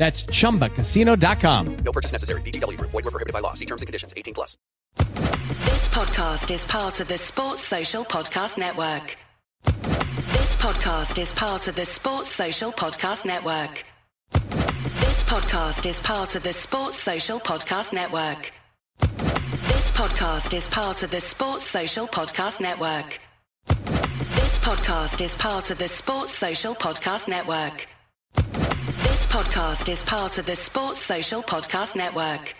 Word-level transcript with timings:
That's 0.00 0.24
chumbacasino.com. 0.24 1.76
No 1.84 1.92
purchase 1.92 2.12
necessary. 2.12 2.40
VGW 2.40 2.78
Group. 2.78 2.90
Void 2.90 3.04
were 3.04 3.10
prohibited 3.10 3.34
by 3.34 3.40
law. 3.40 3.52
See 3.52 3.66
terms 3.66 3.82
and 3.82 3.86
conditions. 3.86 4.14
18 4.16 4.32
plus. 4.32 4.56
This 4.96 5.88
podcast 5.88 6.50
is 6.50 6.64
part 6.64 7.00
of 7.00 7.08
the 7.08 7.18
Sports 7.18 7.62
Social 7.62 8.02
Podcast 8.06 8.56
Network. 8.56 9.14
This 9.62 10.56
podcast 10.56 11.18
is 11.20 11.30
part 11.34 11.68
of 11.68 11.76
the 11.76 11.84
Sports 11.84 12.30
Social 12.30 12.72
Podcast 12.72 13.26
Network. 13.26 13.84
This 14.30 15.22
podcast 15.24 15.84
is 15.84 16.00
part 16.00 16.34
of 16.34 16.44
the 16.44 16.54
Sports 16.54 16.96
Social 16.96 17.38
Podcast 17.38 17.92
Network. 17.92 18.52
This 18.96 19.90
podcast 19.90 20.54
is 20.56 20.66
part 20.68 21.02
of 21.02 21.10
the 21.10 21.20
Sports 21.20 21.66
Social 21.66 22.06
Podcast 22.06 22.58
Network. 22.62 23.20
This 23.66 24.58
podcast 24.60 25.20
is 25.20 25.34
part 25.34 25.70
of 25.70 25.76
the 25.76 25.88
Sports 25.88 26.32
Social 26.32 26.74
Podcast 26.74 27.28
Network. 27.28 27.86
This 28.34 29.26
podcast 29.26 29.90
is 29.90 30.02
part 30.02 30.38
of 30.38 30.46
the 30.46 30.56
Sports 30.56 31.00
Social 31.00 31.42
Podcast 31.42 31.96
Network. 31.96 32.54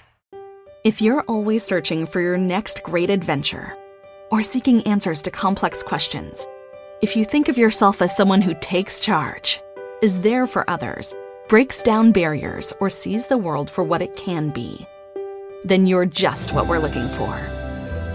If 0.85 1.01
you're 1.01 1.23
always 1.23 1.65
searching 1.65 2.07
for 2.07 2.21
your 2.21 2.39
next 2.39 2.83
great 2.83 3.11
adventure 3.11 3.77
or 4.31 4.43
seeking 4.43 4.83
answers 4.87 5.23
to 5.23 5.31
complex 5.31 5.83
questions, 5.83 6.47
if 7.03 7.17
you 7.17 7.25
think 7.25 7.49
of 7.49 7.59
yourself 7.59 8.03
as 8.03 8.17
someone 8.17 8.43
who 8.43 8.55
takes 8.61 9.01
charge, 9.01 9.61
is 10.03 10.21
there 10.21 10.47
for 10.47 10.69
others, 10.69 11.15
breaks 11.49 11.83
down 11.83 12.13
barriers, 12.13 12.73
or 12.81 12.89
sees 12.89 13.27
the 13.27 13.39
world 13.39 13.69
for 13.69 13.85
what 13.85 14.03
it 14.03 14.17
can 14.17 14.51
be, 14.51 14.87
then 15.65 15.87
you're 15.87 16.07
just 16.07 16.53
what 16.53 16.67
we're 16.67 16.79
looking 16.79 17.09
for. 17.09 17.60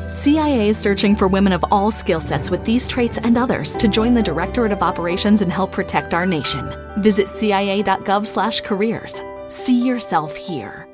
CIA 0.08 0.70
is 0.70 0.78
searching 0.78 1.16
for 1.16 1.28
women 1.28 1.52
of 1.52 1.66
all 1.72 1.90
skill 1.90 2.20
sets 2.20 2.52
with 2.52 2.64
these 2.64 2.88
traits 2.88 3.18
and 3.18 3.38
others 3.38 3.76
to 3.78 3.88
join 3.88 4.14
the 4.14 4.22
Directorate 4.22 4.72
of 4.72 4.84
Operations 4.84 5.42
and 5.42 5.52
help 5.52 5.72
protect 5.72 6.14
our 6.14 6.26
nation. 6.26 6.72
Visit 6.98 7.28
cia.gov/careers. 7.28 9.24
See 9.48 9.86
yourself 9.86 10.36
here. 10.36 10.85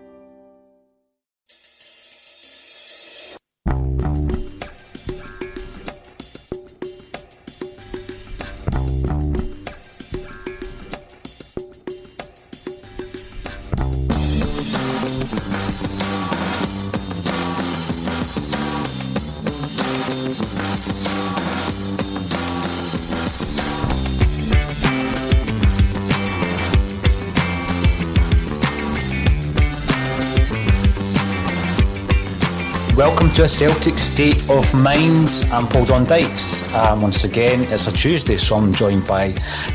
To 33.35 33.43
a 33.43 33.47
Celtic 33.47 33.97
State 33.97 34.49
of 34.49 34.73
Mind. 34.73 35.45
I'm 35.53 35.65
Paul 35.65 35.85
John 35.85 36.03
Dykes. 36.03 36.71
Um, 36.75 37.01
once 37.01 37.23
again, 37.23 37.61
it's 37.71 37.87
a 37.87 37.91
Tuesday, 37.93 38.35
so 38.35 38.57
I'm 38.57 38.73
joined 38.73 39.07
by 39.07 39.29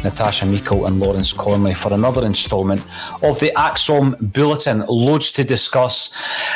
Natasha 0.05 0.45
Meikle 0.45 0.85
and 0.85 1.01
Lawrence 1.01 1.33
Connolly 1.33 1.73
for 1.73 1.95
another 1.95 2.27
instalment 2.27 2.83
of 3.23 3.41
the 3.41 3.53
ACSOM 3.57 4.33
Bulletin. 4.35 4.85
Loads 4.87 5.33
to 5.33 5.43
discuss, 5.43 6.11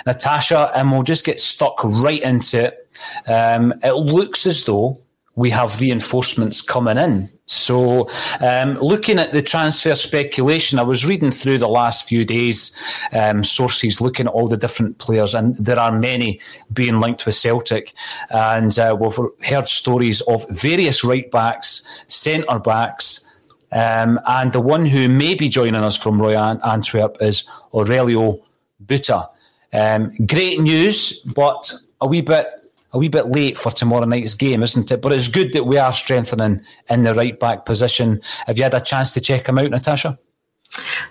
Natasha, 0.04 0.70
and 0.76 0.92
we'll 0.92 1.02
just 1.02 1.24
get 1.24 1.40
stuck 1.40 1.82
right 1.82 2.22
into 2.22 2.66
it. 2.66 2.88
Um, 3.26 3.72
it 3.82 3.92
looks 3.92 4.46
as 4.46 4.62
though 4.64 5.00
we 5.36 5.50
have 5.50 5.80
reinforcements 5.80 6.60
coming 6.60 6.98
in. 6.98 7.30
So, 7.46 8.08
um, 8.41 8.78
looking 8.78 9.18
at 9.18 9.32
the 9.32 9.42
transfer 9.42 9.94
speculation, 9.94 10.78
I 10.78 10.82
was 10.82 11.06
reading 11.06 11.30
through 11.30 11.58
the 11.58 11.68
last 11.68 12.08
few 12.08 12.24
days, 12.24 12.72
um, 13.12 13.42
sources 13.42 14.00
looking 14.00 14.26
at 14.26 14.32
all 14.32 14.48
the 14.48 14.56
different 14.56 14.98
players, 14.98 15.34
and 15.34 15.56
there 15.56 15.78
are 15.78 15.91
many 15.91 16.41
being 16.72 17.00
linked 17.00 17.26
with 17.26 17.34
Celtic. 17.34 17.92
And 18.30 18.78
uh, 18.78 18.96
we've 18.98 19.18
heard 19.42 19.66
stories 19.66 20.20
of 20.22 20.48
various 20.50 21.02
right 21.02 21.28
backs, 21.30 21.82
centre 22.06 22.58
backs, 22.58 23.26
um, 23.72 24.20
and 24.26 24.52
the 24.52 24.60
one 24.60 24.86
who 24.86 25.08
may 25.08 25.34
be 25.34 25.48
joining 25.48 25.82
us 25.82 25.97
from 25.97 26.20
Royal 26.20 26.60
Antwerp 26.64 27.16
is 27.20 27.44
Aurelio 27.72 28.41
Buta. 28.84 29.28
Um, 29.72 30.14
great 30.26 30.60
news, 30.60 31.20
but 31.20 31.72
a 32.00 32.06
wee 32.06 32.20
bit 32.20 32.47
a 32.92 32.98
wee 32.98 33.08
bit 33.08 33.26
late 33.28 33.56
for 33.56 33.70
tomorrow 33.70 34.04
night's 34.04 34.34
game, 34.34 34.62
isn't 34.62 34.90
it? 34.90 35.00
But 35.00 35.12
it's 35.12 35.28
good 35.28 35.52
that 35.52 35.66
we 35.66 35.78
are 35.78 35.92
strengthening 35.92 36.62
in 36.88 37.02
the 37.02 37.14
right 37.14 37.38
back 37.38 37.64
position. 37.64 38.20
Have 38.46 38.58
you 38.58 38.64
had 38.64 38.74
a 38.74 38.80
chance 38.80 39.12
to 39.12 39.20
check 39.20 39.48
him 39.48 39.58
out, 39.58 39.70
Natasha? 39.70 40.18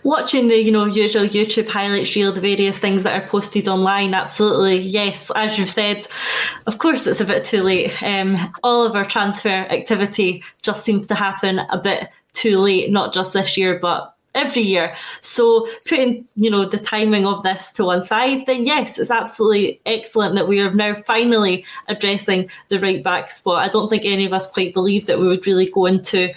Watching 0.04 0.48
the 0.48 0.56
you 0.56 0.72
know 0.72 0.86
usual 0.86 1.26
YouTube 1.26 1.68
highlights 1.68 2.16
reel, 2.16 2.32
the 2.32 2.40
various 2.40 2.80
things 2.80 3.04
that 3.04 3.22
are 3.22 3.28
posted 3.28 3.68
online, 3.68 4.14
absolutely 4.14 4.78
yes. 4.78 5.30
As 5.36 5.60
you've 5.60 5.70
said, 5.70 6.08
of 6.66 6.78
course 6.78 7.06
it's 7.06 7.20
a 7.20 7.26
bit 7.26 7.44
too 7.44 7.64
late. 7.64 8.02
Um, 8.02 8.54
all 8.64 8.86
of 8.86 8.96
our 8.96 9.04
transfer 9.04 9.50
activity 9.50 10.44
just 10.62 10.86
seems 10.86 11.08
to 11.08 11.16
happen 11.16 11.60
a 11.60 11.78
bit 11.78 12.10
too 12.32 12.60
late, 12.60 12.90
not 12.90 13.14
just 13.14 13.34
this 13.34 13.58
year, 13.58 13.78
but 13.80 14.16
every 14.40 14.62
year. 14.62 14.96
So 15.22 15.68
putting, 15.88 16.26
you 16.36 16.50
know, 16.50 16.66
the 16.66 16.80
timing 16.80 17.26
of 17.26 17.44
this 17.44 17.72
to 17.74 17.86
one 17.86 18.04
side, 18.04 18.46
then 18.48 18.66
yes, 18.66 18.98
it's 18.98 19.12
absolutely 19.12 19.82
excellent 19.86 20.36
that 20.36 20.48
we 20.48 20.60
are 20.60 20.72
now 20.72 20.96
finally 21.06 21.66
addressing 21.88 22.50
the 22.70 22.80
right 22.80 23.04
back 23.04 23.32
spot. 23.32 23.64
I 23.64 23.68
don't 23.68 23.90
think 23.90 24.06
any 24.06 24.26
of 24.26 24.34
us 24.34 24.48
quite 24.48 24.74
believed 24.74 25.08
that 25.08 25.20
we 25.20 25.28
would 25.28 25.46
really 25.46 25.70
go 25.70 25.86
into 25.86 26.32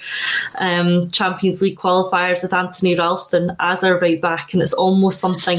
um, 0.56 1.10
Champions 1.10 1.62
League 1.62 1.78
qualifiers 1.78 2.42
with 2.42 2.52
Anthony 2.52 2.94
Ralston 2.94 3.56
as 3.60 3.84
our 3.84 3.98
right 3.98 4.20
back, 4.20 4.52
and 4.52 4.62
it's 4.62 4.72
almost 4.72 5.20
something 5.20 5.58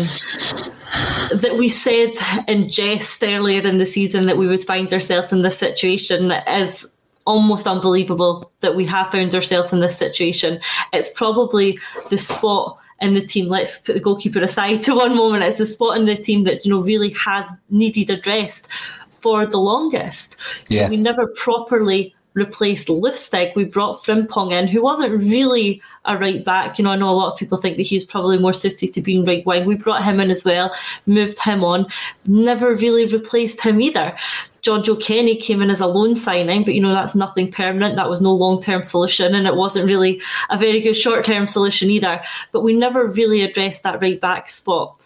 that 1.42 1.56
we 1.58 1.70
said 1.70 2.14
in 2.48 2.70
jest 2.70 3.24
earlier 3.24 3.62
in 3.62 3.78
the 3.78 3.86
season 3.86 4.26
that 4.28 4.38
we 4.38 4.48
would 4.48 4.64
find 4.64 4.92
ourselves 4.94 5.32
in 5.32 5.42
this 5.42 5.58
situation 5.58 6.32
is 6.32 6.86
almost 7.26 7.68
unbelievable 7.68 8.52
that 8.62 8.76
we 8.76 8.86
have 8.86 9.12
found 9.12 9.34
ourselves 9.36 9.72
in 9.74 9.80
this 9.80 9.98
situation. 9.98 10.60
It's 10.92 11.10
probably 11.12 11.80
the 12.10 12.18
spot 12.18 12.78
in 13.02 13.14
the 13.14 13.22
team. 13.22 13.48
Let's 13.48 13.80
put 13.80 13.94
the 13.94 14.00
goalkeeper 14.00 14.42
aside 14.42 14.84
to 14.84 14.96
one 14.96 15.16
moment. 15.16 15.44
It's 15.44 15.58
the 15.58 15.68
spot 15.68 15.98
in 15.98 16.06
the 16.06 16.16
team 16.16 16.44
that 16.46 16.66
you 16.66 16.72
know 16.72 16.82
really 16.82 17.12
has 17.12 17.50
needed 17.70 18.10
addressed 18.10 18.68
for 19.10 19.46
the 19.46 19.58
longest. 19.58 20.36
Yeah. 20.70 20.90
We 20.90 20.98
never 20.98 21.28
properly 21.28 22.14
replaced 22.34 22.88
Lustig, 22.88 23.56
we 23.56 23.66
brought 23.66 23.98
Frimpong 23.98 24.52
in, 24.52 24.68
who 24.68 24.82
wasn't 24.82 25.12
really 25.12 25.82
a 26.06 26.18
right 26.18 26.44
back. 26.44 26.78
You 26.78 26.84
know, 26.84 26.92
I 26.92 26.96
know 26.96 27.10
a 27.10 27.12
lot 27.12 27.34
of 27.34 27.40
people 27.40 27.58
think 27.58 27.78
that 27.78 27.84
he's 27.84 28.06
probably 28.06 28.38
more 28.38 28.54
suited 28.54 28.94
to 28.94 29.02
being 29.02 29.26
right 29.26 29.46
wing. 29.46 29.66
We 29.66 29.76
brought 29.76 30.04
him 30.04 30.20
in 30.20 30.32
as 30.32 30.44
well, 30.44 30.74
moved 31.06 31.40
him 31.40 31.64
on, 31.64 31.88
never 32.26 32.74
really 32.74 33.06
replaced 33.06 33.62
him 33.62 33.82
either. 33.82 34.18
Jonjoe 34.64 35.02
Kenny 35.02 35.36
came 35.36 35.62
in 35.62 35.70
as 35.70 35.82
a 35.82 35.88
loan 35.88 36.16
signing, 36.16 36.64
but 36.64 36.74
you 36.74 36.82
know 36.82 36.94
that's 36.94 37.16
nothing 37.16 37.52
permanent. 37.52 37.98
That 37.98 38.10
was 38.10 38.22
no 38.22 38.34
long 38.34 38.62
term 38.62 38.82
solution, 38.82 39.36
and 39.36 39.46
it 39.46 39.56
wasn't 39.56 39.88
really 39.88 40.22
a 40.50 40.58
very 40.58 40.80
good 40.80 40.96
short 40.96 41.26
term 41.26 41.48
solution 41.48 41.90
either. 41.90 42.22
But 42.54 42.62
we 42.62 42.74
never 42.74 43.08
really 43.08 43.42
addressed 43.42 43.84
that 43.84 44.02
right 44.02 44.20
back 44.22 44.48
spot 44.48 44.98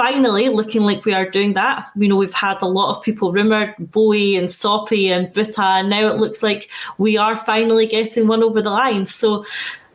finally 0.00 0.48
looking 0.48 0.80
like 0.80 1.04
we 1.04 1.12
are 1.12 1.28
doing 1.28 1.52
that. 1.52 1.84
You 1.94 2.08
know, 2.08 2.16
we've 2.16 2.32
had 2.32 2.56
a 2.62 2.66
lot 2.66 2.96
of 2.96 3.02
people 3.02 3.32
rumoured, 3.32 3.74
Bowie 3.78 4.34
and 4.34 4.50
Soppy 4.50 5.12
and 5.12 5.28
Buta, 5.34 5.80
and 5.80 5.90
now 5.90 6.08
it 6.08 6.16
looks 6.16 6.42
like 6.42 6.70
we 6.96 7.18
are 7.18 7.36
finally 7.36 7.86
getting 7.86 8.26
one 8.26 8.42
over 8.42 8.62
the 8.62 8.70
line. 8.70 9.04
So 9.04 9.44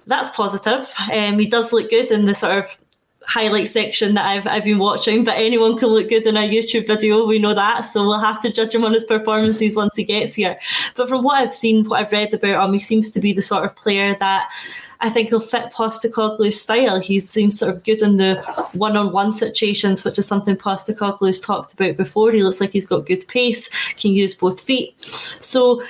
that's 0.06 0.30
positive. 0.38 0.94
Um, 1.12 1.40
he 1.40 1.48
does 1.48 1.74
look 1.74 1.90
good 1.90 2.12
in 2.12 2.26
the 2.26 2.36
sort 2.36 2.60
of 2.60 2.78
highlight 3.24 3.68
section 3.68 4.14
that 4.14 4.28
I've 4.28 4.46
I've 4.46 4.64
been 4.64 4.78
watching, 4.78 5.24
but 5.24 5.38
anyone 5.38 5.76
can 5.76 5.90
look 5.90 6.10
good 6.10 6.28
in 6.28 6.38
a 6.38 6.48
YouTube 6.48 6.86
video. 6.86 7.26
We 7.26 7.40
know 7.40 7.56
that, 7.56 7.82
so 7.82 8.06
we'll 8.06 8.20
have 8.20 8.40
to 8.44 8.52
judge 8.52 8.76
him 8.76 8.86
on 8.86 8.94
his 8.94 9.06
performances 9.06 9.76
once 9.76 9.96
he 9.96 10.04
gets 10.04 10.36
here. 10.36 10.60
But 10.94 11.10
from 11.10 11.24
what 11.24 11.42
I've 11.42 11.52
seen, 11.52 11.84
what 11.86 12.00
I've 12.00 12.12
read 12.12 12.32
about 12.32 12.64
him, 12.64 12.74
he 12.74 12.80
seems 12.80 13.10
to 13.10 13.20
be 13.20 13.34
the 13.34 13.42
sort 13.42 13.66
of 13.66 13.76
player 13.76 14.16
that 14.20 14.52
I 15.02 15.10
think 15.10 15.30
he'll 15.30 15.40
fit 15.40 15.72
Postecoglou's 15.74 16.60
style. 16.60 17.00
He 17.00 17.20
seems 17.20 17.60
sort 17.60 17.76
of 17.76 17.84
good 17.84 18.02
in 18.02 18.18
the 18.18 18.42
one-on-one 18.74 19.32
situations, 19.32 20.04
which 20.04 20.20
is 20.20 20.28
something 20.28 20.56
Postecoglou's 20.56 21.40
talked 21.40 21.74
about 21.74 21.98
before. 21.98 22.32
He 22.32 22.44
looks 22.44 22.62
like 22.62 22.72
he's 22.72 22.88
got 22.88 23.06
good 23.06 23.28
pace, 23.28 23.70
can 23.96 24.12
use 24.12 24.34
both 24.34 24.62
feet. 24.62 24.96
So, 25.42 25.82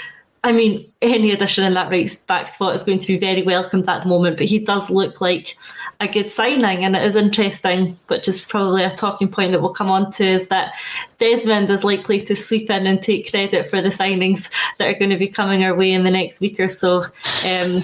I 0.44 0.52
mean, 0.52 0.92
any 1.02 1.32
addition 1.32 1.64
in 1.64 1.74
that 1.74 1.90
right 1.90 2.24
back 2.28 2.48
spot 2.48 2.76
is 2.76 2.84
going 2.84 3.00
to 3.00 3.08
be 3.08 3.18
very 3.18 3.42
welcomed 3.42 3.90
at 3.90 4.04
the 4.04 4.10
moment. 4.10 4.38
But 4.38 4.48
he 4.48 4.60
does 4.60 4.90
look 4.90 5.22
like 5.22 5.56
a 6.02 6.08
good 6.08 6.30
signing, 6.30 6.84
and 6.84 6.96
it 6.96 7.04
is 7.04 7.16
interesting, 7.16 7.96
which 8.08 8.28
is 8.28 8.46
probably 8.46 8.84
a 8.84 8.92
talking 8.92 9.30
point 9.30 9.54
that 9.54 9.62
we'll 9.62 9.74
come 9.74 9.90
on 9.90 10.12
to, 10.12 10.26
is 10.26 10.50
that 10.50 10.74
Desmond 11.20 11.70
is 11.70 11.86
likely 11.86 12.22
to 12.22 12.36
sweep 12.36 12.70
in 12.70 12.86
and 12.86 13.02
take 13.02 13.32
credit 13.32 13.70
for 13.70 13.82
the 13.82 13.90
signings 13.90 14.50
that 14.78 14.90
are 14.90 15.00
going 15.00 15.12
to 15.12 15.18
be 15.18 15.30
coming 15.30 15.64
our 15.64 15.74
way 15.74 15.92
in 15.94 16.04
the 16.04 16.12
next 16.12 16.42
week 16.42 16.60
or 16.60 16.68
so. 16.68 17.06
Um, 17.46 17.84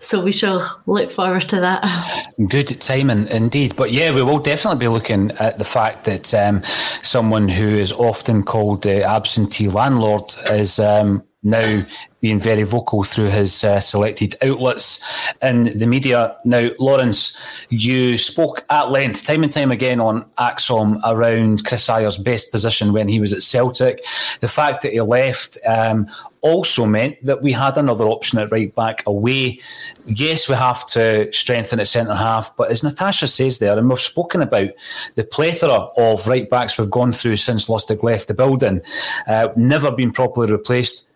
so 0.00 0.20
we 0.20 0.32
shall 0.32 0.82
look 0.86 1.10
forward 1.10 1.42
to 1.48 1.60
that. 1.60 2.34
Good 2.48 2.80
timing 2.80 3.28
indeed. 3.28 3.74
But 3.76 3.92
yeah, 3.92 4.14
we 4.14 4.22
will 4.22 4.38
definitely 4.38 4.78
be 4.78 4.88
looking 4.88 5.30
at 5.32 5.58
the 5.58 5.64
fact 5.64 6.04
that 6.04 6.32
um, 6.34 6.62
someone 7.02 7.48
who 7.48 7.68
is 7.68 7.92
often 7.92 8.42
called 8.42 8.82
the 8.82 9.02
absentee 9.02 9.68
landlord 9.68 10.32
is 10.50 10.78
um, 10.78 11.24
now 11.48 11.84
being 12.20 12.40
very 12.40 12.64
vocal 12.64 13.04
through 13.04 13.30
his 13.30 13.62
uh, 13.62 13.80
selected 13.80 14.36
outlets 14.42 15.32
in 15.40 15.78
the 15.78 15.86
media. 15.86 16.36
Now, 16.44 16.70
Lawrence, 16.78 17.36
you 17.68 18.18
spoke 18.18 18.64
at 18.70 18.90
length, 18.90 19.24
time 19.24 19.44
and 19.44 19.52
time 19.52 19.70
again, 19.70 20.00
on 20.00 20.24
ACSOM 20.38 21.00
around 21.04 21.64
Chris 21.64 21.86
Ajer's 21.88 22.18
best 22.18 22.50
position 22.50 22.92
when 22.92 23.08
he 23.08 23.20
was 23.20 23.32
at 23.32 23.42
Celtic. 23.42 24.04
The 24.40 24.48
fact 24.48 24.82
that 24.82 24.92
he 24.92 25.00
left 25.00 25.58
um, 25.64 26.08
also 26.40 26.86
meant 26.86 27.20
that 27.22 27.42
we 27.42 27.52
had 27.52 27.76
another 27.76 28.06
option 28.06 28.38
at 28.40 28.50
right 28.50 28.74
back 28.74 29.04
away. 29.06 29.60
Yes, 30.06 30.48
we 30.48 30.56
have 30.56 30.86
to 30.88 31.32
strengthen 31.32 31.78
at 31.78 31.86
centre 31.86 32.14
half, 32.14 32.54
but 32.56 32.70
as 32.70 32.82
Natasha 32.82 33.28
says 33.28 33.58
there, 33.60 33.78
and 33.78 33.88
we've 33.88 34.00
spoken 34.00 34.42
about 34.42 34.70
the 35.14 35.24
plethora 35.24 35.88
of 35.96 36.26
right 36.26 36.50
backs 36.50 36.78
we've 36.78 36.90
gone 36.90 37.12
through 37.12 37.36
since 37.36 37.68
Lustig 37.68 38.02
left 38.02 38.26
the 38.26 38.34
building, 38.34 38.80
uh, 39.28 39.48
never 39.56 39.92
been 39.92 40.10
properly 40.10 40.50
replaced 40.50 41.07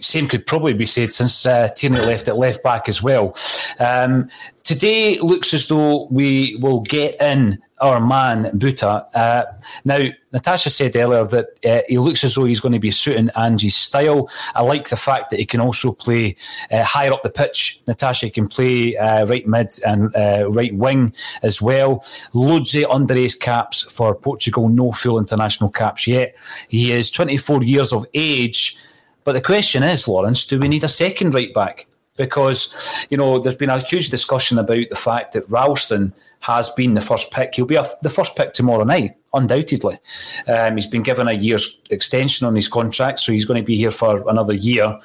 same 0.00 0.28
could 0.28 0.46
probably 0.46 0.74
be 0.74 0.86
said 0.86 1.12
since 1.12 1.46
uh, 1.46 1.68
Tierney 1.68 2.00
left 2.00 2.28
at 2.28 2.36
left 2.36 2.62
back 2.62 2.88
as 2.88 3.02
well. 3.02 3.36
Um, 3.78 4.28
today 4.62 5.18
looks 5.18 5.54
as 5.54 5.68
though 5.68 6.06
we 6.10 6.56
will 6.60 6.80
get 6.80 7.20
in 7.20 7.62
our 7.82 8.00
man 8.00 8.44
Buta. 8.58 9.04
Uh, 9.14 9.44
now, 9.84 9.98
Natasha 10.32 10.70
said 10.70 10.96
earlier 10.96 11.24
that 11.26 11.46
uh, 11.64 11.82
he 11.88 11.98
looks 11.98 12.24
as 12.24 12.34
though 12.34 12.44
he's 12.44 12.60
going 12.60 12.72
to 12.72 12.78
be 12.78 12.90
suiting 12.90 13.28
Ange's 13.36 13.74
style. 13.74 14.30
I 14.54 14.62
like 14.62 14.88
the 14.88 14.96
fact 14.96 15.30
that 15.30 15.38
he 15.40 15.44
can 15.44 15.60
also 15.60 15.92
play 15.92 16.36
uh, 16.70 16.84
higher 16.84 17.12
up 17.12 17.22
the 17.22 17.30
pitch. 17.30 17.82
Natasha 17.86 18.30
can 18.30 18.48
play 18.48 18.96
uh, 18.96 19.26
right 19.26 19.46
mid 19.46 19.72
and 19.84 20.14
uh, 20.14 20.48
right 20.50 20.74
wing 20.74 21.12
as 21.42 21.60
well. 21.60 22.04
Loads 22.32 22.74
of 22.76 22.84
underage 22.84 23.40
caps 23.40 23.82
for 23.82 24.14
Portugal, 24.14 24.68
no 24.68 24.92
full 24.92 25.18
international 25.18 25.70
caps 25.70 26.06
yet. 26.06 26.34
He 26.68 26.92
is 26.92 27.10
24 27.10 27.64
years 27.64 27.92
of 27.92 28.06
age. 28.14 28.76
But 29.24 29.32
the 29.32 29.40
question 29.40 29.82
is, 29.82 30.08
Lawrence, 30.08 30.46
do 30.46 30.58
we 30.58 30.68
need 30.68 30.84
a 30.84 30.88
second 30.88 31.34
right 31.34 31.52
back? 31.54 31.86
Because, 32.16 33.06
you 33.10 33.16
know, 33.16 33.38
there's 33.38 33.54
been 33.54 33.70
a 33.70 33.78
huge 33.78 34.10
discussion 34.10 34.58
about 34.58 34.88
the 34.88 34.96
fact 34.96 35.32
that 35.32 35.48
Ralston 35.48 36.12
has 36.40 36.68
been 36.70 36.94
the 36.94 37.00
first 37.00 37.30
pick. 37.30 37.54
He'll 37.54 37.64
be 37.64 37.76
a, 37.76 37.86
the 38.02 38.10
first 38.10 38.36
pick 38.36 38.52
tomorrow 38.52 38.84
night, 38.84 39.16
undoubtedly. 39.32 39.98
Um, 40.46 40.76
he's 40.76 40.86
been 40.86 41.02
given 41.02 41.28
a 41.28 41.32
year's 41.32 41.80
extension 41.90 42.46
on 42.46 42.54
his 42.54 42.68
contract, 42.68 43.20
so 43.20 43.32
he's 43.32 43.46
going 43.46 43.60
to 43.62 43.66
be 43.66 43.76
here 43.76 43.90
for 43.90 44.28
another 44.28 44.52
year. 44.52 45.00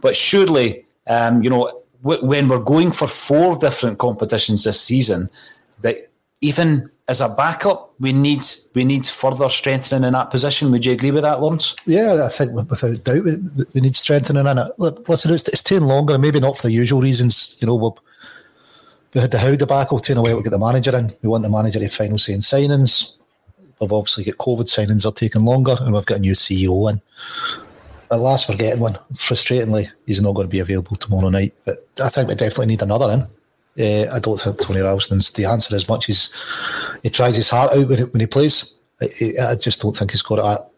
But 0.00 0.16
surely, 0.16 0.84
um, 1.06 1.42
you 1.42 1.48
know, 1.48 1.82
w- 2.02 2.24
when 2.24 2.48
we're 2.48 2.58
going 2.58 2.90
for 2.90 3.08
four 3.08 3.56
different 3.56 3.98
competitions 3.98 4.64
this 4.64 4.80
season, 4.80 5.30
that 5.80 6.10
even 6.40 6.90
as 7.10 7.20
a 7.20 7.28
backup, 7.28 7.92
we 7.98 8.12
need 8.12 8.44
we 8.72 8.84
need 8.84 9.04
further 9.04 9.48
strengthening 9.48 10.04
in 10.04 10.12
that 10.12 10.30
position. 10.30 10.70
Would 10.70 10.86
you 10.86 10.92
agree 10.92 11.10
with 11.10 11.24
that, 11.24 11.40
Lawrence? 11.40 11.74
Yeah, 11.84 12.24
I 12.24 12.28
think 12.28 12.52
without 12.52 13.02
doubt 13.02 13.24
we, 13.24 13.36
we 13.74 13.80
need 13.80 13.96
strengthening 13.96 14.46
in 14.46 14.58
it. 14.58 14.78
Listen, 14.78 15.34
it's, 15.34 15.48
it's 15.48 15.60
taking 15.60 15.88
longer, 15.88 16.16
maybe 16.18 16.38
not 16.38 16.56
for 16.56 16.68
the 16.68 16.72
usual 16.72 17.02
reasons. 17.02 17.56
You 17.58 17.66
know, 17.66 17.74
we 17.74 17.90
we 19.12 19.20
had 19.20 19.32
the 19.32 19.40
Howe 19.40 19.56
debacle 19.56 19.98
taken 19.98 20.18
away. 20.18 20.34
We 20.34 20.42
get 20.44 20.50
the 20.50 20.58
manager 20.60 20.96
in. 20.96 21.12
We 21.20 21.28
want 21.28 21.42
the 21.42 21.50
manager 21.50 21.80
to 21.80 21.88
final 21.88 22.16
say 22.16 22.32
in 22.32 22.40
signings. 22.40 23.16
We've 23.80 23.92
obviously 23.92 24.22
got 24.22 24.36
COVID 24.36 24.68
signings 24.68 25.04
are 25.04 25.12
taking 25.12 25.44
longer, 25.44 25.74
and 25.80 25.92
we've 25.92 26.06
got 26.06 26.18
a 26.18 26.20
new 26.20 26.34
CEO 26.34 26.92
in. 26.92 27.02
At 28.12 28.20
last, 28.20 28.48
we're 28.48 28.56
getting 28.56 28.80
one. 28.80 28.94
Frustratingly, 29.14 29.88
he's 30.06 30.22
not 30.22 30.34
going 30.36 30.46
to 30.46 30.50
be 30.50 30.60
available 30.60 30.96
tomorrow 30.96 31.28
night, 31.28 31.54
but 31.64 31.88
I 32.00 32.08
think 32.08 32.28
we 32.28 32.36
definitely 32.36 32.66
need 32.66 32.82
another 32.82 33.12
in. 33.12 33.26
Uh, 33.78 34.06
I 34.12 34.18
don't 34.18 34.38
think 34.38 34.60
Tony 34.60 34.80
Ralston's 34.80 35.30
the 35.30 35.44
answer 35.44 35.74
as 35.74 35.88
much 35.88 36.08
as 36.08 36.28
he 37.02 37.10
tries 37.10 37.36
his 37.36 37.48
heart 37.48 37.72
out 37.72 37.88
when 37.88 37.98
he, 37.98 38.04
when 38.04 38.20
he 38.20 38.26
plays. 38.26 38.78
I, 39.00 39.08
I, 39.42 39.54
just 39.54 39.80
don't 39.80 39.96
think 39.96 40.10
he's 40.10 40.22
got 40.22 40.38
it 40.38 40.44
at, 40.44 40.70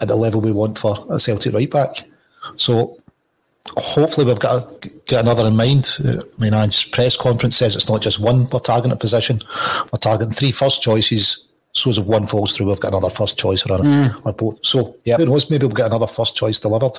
at 0.00 0.08
the 0.08 0.16
level 0.16 0.40
we 0.40 0.52
want 0.52 0.78
for 0.78 1.04
a 1.10 1.18
Celtic 1.18 1.54
right 1.54 1.70
back. 1.70 2.04
So 2.56 2.98
hopefully 3.76 4.26
we've 4.26 4.38
got 4.38 4.82
to 4.82 4.90
get 5.06 5.22
another 5.22 5.46
in 5.46 5.56
mind. 5.56 5.96
Uh, 6.04 6.20
I 6.38 6.40
mean, 6.40 6.54
Ange's 6.54 6.84
press 6.84 7.16
conference 7.16 7.56
says 7.56 7.74
it's 7.74 7.88
not 7.88 8.02
just 8.02 8.20
one 8.20 8.48
we're 8.50 8.60
targeting 8.60 8.92
a 8.92 8.96
position. 8.96 9.40
We're 9.92 9.98
targeting 9.98 10.34
three 10.34 10.52
first 10.52 10.82
choices. 10.82 11.48
So 11.72 11.90
if 11.90 11.98
one 11.98 12.26
falls 12.26 12.56
through, 12.56 12.66
we've 12.66 12.80
got 12.80 12.92
another 12.92 13.10
first 13.10 13.38
choice 13.38 13.66
or, 13.66 13.78
mm. 13.78 14.24
or 14.24 14.32
both. 14.32 14.64
So 14.64 14.96
yep. 15.04 15.18
who 15.18 15.26
knows, 15.26 15.50
maybe 15.50 15.66
we'll 15.66 15.76
get 15.76 15.86
another 15.86 16.06
first 16.06 16.36
choice 16.36 16.58
delivered. 16.58 16.98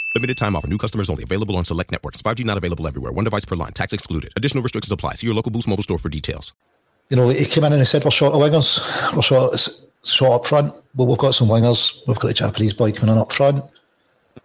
Limited 0.15 0.37
time 0.37 0.55
offer. 0.55 0.67
New 0.67 0.77
customers 0.77 1.09
only. 1.09 1.23
Available 1.23 1.55
on 1.55 1.65
select 1.65 1.91
networks. 1.91 2.21
5G 2.21 2.45
not 2.45 2.57
available 2.57 2.87
everywhere. 2.87 3.11
One 3.11 3.23
device 3.23 3.45
per 3.45 3.55
line. 3.55 3.71
Tax 3.73 3.93
excluded. 3.93 4.33
Additional 4.35 4.63
restrictions 4.63 4.91
apply. 4.91 5.13
See 5.15 5.27
your 5.27 5.35
local 5.35 5.51
Boost 5.51 5.67
Mobile 5.67 5.83
store 5.83 5.99
for 5.99 6.09
details 6.09 6.53
you 7.11 7.17
know, 7.17 7.27
he 7.27 7.45
came 7.45 7.65
in 7.65 7.73
and 7.73 7.81
he 7.81 7.85
said, 7.85 8.05
we're 8.05 8.09
short 8.09 8.33
of 8.33 8.39
wingers. 8.39 8.79
We're 9.13 9.21
short, 9.21 9.67
short 10.05 10.33
up 10.41 10.47
front. 10.47 10.73
Well, 10.95 11.09
we've 11.09 11.17
got 11.17 11.35
some 11.35 11.49
wingers. 11.49 12.07
We've 12.07 12.17
got 12.17 12.31
a 12.31 12.33
Japanese 12.33 12.73
boy 12.73 12.93
coming 12.93 13.13
in 13.13 13.21
up 13.21 13.33
front. 13.33 13.65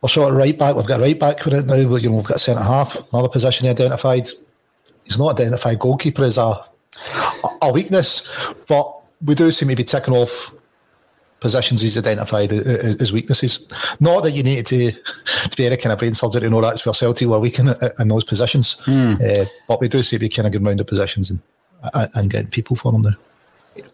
We're 0.03 0.09
short 0.09 0.35
right 0.35 0.59
back. 0.59 0.75
We've 0.75 0.87
got 0.87 0.99
a 0.99 1.03
right 1.05 1.19
back 1.19 1.45
with 1.45 1.55
it 1.55 1.67
now. 1.67 1.77
You 1.77 2.11
know, 2.11 2.17
we've 2.17 2.25
got 2.25 2.39
a 2.39 2.41
centre 2.41 2.65
half, 2.65 2.97
another 3.13 3.29
position 3.29 3.69
identified. 3.69 4.27
he's 5.05 5.19
not 5.19 5.39
identified 5.39 5.79
goalkeeper 5.79 6.25
as 6.25 6.39
a 6.39 6.65
a 7.63 7.71
weakness, 7.71 8.29
but 8.67 8.93
we 9.25 9.35
do 9.35 9.51
seem 9.51 9.69
to 9.69 9.77
be 9.77 9.85
ticking 9.85 10.15
off 10.15 10.53
positions 11.47 11.81
he's 11.83 11.97
identified 11.99 12.51
as 13.03 13.13
weaknesses. 13.13 13.53
Not 14.01 14.23
that 14.25 14.33
you 14.33 14.43
need 14.43 14.67
to 14.67 14.91
to 15.51 15.57
be 15.57 15.67
any 15.67 15.77
kind 15.77 15.93
of 15.93 15.99
brain 16.01 16.15
surgery 16.15 16.41
to 16.43 16.51
know 16.51 16.61
that's 16.61 16.85
where 16.85 16.95
Celtic 16.95 17.29
were 17.29 17.39
weak 17.39 17.59
in, 17.61 17.69
in 18.01 18.09
those 18.09 18.25
positions, 18.25 18.67
Hmm. 18.85 19.15
uh, 19.27 19.45
but 19.69 19.81
we 19.81 19.89
do 19.89 20.03
see 20.03 20.19
be 20.19 20.29
kind 20.29 20.47
of 20.47 20.53
going 20.53 20.65
round 20.65 20.79
the 20.81 20.85
positions 20.85 21.31
and 21.31 21.41
and 22.15 22.31
getting 22.31 22.51
people 22.51 22.77
for 22.77 22.91
them 22.93 23.03
now. 23.03 23.17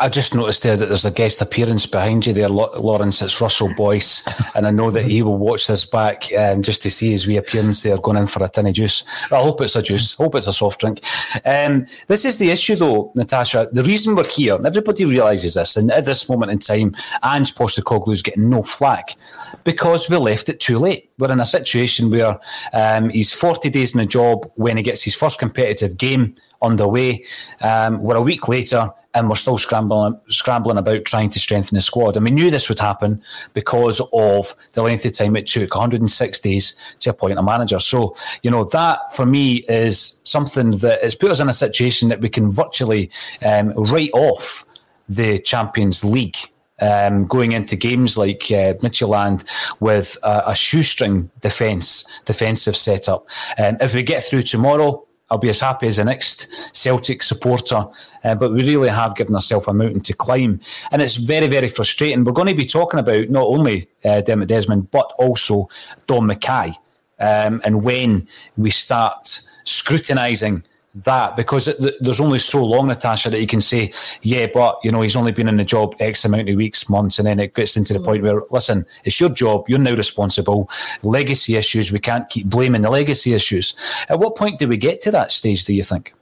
I 0.01 0.09
just 0.09 0.35
noticed 0.35 0.63
there 0.63 0.77
that 0.77 0.87
there's 0.87 1.05
a 1.05 1.11
guest 1.11 1.41
appearance 1.41 1.87
behind 1.87 2.27
you 2.27 2.33
there, 2.33 2.49
Lawrence. 2.49 3.23
It's 3.23 3.41
Russell 3.41 3.73
Boyce, 3.75 4.25
and 4.55 4.67
I 4.67 4.71
know 4.71 4.91
that 4.91 5.05
he 5.05 5.23
will 5.23 5.39
watch 5.39 5.67
this 5.67 5.85
back 5.85 6.33
um, 6.35 6.63
just 6.63 6.83
to 6.83 6.91
see 6.91 7.11
his 7.11 7.27
wee 7.27 7.37
appearance 7.37 7.83
there, 7.83 7.99
going 7.99 8.17
in 8.17 8.27
for 8.27 8.43
a 8.45 8.49
tin 8.49 8.67
of 8.67 8.75
juice. 8.75 9.05
I 9.31 9.41
hope 9.41 9.61
it's 9.61 9.77
a 9.77 9.83
juice. 9.83 10.15
I 10.19 10.25
hope 10.25 10.35
it's 10.35 10.47
a 10.47 10.53
soft 10.53 10.81
drink. 10.81 11.01
Um, 11.45 11.87
this 12.07 12.25
is 12.25 12.39
the 12.39 12.51
issue, 12.51 12.77
though, 12.77 13.13
Natasha. 13.15 13.69
The 13.73 13.83
reason 13.83 14.15
we're 14.15 14.25
here, 14.25 14.57
and 14.57 14.67
everybody 14.67 15.05
realises 15.05 15.55
this, 15.55 15.77
and 15.77 15.91
at 15.91 16.05
this 16.05 16.29
moment 16.29 16.53
in 16.53 16.59
time, 16.59 16.95
Ange 17.25 17.55
Postecoglou 17.55 18.13
is 18.13 18.23
getting 18.23 18.51
no 18.51 18.63
flack 18.63 19.17
because 19.65 20.09
we 20.09 20.17
left 20.17 20.49
it 20.49 20.61
too 20.61 20.79
late. 20.79 21.11
We're 21.19 21.33
in 21.33 21.41
a 21.41 21.47
situation 21.47 22.11
where 22.11 22.39
um, 22.73 23.11
he's 23.11 23.33
40 23.33 23.71
days 23.71 23.95
in 23.95 23.99
the 23.99 24.07
job 24.07 24.51
when 24.57 24.77
he 24.77 24.83
gets 24.83 25.03
his 25.03 25.15
first 25.15 25.39
competitive 25.39 25.97
game 25.97 26.35
underway. 26.63 27.25
Um, 27.61 28.03
we're 28.03 28.17
a 28.17 28.23
week 28.23 28.49
later 28.49 28.93
and 29.15 29.29
we're 29.29 29.37
still 29.37 29.59
scrambling 29.59 30.19
scrambling 30.29 30.79
about 30.79 31.05
trying 31.05 31.29
to 31.31 31.41
strengthen 31.41 31.77
the 31.77 31.83
squad. 31.83 32.17
And 32.17 32.25
we 32.25 32.31
knew 32.31 32.51
this 32.51 32.69
would 32.69 32.79
happen 32.79 33.23
because 33.53 34.01
of 34.13 34.55
the 34.73 34.83
length 34.83 35.05
of 35.05 35.13
time 35.13 35.37
it 35.37 35.47
took 35.47 35.75
106 35.75 36.41
days 36.41 36.77
to 37.01 37.11
appoint 37.11 37.39
a 37.39 37.43
manager. 37.43 37.79
So, 37.79 38.15
you 38.43 38.51
know, 38.51 38.65
that 38.65 39.15
for 39.15 39.27
me 39.27 39.65
is 39.69 40.21
something 40.25 40.73
that 40.79 41.03
has 41.03 41.15
put 41.15 41.31
us 41.31 41.41
in 41.41 41.49
a 41.49 41.55
situation 41.55 42.09
that 42.09 42.21
we 42.21 42.29
can 42.29 42.51
virtually 42.51 43.11
um, 43.45 43.73
write 43.77 44.13
off 44.15 44.65
the 45.09 45.39
Champions 45.39 46.05
League. 46.05 46.37
Um, 46.81 47.29
going 47.29 47.53
into 47.53 47.77
games 47.77 48.19
like 48.19 48.43
uh, 48.51 48.75
Midtjylland 48.83 49.45
with 49.79 50.19
a, 50.25 50.43
a 50.47 50.55
shoestring 50.57 51.31
defence, 51.41 52.05
defensive 52.25 52.77
setup. 52.77 53.29
Um, 53.57 53.77
if 53.81 53.95
we 53.95 54.03
get 54.03 54.25
through 54.25 54.43
tomorrow, 54.43 55.07
I'll 55.33 55.39
be 55.39 55.49
as 55.49 55.61
happy 55.61 55.89
as 55.89 55.97
the 55.97 56.05
next 56.05 56.47
Celtic 56.77 57.23
supporter. 57.23 57.87
Uh, 58.23 58.35
but 58.35 58.53
we 58.53 58.69
really 58.69 58.91
have 58.91 59.17
given 59.17 59.35
ourselves 59.35 59.67
a 59.67 59.73
mountain 59.73 60.03
to 60.03 60.13
climb. 60.13 60.61
And 60.91 61.01
it's 61.01 61.17
very, 61.17 61.47
very 61.47 61.69
frustrating. 61.69 62.23
We're 62.23 62.33
going 62.33 62.49
to 62.49 62.55
be 62.55 62.67
talking 62.67 63.01
about 63.01 63.31
not 63.31 63.45
only 63.45 63.89
uh, 64.05 64.21
Dermot 64.21 64.49
Desmond, 64.49 64.91
but 64.91 65.11
also 65.19 65.71
Dom 66.07 66.29
McKay. 66.29 66.75
Um, 67.19 67.63
and 67.65 67.83
when 67.83 68.29
we 68.59 68.69
start 68.69 69.41
scrutinising 69.65 70.65
that, 70.95 71.37
because 71.37 71.65
th- 71.65 71.79
th- 71.79 71.95
there's 72.01 72.21
only 72.21 72.39
so 72.39 72.65
long, 72.65 72.89
Natasha, 72.89 73.31
that 73.31 73.41
you 73.41 73.47
can 73.47 73.61
say, 73.61 73.93
yeah, 74.23 74.47
but, 74.53 74.79
you 74.85 74.91
know, 74.91 75.01
he's 75.01 75.17
only 75.17 75.33
been 75.33 75.49
in 75.49 75.57
the 75.57 75.65
job 75.65 75.95
X 76.01 76.25
amount 76.25 76.49
of 76.49 76.57
weeks, 76.57 76.89
months, 76.91 77.19
and 77.19 77.27
then 77.27 77.41
it 77.41 77.55
gets 77.55 77.77
into 77.77 77.95
the 77.95 77.99
mm. 77.99 78.05
point 78.05 78.23
where, 78.23 78.43
listen, 78.51 78.85
it's 79.05 79.19
your 79.19 79.31
job, 79.31 79.69
you're 79.69 79.79
now 79.79 79.95
responsible. 79.95 80.69
Legacy 81.03 81.57
issues, 81.57 81.91
we 81.91 81.99
can't 81.99 82.29
keep 82.29 82.47
blaming 82.47 82.83
the 82.83 82.91
legacy 82.91 83.33
issues. 83.33 83.75
At 84.09 84.19
what 84.19 84.37
point 84.37 84.59
do 84.59 84.69
we 84.69 84.77
get 84.77 85.01
to 85.03 85.11
that 85.13 85.31
stage, 85.31 85.65
do 85.65 85.75
you 85.75 85.83
think? 85.83 86.15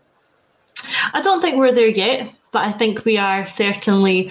I 1.13 1.21
don't 1.21 1.41
think 1.41 1.57
we're 1.57 1.73
there 1.73 1.89
yet, 1.89 2.31
but 2.53 2.65
I 2.65 2.73
think 2.73 3.05
we 3.05 3.19
are 3.19 3.47
certainly 3.47 4.31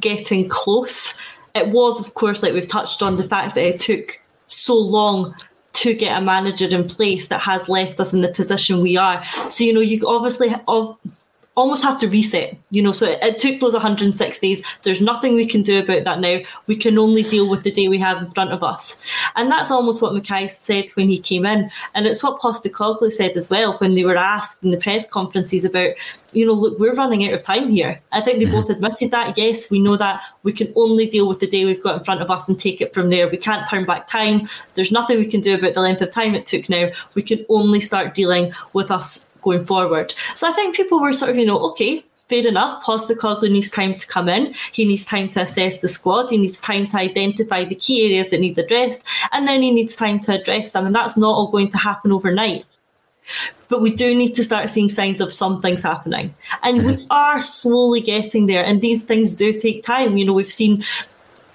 getting 0.00 0.48
close. 0.48 1.14
It 1.54 1.68
was, 1.68 1.98
of 1.98 2.14
course, 2.14 2.42
like 2.42 2.52
we've 2.52 2.68
touched 2.68 3.02
on, 3.02 3.16
the 3.16 3.24
fact 3.24 3.54
that 3.54 3.64
it 3.64 3.80
took 3.80 4.20
so 4.46 4.74
long 4.74 5.34
to 5.78 5.94
get 5.94 6.16
a 6.16 6.20
manager 6.20 6.66
in 6.66 6.88
place 6.88 7.28
that 7.28 7.40
has 7.40 7.68
left 7.68 8.00
us 8.00 8.12
in 8.12 8.20
the 8.20 8.28
position 8.28 8.80
we 8.80 8.96
are. 8.96 9.24
So, 9.48 9.62
you 9.62 9.72
know, 9.72 9.80
you 9.80 10.06
obviously 10.08 10.52
of, 10.66 10.98
almost 11.58 11.82
have 11.82 11.98
to 11.98 12.08
reset, 12.08 12.56
you 12.70 12.80
know. 12.80 12.92
So 12.92 13.06
it, 13.06 13.18
it 13.20 13.38
took 13.38 13.58
those 13.58 13.72
106 13.72 14.38
days. 14.38 14.62
There's 14.82 15.00
nothing 15.00 15.34
we 15.34 15.44
can 15.44 15.62
do 15.62 15.80
about 15.80 16.04
that 16.04 16.20
now. 16.20 16.38
We 16.68 16.76
can 16.76 16.96
only 16.98 17.24
deal 17.24 17.50
with 17.50 17.64
the 17.64 17.72
day 17.72 17.88
we 17.88 17.98
have 17.98 18.22
in 18.22 18.30
front 18.30 18.52
of 18.52 18.62
us. 18.62 18.96
And 19.34 19.50
that's 19.50 19.70
almost 19.70 20.00
what 20.00 20.12
McKay 20.12 20.48
said 20.48 20.90
when 20.90 21.08
he 21.08 21.18
came 21.18 21.44
in. 21.44 21.68
And 21.94 22.06
it's 22.06 22.22
what 22.22 22.40
Postecoglou 22.40 23.10
said 23.10 23.36
as 23.36 23.50
well 23.50 23.76
when 23.78 23.96
they 23.96 24.04
were 24.04 24.16
asked 24.16 24.62
in 24.62 24.70
the 24.70 24.76
press 24.76 25.04
conferences 25.06 25.64
about, 25.64 25.94
you 26.32 26.46
know, 26.46 26.52
look, 26.52 26.78
we're 26.78 26.94
running 26.94 27.26
out 27.26 27.34
of 27.34 27.42
time 27.42 27.70
here. 27.70 28.00
I 28.12 28.20
think 28.20 28.38
they 28.38 28.44
mm-hmm. 28.44 28.54
both 28.54 28.70
admitted 28.70 29.10
that. 29.10 29.36
Yes, 29.36 29.68
we 29.68 29.80
know 29.80 29.96
that 29.96 30.22
we 30.44 30.52
can 30.52 30.72
only 30.76 31.06
deal 31.06 31.26
with 31.26 31.40
the 31.40 31.48
day 31.48 31.64
we've 31.64 31.82
got 31.82 31.98
in 31.98 32.04
front 32.04 32.22
of 32.22 32.30
us 32.30 32.48
and 32.48 32.58
take 32.58 32.80
it 32.80 32.94
from 32.94 33.10
there. 33.10 33.28
We 33.28 33.36
can't 33.36 33.68
turn 33.68 33.84
back 33.84 34.06
time. 34.06 34.48
There's 34.74 34.92
nothing 34.92 35.18
we 35.18 35.26
can 35.26 35.40
do 35.40 35.56
about 35.56 35.74
the 35.74 35.80
length 35.80 36.02
of 36.02 36.12
time 36.12 36.36
it 36.36 36.46
took 36.46 36.68
now. 36.68 36.90
We 37.14 37.22
can 37.22 37.44
only 37.48 37.80
start 37.80 38.14
dealing 38.14 38.52
with 38.74 38.92
us 38.92 39.27
going 39.42 39.64
forward. 39.64 40.14
So 40.34 40.48
I 40.48 40.52
think 40.52 40.76
people 40.76 41.00
were 41.00 41.12
sort 41.12 41.30
of, 41.30 41.36
you 41.36 41.46
know, 41.46 41.58
okay, 41.70 42.04
fair 42.28 42.46
enough. 42.46 42.84
Postecoglou 42.84 43.50
needs 43.50 43.70
time 43.70 43.94
to 43.94 44.06
come 44.06 44.28
in. 44.28 44.54
He 44.72 44.84
needs 44.84 45.04
time 45.04 45.28
to 45.30 45.42
assess 45.42 45.78
the 45.78 45.88
squad. 45.88 46.30
He 46.30 46.38
needs 46.38 46.60
time 46.60 46.86
to 46.88 46.96
identify 46.96 47.64
the 47.64 47.74
key 47.74 48.04
areas 48.06 48.30
that 48.30 48.40
need 48.40 48.58
addressed, 48.58 49.02
and 49.32 49.48
then 49.48 49.62
he 49.62 49.70
needs 49.70 49.96
time 49.96 50.20
to 50.20 50.38
address 50.38 50.72
them. 50.72 50.86
And 50.86 50.94
that's 50.94 51.16
not 51.16 51.34
all 51.34 51.50
going 51.50 51.70
to 51.72 51.78
happen 51.78 52.12
overnight. 52.12 52.64
But 53.68 53.82
we 53.82 53.94
do 53.94 54.14
need 54.14 54.34
to 54.36 54.44
start 54.44 54.70
seeing 54.70 54.88
signs 54.88 55.20
of 55.20 55.34
some 55.34 55.60
things 55.60 55.82
happening. 55.82 56.34
And 56.62 56.78
we 56.78 56.96
mm-hmm. 56.96 57.06
are 57.10 57.40
slowly 57.40 58.00
getting 58.00 58.46
there. 58.46 58.64
And 58.64 58.80
these 58.80 59.04
things 59.04 59.34
do 59.34 59.52
take 59.52 59.84
time. 59.84 60.16
You 60.16 60.24
know, 60.24 60.32
we've 60.32 60.50
seen 60.50 60.82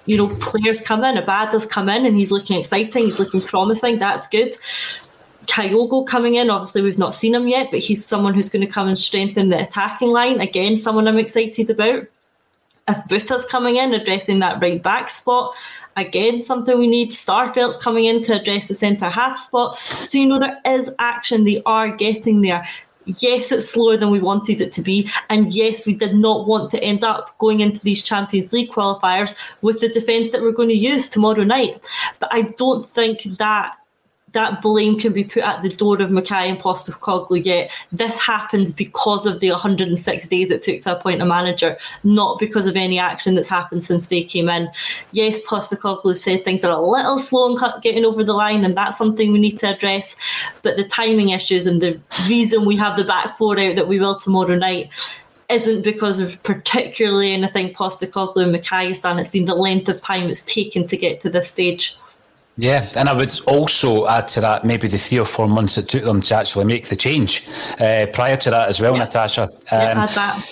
you 0.06 0.16
know, 0.16 0.28
players 0.36 0.80
come 0.80 1.02
in, 1.04 1.16
a 1.16 1.22
Abada's 1.22 1.66
come 1.66 1.88
in 1.88 2.04
and 2.04 2.16
he's 2.16 2.30
looking 2.30 2.58
exciting, 2.58 3.06
he's 3.06 3.18
looking 3.18 3.40
promising, 3.40 3.98
that's 3.98 4.26
good. 4.26 4.56
Kyogo 5.46 6.06
coming 6.06 6.34
in, 6.34 6.50
obviously 6.50 6.82
we've 6.82 6.98
not 6.98 7.14
seen 7.14 7.34
him 7.34 7.48
yet, 7.48 7.70
but 7.70 7.80
he's 7.80 8.04
someone 8.04 8.34
who's 8.34 8.48
going 8.48 8.66
to 8.66 8.72
come 8.72 8.88
and 8.88 8.98
strengthen 8.98 9.48
the 9.48 9.60
attacking 9.60 10.08
line. 10.08 10.40
Again, 10.40 10.76
someone 10.76 11.08
I'm 11.08 11.18
excited 11.18 11.70
about. 11.70 12.06
If 12.86 12.98
Buta's 13.08 13.46
coming 13.46 13.76
in, 13.76 13.94
addressing 13.94 14.40
that 14.40 14.60
right 14.60 14.82
back 14.82 15.08
spot, 15.08 15.54
again, 15.96 16.42
something 16.42 16.78
we 16.78 16.86
need. 16.86 17.10
Starfelt's 17.10 17.78
coming 17.78 18.04
in 18.04 18.22
to 18.24 18.40
address 18.40 18.68
the 18.68 18.74
centre 18.74 19.08
half 19.08 19.38
spot. 19.38 19.78
So, 19.78 20.18
you 20.18 20.26
know, 20.26 20.38
there 20.38 20.60
is 20.66 20.90
action. 20.98 21.44
They 21.44 21.62
are 21.64 21.88
getting 21.88 22.42
there. 22.42 22.68
Yes, 23.18 23.52
it's 23.52 23.70
slower 23.70 23.96
than 23.96 24.10
we 24.10 24.20
wanted 24.20 24.60
it 24.60 24.72
to 24.74 24.82
be. 24.82 25.10
And 25.28 25.52
yes, 25.54 25.86
we 25.86 25.94
did 25.94 26.14
not 26.14 26.46
want 26.46 26.70
to 26.72 26.82
end 26.82 27.04
up 27.04 27.36
going 27.38 27.60
into 27.60 27.80
these 27.80 28.02
Champions 28.02 28.52
League 28.52 28.70
qualifiers 28.70 29.34
with 29.62 29.80
the 29.80 29.88
defence 29.88 30.30
that 30.32 30.42
we're 30.42 30.52
going 30.52 30.70
to 30.70 30.74
use 30.74 31.08
tomorrow 31.08 31.44
night. 31.44 31.82
But 32.18 32.30
I 32.32 32.42
don't 32.42 32.88
think 32.88 33.22
that 33.38 33.74
that 34.34 34.60
blame 34.60 34.98
can 34.98 35.12
be 35.12 35.24
put 35.24 35.42
at 35.42 35.62
the 35.62 35.70
door 35.70 36.00
of 36.02 36.10
McKay 36.10 36.48
and 36.48 36.58
Postecoglou 36.58 37.44
yet. 37.44 37.70
This 37.90 38.18
happens 38.18 38.72
because 38.72 39.26
of 39.26 39.40
the 39.40 39.50
106 39.50 40.26
days 40.28 40.50
it 40.50 40.62
took 40.62 40.82
to 40.82 40.96
appoint 40.96 41.22
a 41.22 41.24
manager, 41.24 41.78
not 42.02 42.38
because 42.38 42.66
of 42.66 42.76
any 42.76 42.98
action 42.98 43.34
that's 43.34 43.48
happened 43.48 43.84
since 43.84 44.08
they 44.08 44.22
came 44.22 44.48
in. 44.48 44.68
Yes, 45.12 45.40
Postecoglou 45.42 46.16
said 46.16 46.44
things 46.44 46.64
are 46.64 46.72
a 46.72 46.86
little 46.86 47.18
slow 47.18 47.56
in 47.56 47.80
getting 47.80 48.04
over 48.04 48.22
the 48.22 48.34
line, 48.34 48.64
and 48.64 48.76
that's 48.76 48.98
something 48.98 49.32
we 49.32 49.38
need 49.38 49.58
to 49.60 49.74
address. 49.74 50.14
But 50.62 50.76
the 50.76 50.84
timing 50.84 51.30
issues 51.30 51.66
and 51.66 51.80
the 51.80 51.98
reason 52.28 52.64
we 52.64 52.76
have 52.76 52.96
the 52.96 53.04
back 53.04 53.36
four 53.36 53.58
out 53.58 53.76
that 53.76 53.88
we 53.88 53.98
will 53.98 54.18
tomorrow 54.18 54.56
night 54.56 54.90
isn't 55.48 55.82
because 55.82 56.18
of 56.18 56.42
particularly 56.42 57.32
anything 57.32 57.72
Postecoglou 57.72 58.42
and 58.42 58.54
McKay 58.54 58.88
has 58.88 59.00
done. 59.00 59.18
It's 59.18 59.30
been 59.30 59.44
the 59.44 59.54
length 59.54 59.88
of 59.88 60.00
time 60.00 60.28
it's 60.28 60.42
taken 60.42 60.86
to 60.88 60.96
get 60.96 61.20
to 61.20 61.30
this 61.30 61.50
stage. 61.50 61.96
Yeah, 62.56 62.88
and 62.96 63.08
I 63.08 63.12
would 63.14 63.38
also 63.46 64.06
add 64.06 64.28
to 64.28 64.40
that 64.40 64.64
maybe 64.64 64.86
the 64.86 64.96
three 64.98 65.18
or 65.18 65.24
four 65.24 65.48
months 65.48 65.76
it 65.76 65.88
took 65.88 66.04
them 66.04 66.20
to 66.22 66.34
actually 66.36 66.64
make 66.66 66.88
the 66.88 66.94
change 66.96 67.44
uh, 67.80 68.06
prior 68.12 68.36
to 68.36 68.50
that 68.50 68.68
as 68.68 68.80
well, 68.80 68.96
Natasha. 68.96 69.50
Yeah, 69.72 69.90
Um, 69.90 69.98
add 69.98 70.08
that. 70.10 70.48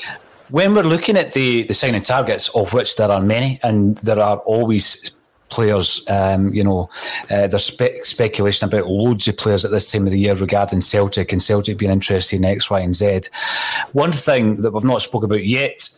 when 0.50 0.74
we're 0.74 0.82
looking 0.82 1.16
at 1.16 1.32
the, 1.32 1.62
the 1.62 1.74
signing 1.74 2.02
targets, 2.02 2.48
of 2.56 2.74
which 2.74 2.96
there 2.96 3.10
are 3.10 3.20
many, 3.20 3.60
and 3.62 3.98
there 3.98 4.18
are 4.18 4.38
always 4.38 5.12
players, 5.48 6.02
um, 6.08 6.52
you 6.52 6.64
know, 6.64 6.88
uh, 7.30 7.46
there's 7.46 7.66
spe- 7.66 8.02
speculation 8.02 8.66
about 8.68 8.88
loads 8.88 9.28
of 9.28 9.36
players 9.36 9.64
at 9.64 9.70
this 9.70 9.92
time 9.92 10.04
of 10.06 10.10
the 10.10 10.18
year 10.18 10.34
regarding 10.34 10.80
Celtic 10.80 11.30
and 11.30 11.40
Celtic 11.42 11.78
being 11.78 11.92
interested 11.92 12.36
in 12.36 12.44
X, 12.44 12.68
Y, 12.68 12.80
and 12.80 12.96
Z. 12.96 13.20
One 13.92 14.10
thing 14.12 14.62
that 14.62 14.72
we've 14.72 14.82
not 14.82 15.02
spoken 15.02 15.26
about 15.30 15.44
yet, 15.44 15.88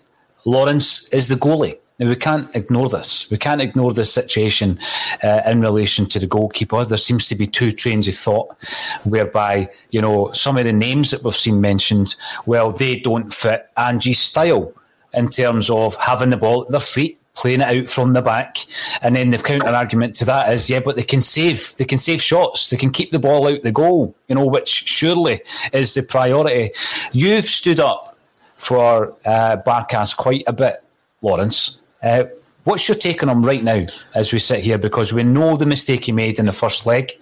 Lawrence, 0.44 1.08
is 1.14 1.28
the 1.28 1.36
goalie. 1.36 1.78
Now, 1.98 2.08
we 2.08 2.16
can't 2.16 2.54
ignore 2.56 2.88
this. 2.88 3.30
We 3.30 3.38
can't 3.38 3.60
ignore 3.60 3.92
this 3.92 4.12
situation 4.12 4.80
uh, 5.22 5.42
in 5.46 5.60
relation 5.60 6.06
to 6.06 6.18
the 6.18 6.26
goalkeeper. 6.26 6.84
There 6.84 6.98
seems 6.98 7.28
to 7.28 7.36
be 7.36 7.46
two 7.46 7.70
trains 7.70 8.08
of 8.08 8.16
thought 8.16 8.56
whereby, 9.04 9.70
you 9.90 10.00
know, 10.00 10.32
some 10.32 10.56
of 10.56 10.64
the 10.64 10.72
names 10.72 11.12
that 11.12 11.22
we've 11.22 11.36
seen 11.36 11.60
mentioned, 11.60 12.16
well, 12.46 12.72
they 12.72 12.98
don't 12.98 13.32
fit 13.32 13.70
Ange's 13.76 14.18
style 14.18 14.72
in 15.12 15.28
terms 15.28 15.70
of 15.70 15.94
having 15.94 16.30
the 16.30 16.36
ball 16.36 16.64
at 16.64 16.70
their 16.70 16.80
feet, 16.80 17.20
playing 17.34 17.60
it 17.60 17.78
out 17.82 17.88
from 17.88 18.12
the 18.12 18.22
back. 18.22 18.56
And 19.00 19.14
then 19.14 19.30
the 19.30 19.38
counter 19.38 19.68
argument 19.68 20.16
to 20.16 20.24
that 20.24 20.52
is, 20.52 20.68
yeah, 20.68 20.80
but 20.80 20.96
they 20.96 21.04
can 21.04 21.22
save, 21.22 21.76
they 21.76 21.84
can 21.84 21.98
save 21.98 22.20
shots, 22.20 22.70
they 22.70 22.76
can 22.76 22.90
keep 22.90 23.12
the 23.12 23.20
ball 23.20 23.46
out 23.46 23.62
the 23.62 23.70
goal, 23.70 24.16
you 24.26 24.34
know, 24.34 24.46
which 24.46 24.68
surely 24.68 25.42
is 25.72 25.94
the 25.94 26.02
priority. 26.02 26.72
You've 27.12 27.44
stood 27.44 27.78
up 27.78 28.18
for 28.56 29.14
uh, 29.24 29.58
Barkas 29.64 30.16
quite 30.16 30.42
a 30.48 30.52
bit, 30.52 30.82
Lawrence. 31.22 31.82
Uh, 32.04 32.24
What's 32.64 32.88
your 32.88 32.96
take 32.96 33.22
on 33.22 33.28
him 33.28 33.44
right 33.44 33.62
now 33.62 33.84
as 34.14 34.32
we 34.32 34.38
sit 34.38 34.60
here? 34.60 34.78
Because 34.78 35.12
we 35.12 35.22
know 35.22 35.56
the 35.56 35.66
mistake 35.66 36.06
he 36.06 36.12
made 36.12 36.38
in 36.38 36.46
the 36.46 36.52
first 36.52 36.86
leg. 36.86 37.12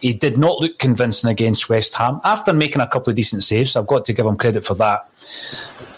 He 0.00 0.12
did 0.12 0.38
not 0.38 0.60
look 0.60 0.78
convincing 0.78 1.30
against 1.30 1.68
West 1.68 1.96
Ham 1.96 2.20
after 2.22 2.52
making 2.52 2.80
a 2.80 2.86
couple 2.86 3.10
of 3.10 3.16
decent 3.16 3.42
saves. 3.42 3.74
I've 3.74 3.88
got 3.88 4.04
to 4.04 4.12
give 4.12 4.24
him 4.24 4.36
credit 4.36 4.64
for 4.64 4.74
that. 4.74 5.10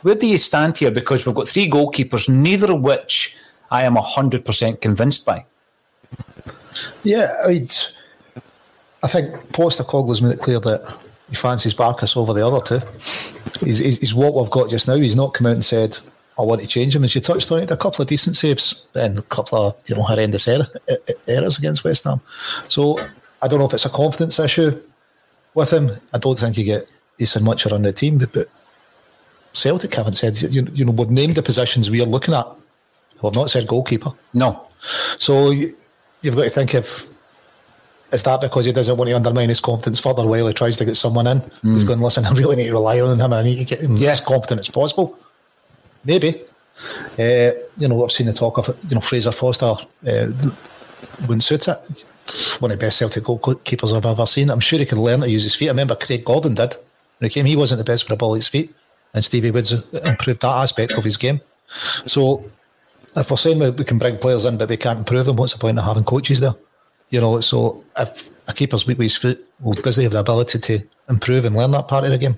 Where 0.01 0.15
do 0.15 0.27
you 0.27 0.39
stand 0.39 0.79
here? 0.79 0.91
Because 0.91 1.27
we've 1.27 1.35
got 1.35 1.47
three 1.47 1.69
goalkeepers, 1.69 2.27
neither 2.31 2.73
of 2.73 2.81
which 2.81 3.37
I 3.71 3.83
am 3.83 3.97
100% 3.97 4.81
convinced 4.81 5.27
by. 5.27 5.45
Yeah, 7.03 7.35
I 9.03 9.09
think 9.09 9.35
Postecoglou's 9.53 10.23
made 10.23 10.33
it 10.33 10.41
clear 10.41 10.61
that 10.61 10.99
he 11.29 11.37
fancies 11.37 11.75
Barkas 11.75 12.17
over 12.17 12.33
the 12.33 12.47
other 12.47 12.61
two. 12.65 12.81
He's, 13.61 13.79
he's, 13.79 13.99
he's 14.01 14.15
what 14.15 14.35
we've 14.35 14.51
got 14.51 14.71
just 14.71 14.89
now. 14.89 14.97
He's 14.97 15.17
not 15.17 15.35
come 15.35 15.49
out 15.49 15.53
and 15.53 15.65
said, 15.65 15.99
I 16.39 16.43
want 16.43 16.61
to 16.61 16.67
change 16.67 16.95
him. 16.95 17.05
As 17.05 17.15
you 17.15 17.21
touched 17.21 17.51
on 17.51 17.63
it, 17.63 17.71
a 17.71 17.77
couple 17.77 18.03
of 18.03 18.09
decent 18.09 18.37
saves 18.37 18.87
and 18.95 19.19
a 19.19 19.23
couple 19.23 19.59
of 19.59 19.77
you 19.87 19.95
know 19.95 20.03
horrendous 20.03 20.47
error, 20.47 20.67
errors 21.27 21.59
against 21.59 21.85
West 21.85 22.05
Ham. 22.05 22.21
So 22.69 22.99
I 23.43 23.49
don't 23.49 23.59
know 23.59 23.67
if 23.67 23.75
it's 23.75 23.87
a 23.87 23.91
confidence 23.91 24.39
issue 24.39 24.81
with 25.55 25.73
him. 25.73 25.91
I 26.13 26.19
don't 26.19 26.39
think 26.39 26.57
he 26.57 26.65
get 26.65 26.87
he's 27.19 27.33
had 27.33 27.43
much 27.43 27.67
around 27.67 27.83
the 27.83 27.93
team, 27.93 28.19
but, 28.19 28.33
but 28.33 28.49
Celtic 29.53 29.95
haven't 29.95 30.17
said 30.17 30.41
you, 30.43 30.67
you 30.73 30.85
know 30.85 30.93
we've 30.93 31.11
named 31.11 31.37
the 31.37 31.43
positions 31.43 31.91
we 31.91 32.03
are 32.03 32.07
looking 32.07 32.35
at. 32.35 32.47
We've 33.23 33.35
not 33.35 33.51
said 33.51 33.67
goalkeeper. 33.67 34.13
No. 34.35 34.69
So 35.19 35.51
you, 35.51 35.75
you've 36.21 36.37
got 36.37 36.45
to 36.45 36.51
think 36.51 36.75
if 36.75 37.07
is 38.13 38.23
that 38.23 38.41
because 38.41 38.65
he 38.65 38.73
doesn't 38.73 38.97
want 38.97 39.09
to 39.11 39.17
undermine 39.17 39.49
his 39.49 39.61
confidence 39.61 39.99
further 39.99 40.25
while 40.27 40.47
he 40.47 40.53
tries 40.53 40.77
to 40.77 40.85
get 40.85 40.97
someone 40.97 41.27
in? 41.27 41.41
Mm. 41.41 41.73
He's 41.73 41.85
going, 41.85 42.01
listen, 42.01 42.25
I 42.25 42.33
really 42.33 42.57
need 42.57 42.67
to 42.67 42.73
rely 42.73 43.01
on 43.01 43.11
him 43.11 43.21
and 43.21 43.35
I 43.35 43.43
need 43.43 43.59
to 43.59 43.65
get 43.65 43.81
him 43.81 43.97
yeah. 43.97 44.11
as 44.11 44.21
confident 44.21 44.61
as 44.61 44.69
possible. 44.69 45.19
Maybe. 46.07 46.43
Uh, 47.19 47.51
you 47.79 47.89
know, 47.89 48.05
I've 48.05 48.13
seen 48.13 48.27
the 48.27 48.33
talk 48.33 48.59
of 48.59 48.69
you 48.89 48.95
know 48.95 49.01
Fraser 49.01 49.33
Forster 49.33 49.67
uh, 50.07 50.33
wouldn't 51.23 51.43
suit 51.43 51.69
it. 51.69 52.05
One 52.61 52.71
of 52.71 52.79
the 52.79 52.87
best 52.87 52.99
Celtic 52.99 53.25
goalkeepers 53.25 53.97
I've 53.97 54.07
ever 54.07 54.27
seen. 54.27 54.51
I'm 54.51 54.61
sure 54.61 54.79
he 54.79 54.87
could 54.87 54.99
learn 54.99 55.21
to 55.21 55.31
use 55.31 55.45
his 55.45 55.55
feet. 55.55 55.69
I 55.69 55.71
remember 55.71 55.97
Craig 55.97 56.25
Gordon 56.25 56.55
did 56.55 56.75
when 57.19 57.29
he 57.29 57.35
came. 57.35 57.47
He 57.47 57.57
wasn't 57.57 57.79
the 57.79 57.85
best 57.85 58.05
with 58.05 58.11
the 58.11 58.17
ball 58.17 58.35
at 58.35 58.39
his 58.39 58.49
feet, 58.49 58.75
and 59.15 59.25
Stevie 59.25 59.51
Woods 59.51 59.73
improved 59.73 60.43
that 60.43 60.63
aspect 60.63 60.93
of 60.93 61.05
his 61.05 61.17
game. 61.17 61.41
So, 62.07 62.45
if 63.17 63.31
we're 63.31 63.37
saying 63.37 63.59
we 63.59 63.85
can 63.85 63.99
bring 63.99 64.19
players 64.19 64.45
in 64.45 64.59
but 64.59 64.69
we 64.69 64.77
can't 64.77 64.99
improve 64.99 65.27
them, 65.27 65.37
what's 65.37 65.53
the 65.53 65.59
point 65.59 65.79
of 65.79 65.85
having 65.85 66.05
coaches 66.05 66.41
there? 66.41 66.55
You 67.11 67.21
know, 67.21 67.41
so 67.41 67.85
if 67.99 68.31
a 68.49 68.53
keeper's 68.53 68.87
weak 68.87 68.99
with 68.99 69.07
his 69.07 69.17
foot, 69.17 69.45
well, 69.61 69.75
does 69.75 69.97
he 69.97 70.03
have 70.03 70.13
the 70.13 70.21
ability 70.21 70.59
to 70.59 70.83
improve 71.09 71.45
and 71.45 71.57
learn 71.57 71.71
that 71.71 71.89
part 71.89 72.05
of 72.05 72.11
the 72.11 72.19
game? 72.19 72.37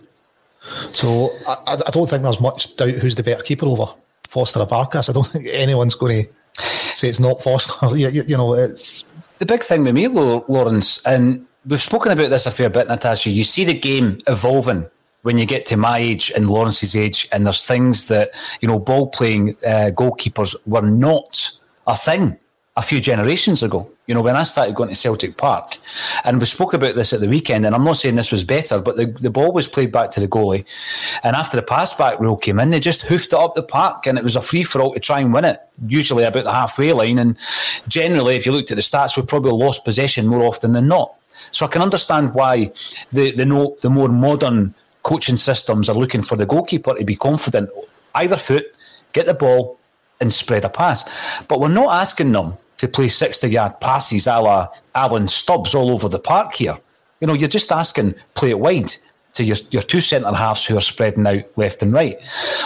So 0.92 1.30
I, 1.46 1.78
I 1.86 1.90
don't 1.90 2.08
think 2.08 2.22
there's 2.22 2.40
much 2.40 2.76
doubt 2.76 2.90
who's 2.90 3.14
the 3.14 3.22
better 3.22 3.42
keeper 3.42 3.66
over 3.66 3.86
Forster 4.28 4.60
or 4.60 4.66
Barkas. 4.66 5.08
I 5.08 5.12
don't 5.12 5.26
think 5.26 5.46
anyone's 5.52 5.94
going 5.94 6.24
to 6.24 6.62
say 6.62 7.08
it's 7.08 7.20
not 7.20 7.42
Forster. 7.42 7.74
you, 7.96 8.08
you, 8.08 8.22
you, 8.26 8.36
know, 8.36 8.54
it's 8.54 9.04
the 9.38 9.46
big 9.46 9.62
thing 9.62 9.84
with 9.84 9.94
me, 9.94 10.08
Lawrence, 10.08 11.02
and 11.06 11.46
we've 11.66 11.80
spoken 11.80 12.12
about 12.12 12.30
this 12.30 12.46
a 12.46 12.50
fair 12.50 12.70
bit, 12.70 12.88
Natasha. 12.88 13.30
You 13.30 13.44
see 13.44 13.64
the 13.64 13.74
game 13.74 14.18
evolving 14.26 14.88
when 15.22 15.38
you 15.38 15.46
get 15.46 15.66
to 15.66 15.76
my 15.76 15.98
age 15.98 16.30
and 16.34 16.48
Lawrence's 16.48 16.96
age, 16.96 17.28
and 17.32 17.44
there's 17.44 17.62
things 17.62 18.08
that 18.08 18.30
you 18.60 18.68
know, 18.68 18.78
ball 18.78 19.08
playing 19.08 19.50
uh, 19.66 19.90
goalkeepers 19.94 20.54
were 20.66 20.82
not 20.82 21.50
a 21.86 21.96
thing 21.96 22.38
a 22.78 22.82
few 22.82 23.00
generations 23.00 23.64
ago. 23.64 23.90
You 24.06 24.14
know, 24.14 24.22
when 24.22 24.36
I 24.36 24.44
started 24.44 24.76
going 24.76 24.88
to 24.88 24.94
Celtic 24.94 25.36
Park, 25.36 25.78
and 26.22 26.38
we 26.38 26.46
spoke 26.46 26.74
about 26.74 26.94
this 26.94 27.12
at 27.12 27.18
the 27.18 27.28
weekend, 27.28 27.66
and 27.66 27.74
I'm 27.74 27.82
not 27.82 27.96
saying 27.96 28.14
this 28.14 28.30
was 28.30 28.44
better, 28.44 28.80
but 28.80 28.96
the, 28.96 29.06
the 29.06 29.30
ball 29.30 29.52
was 29.52 29.66
played 29.66 29.90
back 29.90 30.10
to 30.12 30.20
the 30.20 30.28
goalie. 30.28 30.64
And 31.24 31.34
after 31.34 31.56
the 31.56 31.62
pass 31.64 31.92
back 31.92 32.20
rule 32.20 32.36
came 32.36 32.60
in, 32.60 32.70
they 32.70 32.78
just 32.78 33.02
hoofed 33.02 33.32
it 33.32 33.34
up 33.34 33.56
the 33.56 33.64
park, 33.64 34.06
and 34.06 34.16
it 34.16 34.22
was 34.22 34.36
a 34.36 34.40
free 34.40 34.62
for 34.62 34.80
all 34.80 34.94
to 34.94 35.00
try 35.00 35.18
and 35.18 35.32
win 35.32 35.44
it, 35.44 35.60
usually 35.88 36.22
about 36.22 36.44
the 36.44 36.52
halfway 36.52 36.92
line. 36.92 37.18
And 37.18 37.36
generally, 37.88 38.36
if 38.36 38.46
you 38.46 38.52
looked 38.52 38.70
at 38.70 38.76
the 38.76 38.82
stats, 38.82 39.16
we 39.16 39.24
probably 39.24 39.52
lost 39.52 39.84
possession 39.84 40.28
more 40.28 40.44
often 40.44 40.72
than 40.72 40.86
not. 40.86 41.12
So 41.50 41.66
I 41.66 41.68
can 41.68 41.82
understand 41.82 42.32
why 42.32 42.70
the, 43.10 43.32
the, 43.32 43.44
no, 43.44 43.76
the 43.80 43.90
more 43.90 44.08
modern 44.08 44.72
coaching 45.02 45.36
systems 45.36 45.88
are 45.88 45.96
looking 45.96 46.22
for 46.22 46.36
the 46.36 46.46
goalkeeper 46.46 46.94
to 46.94 47.04
be 47.04 47.16
confident, 47.16 47.70
either 48.14 48.36
foot, 48.36 48.66
get 49.12 49.26
the 49.26 49.34
ball, 49.34 49.80
and 50.20 50.32
spread 50.32 50.64
a 50.64 50.68
pass. 50.68 51.04
But 51.48 51.58
we're 51.58 51.68
not 51.68 51.92
asking 52.00 52.30
them 52.30 52.54
to 52.78 52.88
play 52.88 53.08
60 53.08 53.48
yard 53.48 53.80
passes 53.80 54.26
a 54.26 54.40
la 54.40 54.68
Alan 54.94 55.28
Stubbs 55.28 55.74
all 55.74 55.90
over 55.90 56.08
the 56.08 56.18
park 56.18 56.54
here. 56.54 56.78
You 57.20 57.26
know, 57.26 57.34
you're 57.34 57.48
just 57.48 57.70
asking 57.72 58.14
play 58.34 58.50
it 58.50 58.58
wide 58.58 58.92
to 59.34 59.44
your, 59.44 59.56
your 59.70 59.82
two 59.82 60.00
centre 60.00 60.32
halves 60.32 60.64
who 60.64 60.76
are 60.76 60.80
spreading 60.80 61.26
out 61.26 61.44
left 61.56 61.82
and 61.82 61.92
right. 61.92 62.16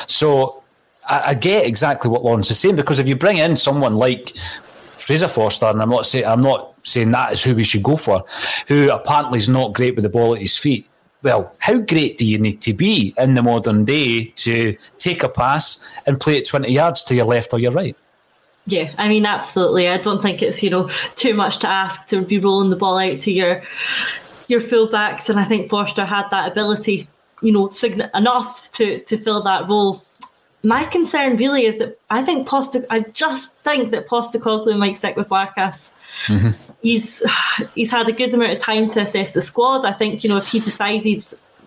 So 0.07 0.63
I, 1.07 1.31
I, 1.31 1.35
get 1.35 1.67
exactly 1.67 2.11
what 2.11 2.25
Lawrence 2.25 2.51
is 2.51 2.61
saying 2.61 2.77
because 2.77 2.99
if 2.99 3.07
you 3.07 3.17
bring 3.17 3.39
in 3.39 3.57
someone 3.57 3.97
like 3.97 4.35
Fraser 4.99 5.29
Forster, 5.29 5.67
and 5.67 5.83
I'm 5.83 5.91
not 5.91 6.07
saying 6.07 6.27
I'm 6.27 6.43
not 6.43 6.75
saying 6.85 7.11
that 7.13 7.33
is 7.33 7.43
who 7.43 7.55
we 7.55 7.65
should 7.65 7.83
go 7.83 7.97
for, 7.97 8.25
who 8.69 8.91
apparently 8.91 9.39
is 9.39 9.49
not 9.49 9.73
great 9.73 9.95
with 9.97 10.05
the 10.05 10.11
ball 10.11 10.35
at 10.35 10.41
his 10.41 10.57
feet. 10.57 10.87
Well, 11.23 11.55
how 11.59 11.79
great 11.79 12.19
do 12.19 12.27
you 12.27 12.39
need 12.39 12.61
to 12.63 12.73
be 12.73 13.15
in 13.17 13.35
the 13.35 13.43
modern 13.43 13.85
day 13.85 14.25
to 14.37 14.77
take 14.99 15.23
a 15.23 15.29
pass 15.29 15.79
and 16.07 16.19
play 16.19 16.39
it 16.39 16.47
20 16.47 16.71
yards 16.71 17.05
to 17.05 17.15
your 17.15 17.27
left 17.27 17.53
or 17.53 17.61
your 17.61 17.71
right? 17.71 17.97
Yeah, 18.67 18.93
I 18.97 19.09
mean, 19.09 19.27
absolutely. 19.27 19.89
I 19.89 19.99
don't 19.99 20.23
think 20.23 20.41
it's 20.41 20.63
you 20.63 20.71
know 20.71 20.89
too 21.17 21.35
much 21.35 21.59
to 21.59 21.69
ask 21.69 22.07
to 22.09 22.23
be 22.23 22.39
rolling 22.39 22.71
the 22.71 22.77
ball 22.77 22.99
out 22.99 23.21
to 23.23 23.33
your 23.33 23.63
your 24.47 24.61
fullbacks, 24.61 25.29
and 25.29 25.41
I 25.41 25.45
think 25.45 25.69
Forster 25.69 26.05
had 26.05 26.29
that 26.31 26.53
ability, 26.53 27.09
you 27.41 27.53
know, 27.53 27.71
enough 28.15 28.71
to 28.73 29.01
to 29.01 29.17
fill 29.19 29.43
that 29.43 29.69
role. 29.69 30.03
My 30.63 30.85
concern 30.85 31.37
really 31.37 31.67
is 31.67 31.79
that 31.79 31.99
I 32.09 32.23
think 32.23 32.47
Posta. 32.47 32.87
I 32.89 33.01
just 33.01 33.59
think 33.63 33.91
that 33.91 34.07
Postecoglou 34.07 34.79
might 34.79 34.97
stick 34.97 35.17
with 35.17 35.29
Barkas. 35.29 35.91
Mm-hmm. 36.27 36.51
He's 36.83 37.21
he's 37.75 37.91
had 37.91 38.09
a 38.09 38.13
good 38.13 38.33
amount 38.33 38.53
of 38.53 38.61
time 38.61 38.89
to 38.91 39.01
assess 39.01 39.33
the 39.33 39.43
squad. 39.43 39.85
I 39.85 39.93
think 39.93 40.23
you 40.23 40.31
know 40.31 40.37
if 40.37 40.47
he 40.47 40.61
decided 40.61 41.25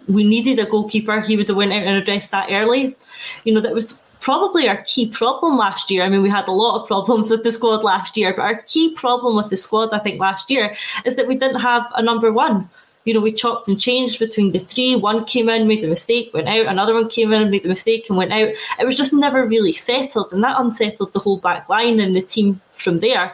we 0.07 0.23
needed 0.23 0.59
a 0.59 0.65
goalkeeper, 0.65 1.19
he 1.19 1.35
would 1.35 1.47
have 1.49 1.57
went 1.57 1.73
out 1.73 1.83
and 1.83 1.97
addressed 1.97 2.31
that 2.31 2.47
early. 2.51 2.95
You 3.43 3.53
know 3.53 3.61
that 3.61 3.73
was 3.73 3.99
probably 4.25 4.67
our 4.67 4.81
key 4.87 5.07
problem 5.07 5.55
last 5.55 5.91
year. 5.91 6.01
I 6.01 6.09
mean, 6.09 6.23
we 6.23 6.31
had 6.31 6.47
a 6.47 6.51
lot 6.51 6.81
of 6.81 6.87
problems 6.87 7.29
with 7.29 7.43
the 7.43 7.51
squad 7.51 7.83
last 7.83 8.17
year, 8.17 8.33
but 8.33 8.41
our 8.41 8.63
key 8.63 8.91
problem 8.95 9.35
with 9.35 9.51
the 9.51 9.55
squad, 9.55 9.93
I 9.93 9.99
think, 9.99 10.19
last 10.19 10.49
year 10.49 10.75
is 11.05 11.15
that 11.15 11.27
we 11.27 11.35
didn't 11.35 11.59
have 11.59 11.85
a 11.93 12.01
number 12.01 12.33
one. 12.33 12.67
You 13.03 13.13
know, 13.13 13.19
we 13.19 13.31
chopped 13.31 13.67
and 13.67 13.79
changed 13.79 14.17
between 14.17 14.51
the 14.51 14.57
three. 14.57 14.95
One 14.95 15.25
came 15.25 15.47
in, 15.47 15.67
made 15.67 15.83
a 15.83 15.87
mistake, 15.87 16.31
went 16.33 16.49
out. 16.49 16.65
Another 16.65 16.95
one 16.95 17.07
came 17.07 17.33
in, 17.33 17.51
made 17.51 17.65
a 17.65 17.67
mistake, 17.67 18.07
and 18.09 18.17
went 18.17 18.33
out. 18.33 18.49
It 18.79 18.85
was 18.87 18.97
just 18.97 19.13
never 19.13 19.45
really 19.45 19.73
settled, 19.73 20.33
and 20.33 20.43
that 20.43 20.59
unsettled 20.59 21.13
the 21.13 21.19
whole 21.19 21.37
back 21.37 21.69
line 21.69 21.99
and 21.99 22.15
the 22.15 22.23
team 22.23 22.59
from 22.71 23.01
there. 23.01 23.31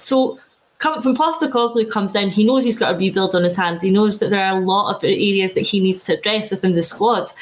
So 0.00 0.38
when 0.82 1.16
Postecoglou 1.16 1.90
comes 1.90 2.14
in, 2.14 2.28
he 2.28 2.44
knows 2.44 2.62
he's 2.62 2.78
got 2.78 2.94
a 2.94 2.98
rebuild 2.98 3.34
on 3.34 3.44
his 3.44 3.56
hands. 3.56 3.80
He 3.80 3.90
knows 3.90 4.18
that 4.18 4.28
there 4.28 4.44
are 4.44 4.58
a 4.58 4.60
lot 4.60 4.94
of 4.94 5.02
areas 5.02 5.54
that 5.54 5.62
he 5.62 5.80
needs 5.80 6.02
to 6.02 6.18
address 6.18 6.50
within 6.50 6.74
the 6.74 6.82
squad, 6.82 7.32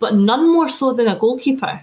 but 0.00 0.16
none 0.16 0.52
more 0.52 0.68
so 0.68 0.92
than 0.92 1.08
a 1.08 1.16
goalkeeper. 1.16 1.82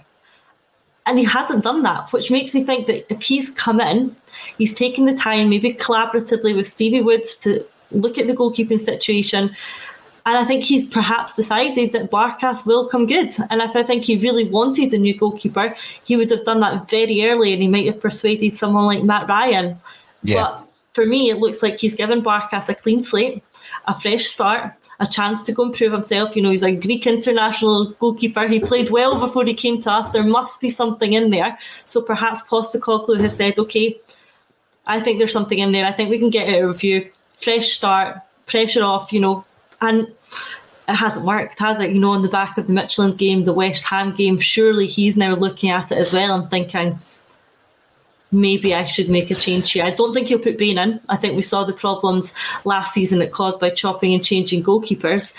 And 1.06 1.18
he 1.18 1.24
hasn't 1.24 1.64
done 1.64 1.82
that, 1.82 2.12
which 2.12 2.30
makes 2.30 2.54
me 2.54 2.62
think 2.62 2.86
that 2.86 3.10
if 3.12 3.22
he's 3.22 3.50
come 3.50 3.80
in, 3.80 4.14
he's 4.58 4.74
taken 4.74 5.06
the 5.06 5.14
time, 5.14 5.48
maybe 5.48 5.72
collaboratively 5.72 6.54
with 6.54 6.68
Stevie 6.68 7.00
Woods, 7.00 7.36
to 7.36 7.64
look 7.90 8.18
at 8.18 8.26
the 8.26 8.34
goalkeeping 8.34 8.78
situation. 8.78 9.56
And 10.26 10.36
I 10.36 10.44
think 10.44 10.64
he's 10.64 10.86
perhaps 10.86 11.34
decided 11.34 11.92
that 11.92 12.10
Barkas 12.10 12.66
will 12.66 12.86
come 12.86 13.06
good. 13.06 13.34
And 13.48 13.62
if 13.62 13.74
I 13.74 13.82
think 13.82 14.04
he 14.04 14.16
really 14.16 14.44
wanted 14.44 14.92
a 14.92 14.98
new 14.98 15.16
goalkeeper, 15.16 15.74
he 16.04 16.16
would 16.16 16.30
have 16.30 16.44
done 16.44 16.60
that 16.60 16.90
very 16.90 17.24
early 17.26 17.52
and 17.52 17.62
he 17.62 17.68
might 17.68 17.86
have 17.86 18.00
persuaded 18.00 18.54
someone 18.54 18.84
like 18.84 19.02
Matt 19.02 19.28
Ryan. 19.28 19.80
Yeah. 20.22 20.42
But 20.42 20.68
for 20.92 21.06
me, 21.06 21.30
it 21.30 21.38
looks 21.38 21.62
like 21.62 21.80
he's 21.80 21.94
given 21.94 22.22
Barkas 22.22 22.68
a 22.68 22.74
clean 22.74 23.02
slate, 23.02 23.42
a 23.86 23.98
fresh 23.98 24.26
start, 24.26 24.74
a 25.00 25.06
chance 25.06 25.42
to 25.42 25.52
go 25.52 25.64
and 25.64 25.74
prove 25.74 25.92
himself. 25.92 26.36
You 26.36 26.42
know, 26.42 26.50
he's 26.50 26.62
a 26.62 26.72
Greek 26.72 27.06
international 27.06 27.90
goalkeeper. 27.98 28.46
He 28.46 28.60
played 28.60 28.90
well 28.90 29.18
before 29.18 29.44
he 29.44 29.54
came 29.54 29.80
to 29.82 29.90
us. 29.90 30.08
There 30.10 30.22
must 30.22 30.60
be 30.60 30.68
something 30.68 31.14
in 31.14 31.30
there. 31.30 31.58
So 31.86 32.02
perhaps 32.02 32.42
Postecoglou 32.42 33.18
has 33.20 33.34
said, 33.34 33.58
okay, 33.58 33.98
I 34.86 35.00
think 35.00 35.18
there's 35.18 35.32
something 35.32 35.58
in 35.58 35.72
there. 35.72 35.86
I 35.86 35.92
think 35.92 36.10
we 36.10 36.18
can 36.18 36.30
get 36.30 36.48
a 36.48 36.66
review, 36.66 37.10
fresh 37.36 37.68
start, 37.68 38.18
pressure 38.46 38.84
off, 38.84 39.12
you 39.12 39.20
know, 39.20 39.44
and 39.80 40.06
it 40.88 40.94
hasn't 40.94 41.24
worked, 41.24 41.58
has 41.60 41.80
it? 41.80 41.92
You 41.92 42.00
know, 42.00 42.10
on 42.12 42.22
the 42.22 42.28
back 42.28 42.58
of 42.58 42.66
the 42.66 42.72
Midtjylland 42.72 43.16
game, 43.16 43.44
the 43.44 43.52
West 43.52 43.84
Ham 43.84 44.14
game, 44.14 44.38
surely 44.38 44.86
he's 44.86 45.16
now 45.16 45.34
looking 45.34 45.70
at 45.70 45.90
it 45.90 45.98
as 45.98 46.12
well 46.12 46.34
and 46.34 46.50
thinking, 46.50 46.98
maybe 48.32 48.74
I 48.74 48.84
should 48.84 49.08
make 49.08 49.30
a 49.30 49.34
change 49.34 49.72
here. 49.72 49.84
I 49.84 49.90
don't 49.90 50.12
think 50.12 50.28
he'll 50.28 50.38
put 50.38 50.58
Bain 50.58 50.78
in. 50.78 51.00
I 51.08 51.16
think 51.16 51.36
we 51.36 51.42
saw 51.42 51.64
the 51.64 51.72
problems 51.72 52.32
last 52.64 52.94
season 52.94 53.22
it 53.22 53.32
caused 53.32 53.60
by 53.60 53.70
chopping 53.70 54.14
and 54.14 54.24
changing 54.24 54.62
goalkeepers. 54.62 55.34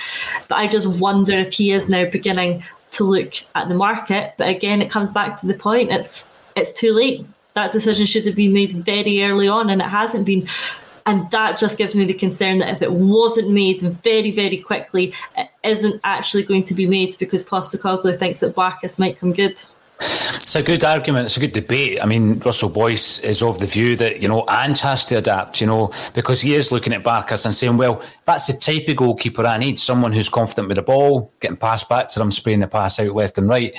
But 0.47 0.55
I 0.55 0.67
just 0.67 0.87
wonder 0.87 1.37
if 1.37 1.53
he 1.53 1.71
is 1.71 1.89
now 1.89 2.05
beginning 2.05 2.63
to 2.91 3.03
look 3.03 3.33
at 3.55 3.69
the 3.69 3.75
market. 3.75 4.33
But 4.37 4.49
again, 4.49 4.81
it 4.81 4.89
comes 4.89 5.11
back 5.11 5.39
to 5.39 5.47
the 5.47 5.53
point 5.53 5.91
it's 5.91 6.25
it's 6.55 6.71
too 6.73 6.93
late. 6.93 7.25
That 7.53 7.71
decision 7.71 8.05
should 8.05 8.25
have 8.25 8.35
been 8.35 8.53
made 8.53 8.71
very 8.71 9.23
early 9.23 9.47
on, 9.47 9.69
and 9.69 9.81
it 9.81 9.87
hasn't 9.87 10.25
been. 10.25 10.47
And 11.05 11.29
that 11.31 11.57
just 11.57 11.79
gives 11.79 11.95
me 11.95 12.05
the 12.05 12.13
concern 12.13 12.59
that 12.59 12.69
if 12.69 12.81
it 12.83 12.91
wasn't 12.91 13.49
made 13.49 13.81
very, 13.81 14.29
very 14.29 14.57
quickly, 14.57 15.13
it 15.35 15.49
isn't 15.63 15.99
actually 16.03 16.43
going 16.43 16.63
to 16.65 16.75
be 16.75 16.85
made 16.85 17.17
because 17.17 17.43
Postecoglou 17.43 18.19
thinks 18.19 18.41
that 18.41 18.55
Barkas 18.55 18.99
might 18.99 19.17
come 19.17 19.33
good. 19.33 19.63
It's 20.41 20.55
a 20.55 20.63
good 20.63 20.83
argument. 20.83 21.27
It's 21.27 21.37
a 21.37 21.39
good 21.39 21.53
debate. 21.53 22.01
I 22.01 22.05
mean, 22.05 22.39
Russell 22.39 22.69
Boyce 22.69 23.19
is 23.19 23.43
of 23.43 23.59
the 23.59 23.67
view 23.67 23.95
that, 23.97 24.21
you 24.21 24.27
know, 24.27 24.43
Ange 24.49 24.81
has 24.81 25.05
to 25.05 25.15
adapt, 25.15 25.61
you 25.61 25.67
know, 25.67 25.91
because 26.13 26.41
he 26.41 26.55
is 26.55 26.71
looking 26.71 26.93
at 26.93 27.03
Barkas 27.03 27.45
and 27.45 27.53
saying, 27.53 27.77
well, 27.77 28.01
that's 28.25 28.47
the 28.47 28.53
type 28.53 28.89
of 28.89 28.95
goalkeeper 28.95 29.45
I 29.45 29.59
need. 29.59 29.77
Someone 29.77 30.11
who's 30.11 30.29
confident 30.29 30.67
with 30.67 30.75
the 30.75 30.81
ball, 30.81 31.31
getting 31.39 31.57
passed 31.57 31.87
back 31.87 32.09
to 32.09 32.19
them, 32.19 32.31
spraying 32.31 32.61
the 32.61 32.67
pass 32.67 32.99
out 32.99 33.13
left 33.13 33.37
and 33.37 33.47
right. 33.47 33.71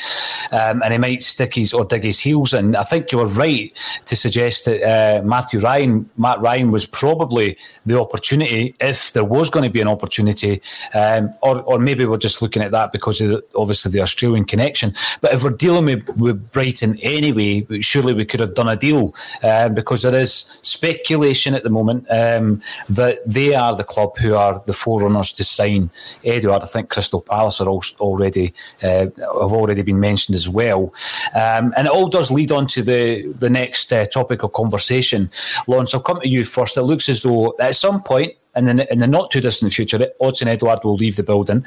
Um, 0.52 0.82
and 0.82 0.92
he 0.92 0.98
might 0.98 1.22
stick 1.22 1.56
his 1.56 1.74
or 1.74 1.84
dig 1.84 2.04
his 2.04 2.20
heels 2.20 2.54
in. 2.54 2.76
I 2.76 2.84
think 2.84 3.10
you 3.10 3.18
were 3.18 3.26
right 3.26 3.72
to 4.04 4.16
suggest 4.16 4.64
that 4.66 4.82
uh, 4.82 5.22
Matthew 5.24 5.58
Ryan, 5.58 6.08
Matt 6.16 6.40
Ryan 6.40 6.70
was 6.70 6.86
probably 6.86 7.58
the 7.86 8.00
opportunity 8.00 8.76
if 8.80 9.12
there 9.12 9.24
was 9.24 9.50
going 9.50 9.64
to 9.64 9.70
be 9.70 9.80
an 9.80 9.88
opportunity. 9.88 10.62
Um, 10.94 11.34
or, 11.42 11.60
or 11.62 11.78
maybe 11.80 12.04
we're 12.04 12.18
just 12.18 12.40
looking 12.40 12.62
at 12.62 12.70
that 12.70 12.92
because 12.92 13.20
of 13.20 13.42
obviously 13.56 13.90
the 13.90 14.00
Australian 14.00 14.44
connection. 14.44 14.94
But 15.20 15.34
if 15.34 15.42
we're 15.42 15.50
dealing 15.50 15.86
with, 15.86 16.08
with 16.16 16.51
Brighton 16.52 16.98
anyway, 17.02 17.66
surely 17.80 18.14
we 18.14 18.24
could 18.24 18.40
have 18.40 18.54
done 18.54 18.68
a 18.68 18.76
deal 18.76 19.14
um, 19.42 19.74
because 19.74 20.02
there 20.02 20.14
is 20.14 20.58
speculation 20.62 21.54
at 21.54 21.62
the 21.62 21.70
moment 21.70 22.06
um, 22.10 22.60
that 22.88 23.18
they 23.26 23.54
are 23.54 23.74
the 23.74 23.84
club 23.84 24.16
who 24.18 24.34
are 24.34 24.62
the 24.66 24.72
forerunners 24.72 25.32
to 25.32 25.44
sign 25.44 25.90
Edouard. 26.24 26.62
I 26.62 26.66
think 26.66 26.90
Crystal 26.90 27.20
Palace 27.20 27.60
are 27.60 27.68
already 27.68 28.54
uh, 28.82 29.06
have 29.16 29.52
already 29.52 29.82
been 29.82 30.00
mentioned 30.00 30.34
as 30.34 30.48
well, 30.48 30.94
um, 31.34 31.72
and 31.76 31.86
it 31.86 31.92
all 31.92 32.08
does 32.08 32.30
lead 32.30 32.52
on 32.52 32.66
to 32.68 32.82
the 32.82 33.32
the 33.38 33.50
next 33.50 33.92
uh, 33.92 34.04
topic 34.06 34.42
of 34.42 34.52
conversation. 34.52 35.30
Lawrence, 35.66 35.94
I'll 35.94 36.00
come 36.00 36.20
to 36.20 36.28
you 36.28 36.44
first. 36.44 36.76
It 36.76 36.82
looks 36.82 37.08
as 37.08 37.22
though 37.22 37.54
at 37.58 37.76
some 37.76 38.02
point 38.02 38.34
in 38.54 38.64
the, 38.64 38.92
in 38.92 38.98
the 38.98 39.06
not 39.06 39.30
too 39.30 39.40
distant 39.40 39.72
future, 39.72 39.98
Odsonne 40.20 40.48
Edouard 40.48 40.84
will 40.84 40.96
leave 40.96 41.16
the 41.16 41.22
building. 41.22 41.64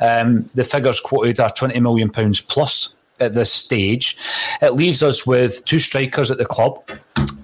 Um, 0.00 0.48
the 0.54 0.64
figures 0.64 1.00
quoted 1.00 1.40
are 1.40 1.48
£20 1.50 1.80
million 1.80 2.10
plus 2.10 2.94
at 3.20 3.34
this 3.34 3.52
stage. 3.52 4.16
It 4.60 4.74
leaves 4.74 5.02
us 5.02 5.26
with 5.26 5.64
two 5.64 5.78
strikers 5.78 6.30
at 6.30 6.38
the 6.38 6.46
club 6.46 6.82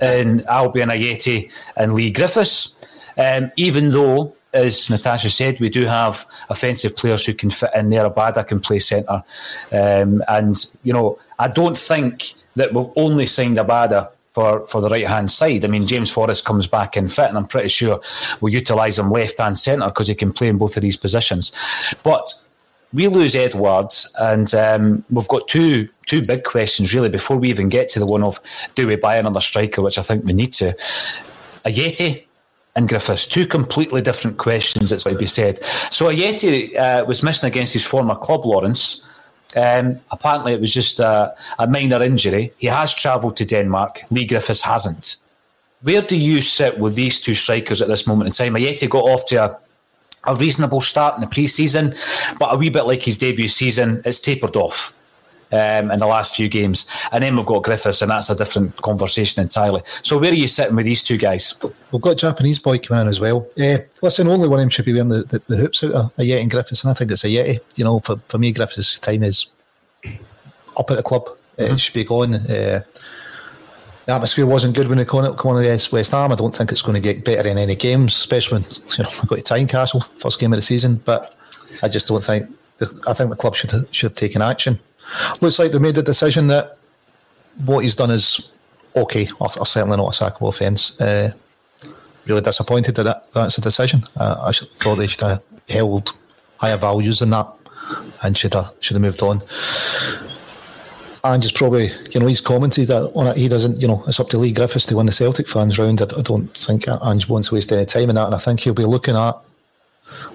in 0.00 0.40
Albian 0.42 0.90
Ajeti 0.90 1.50
and 1.76 1.94
Leigh 1.94 2.10
Griffiths. 2.10 2.74
Um, 3.16 3.52
even 3.56 3.90
though, 3.90 4.34
as 4.52 4.90
Natasha 4.90 5.30
said, 5.30 5.60
we 5.60 5.68
do 5.68 5.86
have 5.86 6.26
offensive 6.50 6.96
players 6.96 7.24
who 7.24 7.34
can 7.34 7.50
fit 7.50 7.70
in 7.74 7.90
there. 7.90 8.08
Abada 8.08 8.46
can 8.46 8.58
play 8.58 8.78
centre. 8.78 9.22
Um, 9.72 10.22
and, 10.28 10.70
you 10.82 10.92
know, 10.92 11.18
I 11.38 11.48
don't 11.48 11.76
think 11.76 12.34
that 12.56 12.72
we've 12.72 12.88
only 12.96 13.26
signed 13.26 13.56
Abada 13.56 14.10
for, 14.32 14.66
for 14.66 14.80
the 14.80 14.88
right 14.88 15.06
hand 15.06 15.30
side. 15.30 15.64
I 15.64 15.68
mean, 15.68 15.86
James 15.86 16.10
Forrest 16.10 16.44
comes 16.44 16.66
back 16.66 16.96
in 16.96 17.08
fit, 17.08 17.28
and 17.28 17.36
I'm 17.36 17.46
pretty 17.46 17.68
sure 17.68 18.00
we'll 18.40 18.52
utilise 18.52 18.98
him 18.98 19.10
left 19.10 19.40
and 19.40 19.56
centre 19.56 19.86
because 19.86 20.08
he 20.08 20.14
can 20.14 20.32
play 20.32 20.48
in 20.48 20.58
both 20.58 20.76
of 20.76 20.82
these 20.82 20.96
positions. 20.96 21.52
But 22.02 22.32
we 22.92 23.08
lose 23.08 23.34
Edwards, 23.34 24.10
and 24.20 24.54
um, 24.54 25.04
we've 25.10 25.28
got 25.28 25.48
two 25.48 25.88
two 26.06 26.22
big 26.24 26.44
questions 26.44 26.94
really 26.94 27.08
before 27.08 27.36
we 27.36 27.48
even 27.48 27.68
get 27.68 27.88
to 27.90 27.98
the 27.98 28.06
one 28.06 28.22
of 28.22 28.40
do 28.74 28.86
we 28.86 28.96
buy 28.96 29.16
another 29.16 29.40
striker, 29.40 29.82
which 29.82 29.98
I 29.98 30.02
think 30.02 30.24
we 30.24 30.32
need 30.32 30.52
to. 30.54 30.76
Ajeti 31.64 32.24
and 32.74 32.88
Griffiths, 32.88 33.26
two 33.26 33.46
completely 33.46 34.00
different 34.02 34.38
questions. 34.38 34.92
It's 34.92 35.04
what 35.04 35.18
be 35.18 35.26
said. 35.26 35.62
So 35.90 36.06
Ajeti 36.06 36.76
uh, 36.76 37.04
was 37.04 37.22
missing 37.22 37.46
against 37.46 37.72
his 37.72 37.86
former 37.86 38.14
club, 38.14 38.44
Lawrence. 38.44 39.04
Um, 39.54 40.00
apparently, 40.10 40.54
it 40.54 40.60
was 40.60 40.72
just 40.72 40.98
a, 40.98 41.34
a 41.58 41.66
minor 41.66 42.02
injury. 42.02 42.52
He 42.56 42.68
has 42.68 42.94
travelled 42.94 43.36
to 43.36 43.44
Denmark. 43.44 44.02
Leigh 44.10 44.26
Griffiths 44.26 44.62
hasn't. 44.62 45.16
Where 45.82 46.00
do 46.00 46.16
you 46.16 46.40
sit 46.40 46.78
with 46.78 46.94
these 46.94 47.20
two 47.20 47.34
strikers 47.34 47.82
at 47.82 47.88
this 47.88 48.06
moment 48.06 48.28
in 48.28 48.32
time? 48.32 48.54
Ajeti 48.54 48.88
got 48.88 49.04
off 49.04 49.26
to 49.26 49.36
a, 49.36 49.58
a 50.24 50.34
reasonable 50.34 50.80
start 50.80 51.14
in 51.14 51.20
the 51.20 51.26
pre-season, 51.26 51.94
but 52.38 52.54
a 52.54 52.56
wee 52.56 52.70
bit 52.70 52.86
like 52.86 53.02
his 53.02 53.18
debut 53.18 53.48
season, 53.48 54.02
it's 54.04 54.20
tapered 54.20 54.56
off. 54.56 54.94
Um, 55.54 55.90
in 55.90 55.98
the 55.98 56.06
last 56.06 56.34
few 56.34 56.48
games. 56.48 56.86
And 57.12 57.22
then 57.22 57.36
we've 57.36 57.44
got 57.44 57.62
Griffiths, 57.62 58.00
and 58.00 58.10
that's 58.10 58.30
a 58.30 58.34
different 58.34 58.74
conversation 58.80 59.42
entirely. 59.42 59.82
So, 60.00 60.16
where 60.16 60.30
are 60.30 60.34
you 60.34 60.48
sitting 60.48 60.74
with 60.74 60.86
these 60.86 61.02
two 61.02 61.18
guys? 61.18 61.54
We've 61.90 62.00
got 62.00 62.16
Japanese 62.16 62.58
boy 62.58 62.78
coming 62.78 63.02
in 63.02 63.08
as 63.08 63.20
well. 63.20 63.46
Uh, 63.62 63.76
listen, 64.00 64.28
only 64.28 64.48
one 64.48 64.60
of 64.60 64.62
them 64.62 64.70
should 64.70 64.86
be 64.86 64.94
wearing 64.94 65.10
the, 65.10 65.24
the, 65.24 65.42
the 65.48 65.56
hoops 65.56 65.84
out 65.84 65.92
of 65.92 66.16
Ajeti 66.16 66.40
and 66.40 66.50
Griffiths, 66.50 66.82
and 66.82 66.90
I 66.90 66.94
think 66.94 67.10
it's 67.10 67.22
Ajeti. 67.22 67.58
You 67.74 67.84
know, 67.84 67.98
for, 67.98 68.16
for 68.28 68.38
me, 68.38 68.50
Griffiths' 68.50 68.98
time 68.98 69.22
is 69.24 69.48
up 70.78 70.90
at 70.90 70.96
the 70.96 71.02
club. 71.02 71.26
Mm-hmm. 71.58 71.74
It 71.74 71.80
should 71.80 71.94
be 71.96 72.04
gone. 72.04 72.34
Uh, 72.34 72.80
the 74.06 74.12
atmosphere 74.12 74.46
wasn't 74.46 74.74
good 74.74 74.88
when 74.88 74.98
they 74.98 75.04
come 75.04 75.24
on, 75.24 75.56
against 75.58 75.92
West 75.92 76.12
Ham. 76.12 76.32
I 76.32 76.34
don't 76.34 76.54
think 76.54 76.72
it's 76.72 76.82
going 76.82 76.94
to 76.94 77.00
get 77.00 77.24
better 77.24 77.48
in 77.48 77.58
any 77.58 77.76
games, 77.76 78.14
especially 78.14 78.60
when 78.60 78.70
you 78.98 79.04
know 79.04 79.10
we 79.22 79.28
got 79.28 79.44
to 79.44 79.54
Tynecastle 79.54 80.06
first 80.18 80.40
game 80.40 80.52
of 80.52 80.58
the 80.58 80.62
season. 80.62 80.96
But 81.04 81.36
I 81.82 81.88
just 81.88 82.08
don't 82.08 82.22
think. 82.22 82.46
I 83.06 83.12
think 83.12 83.30
the 83.30 83.36
club 83.36 83.54
should 83.54 83.70
should 83.94 84.10
have 84.10 84.16
taken 84.16 84.42
action. 84.42 84.80
Looks 85.40 85.58
like 85.58 85.72
they 85.72 85.78
made 85.78 85.94
the 85.94 86.02
decision 86.02 86.48
that 86.48 86.78
what 87.64 87.80
he's 87.80 87.94
done 87.94 88.10
is 88.10 88.50
okay, 88.96 89.28
or, 89.40 89.48
or 89.58 89.66
certainly 89.66 89.96
not 89.96 90.20
a 90.20 90.24
sackable 90.24 90.48
offence. 90.48 91.00
Uh, 91.00 91.32
really 92.26 92.40
disappointed 92.40 92.94
that, 92.96 93.04
that 93.04 93.32
that's 93.32 93.58
a 93.58 93.60
decision. 93.60 94.02
Uh, 94.16 94.36
I 94.46 94.52
thought 94.52 94.96
they 94.96 95.06
should 95.06 95.20
have 95.20 95.42
held 95.68 96.14
higher 96.58 96.76
values 96.76 97.18
than 97.20 97.30
that 97.30 97.48
and 98.24 98.36
should 98.36 98.54
have 98.54 98.72
should 98.80 98.94
have 98.94 99.02
moved 99.02 99.22
on. 99.22 99.42
And 101.24 101.40
just 101.40 101.54
probably, 101.54 101.90
you 102.10 102.18
know, 102.18 102.26
he's 102.26 102.40
commented 102.40 102.88
that 102.88 103.12
on 103.14 103.28
it. 103.28 103.36
He 103.36 103.48
doesn't, 103.48 103.80
you 103.80 103.86
know, 103.86 104.02
it's 104.08 104.18
up 104.18 104.28
to 104.30 104.38
Leigh 104.38 104.52
Griffiths 104.52 104.86
to 104.86 104.96
win 104.96 105.06
the 105.06 105.12
Celtic 105.12 105.46
fans 105.46 105.78
round. 105.78 106.02
I, 106.02 106.04
I 106.04 106.22
don't 106.22 106.48
think 106.56 106.84
Ange 106.88 107.28
wants 107.28 107.48
to 107.48 107.54
waste 107.54 107.70
any 107.70 107.84
time 107.84 108.08
in 108.08 108.16
that. 108.16 108.26
And 108.26 108.34
I 108.34 108.38
think 108.38 108.58
he'll 108.58 108.74
be 108.74 108.84
looking 108.84 109.16
at, 109.16 109.34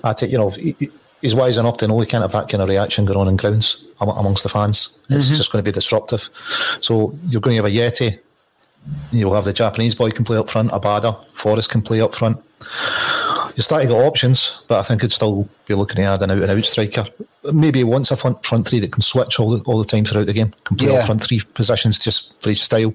at 0.05 0.23
it, 0.23 0.29
you 0.29 0.37
know, 0.37 0.51
he, 0.51 0.75
he's 1.21 1.35
wise 1.35 1.57
enough 1.57 1.77
to 1.77 1.87
know 1.87 1.99
he 1.99 2.05
can't 2.05 2.21
have 2.21 2.31
that 2.31 2.47
kind 2.47 2.63
of 2.63 2.69
reaction 2.69 3.03
going 3.03 3.19
on 3.19 3.27
in 3.27 3.35
grounds 3.35 3.85
amongst 3.99 4.43
the 4.43 4.49
fans. 4.49 4.97
It's 5.09 5.25
mm-hmm. 5.25 5.35
just 5.35 5.51
going 5.51 5.61
to 5.61 5.69
be 5.69 5.73
disruptive. 5.73 6.29
So 6.79 7.17
you're 7.27 7.41
going 7.41 7.57
to 7.57 7.63
have 7.63 7.71
Ajeti. 7.71 8.19
You'll 9.11 9.35
have 9.35 9.43
the 9.43 9.51
Japanese 9.51 9.93
boy 9.93 10.11
can 10.11 10.23
play 10.23 10.37
up 10.37 10.49
front. 10.49 10.71
Abada, 10.71 11.25
Forrest 11.33 11.69
can 11.69 11.81
play 11.81 11.99
up 11.99 12.15
front. 12.15 12.41
You're 13.57 13.63
starting 13.63 13.87
to 13.87 13.95
get 13.95 14.05
options, 14.05 14.61
but 14.67 14.77
I 14.79 14.83
think 14.83 14.99
it'd 14.99 15.11
still 15.11 15.49
be 15.65 15.73
looking 15.73 15.95
to 15.95 16.03
add 16.03 16.21
an 16.21 16.29
out 16.29 16.41
and 16.41 16.51
out 16.51 16.63
striker. 16.63 17.07
Maybe 17.51 17.83
once 17.83 18.11
a 18.11 18.15
front 18.15 18.45
front 18.45 18.67
three 18.67 18.79
that 18.79 18.91
can 18.91 19.01
switch 19.01 19.39
all 19.39 19.49
the 19.49 19.63
all 19.63 19.79
the 19.79 19.85
time 19.85 20.05
throughout 20.05 20.27
the 20.27 20.33
game, 20.33 20.53
can 20.63 20.77
play 20.77 20.89
yeah. 20.89 20.99
all 20.99 21.05
front 21.07 21.23
three 21.23 21.41
positions 21.55 21.97
just 21.97 22.39
for 22.43 22.49
his 22.49 22.61
style. 22.61 22.93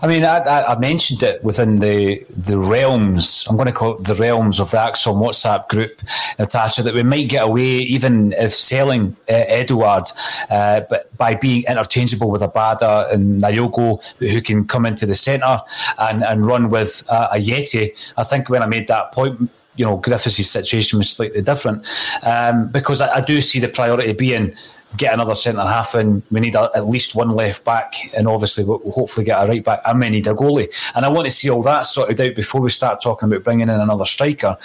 I 0.00 0.06
mean, 0.06 0.24
I, 0.24 0.38
I, 0.38 0.78
mentioned 0.78 1.22
it 1.22 1.44
within 1.44 1.80
the 1.80 2.24
the 2.34 2.58
realms. 2.58 3.46
I'm 3.46 3.56
going 3.56 3.66
to 3.66 3.72
call 3.72 3.96
it 3.96 4.04
the 4.04 4.14
realms 4.14 4.58
of 4.58 4.70
the 4.70 4.78
ACSOM 4.78 5.16
WhatsApp 5.16 5.68
group, 5.68 6.00
Natasha. 6.38 6.82
That 6.82 6.94
we 6.94 7.02
might 7.02 7.28
get 7.28 7.44
away, 7.44 7.62
even 7.62 8.32
if 8.32 8.54
selling 8.54 9.16
uh, 9.28 9.44
Edouard, 9.48 10.04
uh, 10.48 10.80
but 10.88 11.14
by 11.18 11.34
being 11.34 11.64
interchangeable 11.68 12.30
with 12.30 12.40
Abada 12.40 13.12
and 13.12 13.42
Kyogo, 13.42 14.02
who 14.18 14.40
can 14.40 14.66
come 14.66 14.86
into 14.86 15.04
the 15.04 15.14
centre 15.14 15.60
and, 15.98 16.24
and 16.24 16.46
run 16.46 16.70
with 16.70 17.04
uh, 17.10 17.34
Ajeti. 17.34 17.94
I 18.16 18.24
think 18.24 18.48
when 18.48 18.62
I 18.62 18.66
made 18.66 18.88
that 18.88 19.12
point, 19.12 19.50
you 19.78 19.86
know, 19.86 19.96
Griffiths' 19.96 20.50
situation 20.50 20.98
was 20.98 21.10
slightly 21.10 21.40
different 21.40 21.86
um, 22.22 22.68
because 22.68 23.00
I, 23.00 23.16
I 23.16 23.20
do 23.22 23.40
see 23.40 23.60
the 23.60 23.68
priority 23.68 24.12
being 24.12 24.54
get 24.96 25.12
another 25.12 25.34
centre 25.34 25.60
half 25.60 25.94
and 25.94 26.22
We 26.30 26.40
need 26.40 26.54
a, 26.54 26.70
at 26.74 26.86
least 26.86 27.14
one 27.14 27.30
left 27.30 27.64
back, 27.64 28.10
and 28.16 28.26
obviously 28.26 28.64
we'll, 28.64 28.80
we'll 28.82 28.94
hopefully 28.94 29.24
get 29.24 29.42
a 29.42 29.46
right 29.46 29.62
back. 29.62 29.80
And 29.84 30.00
we 30.00 30.10
need 30.10 30.26
a 30.26 30.34
goalie, 30.34 30.72
and 30.94 31.04
I 31.04 31.08
want 31.08 31.26
to 31.26 31.30
see 31.30 31.50
all 31.50 31.62
that 31.62 31.82
sorted 31.82 32.20
out 32.20 32.34
before 32.34 32.60
we 32.60 32.70
start 32.70 33.02
talking 33.02 33.28
about 33.28 33.44
bringing 33.44 33.68
in 33.68 33.80
another 33.80 34.04
striker. 34.04 34.56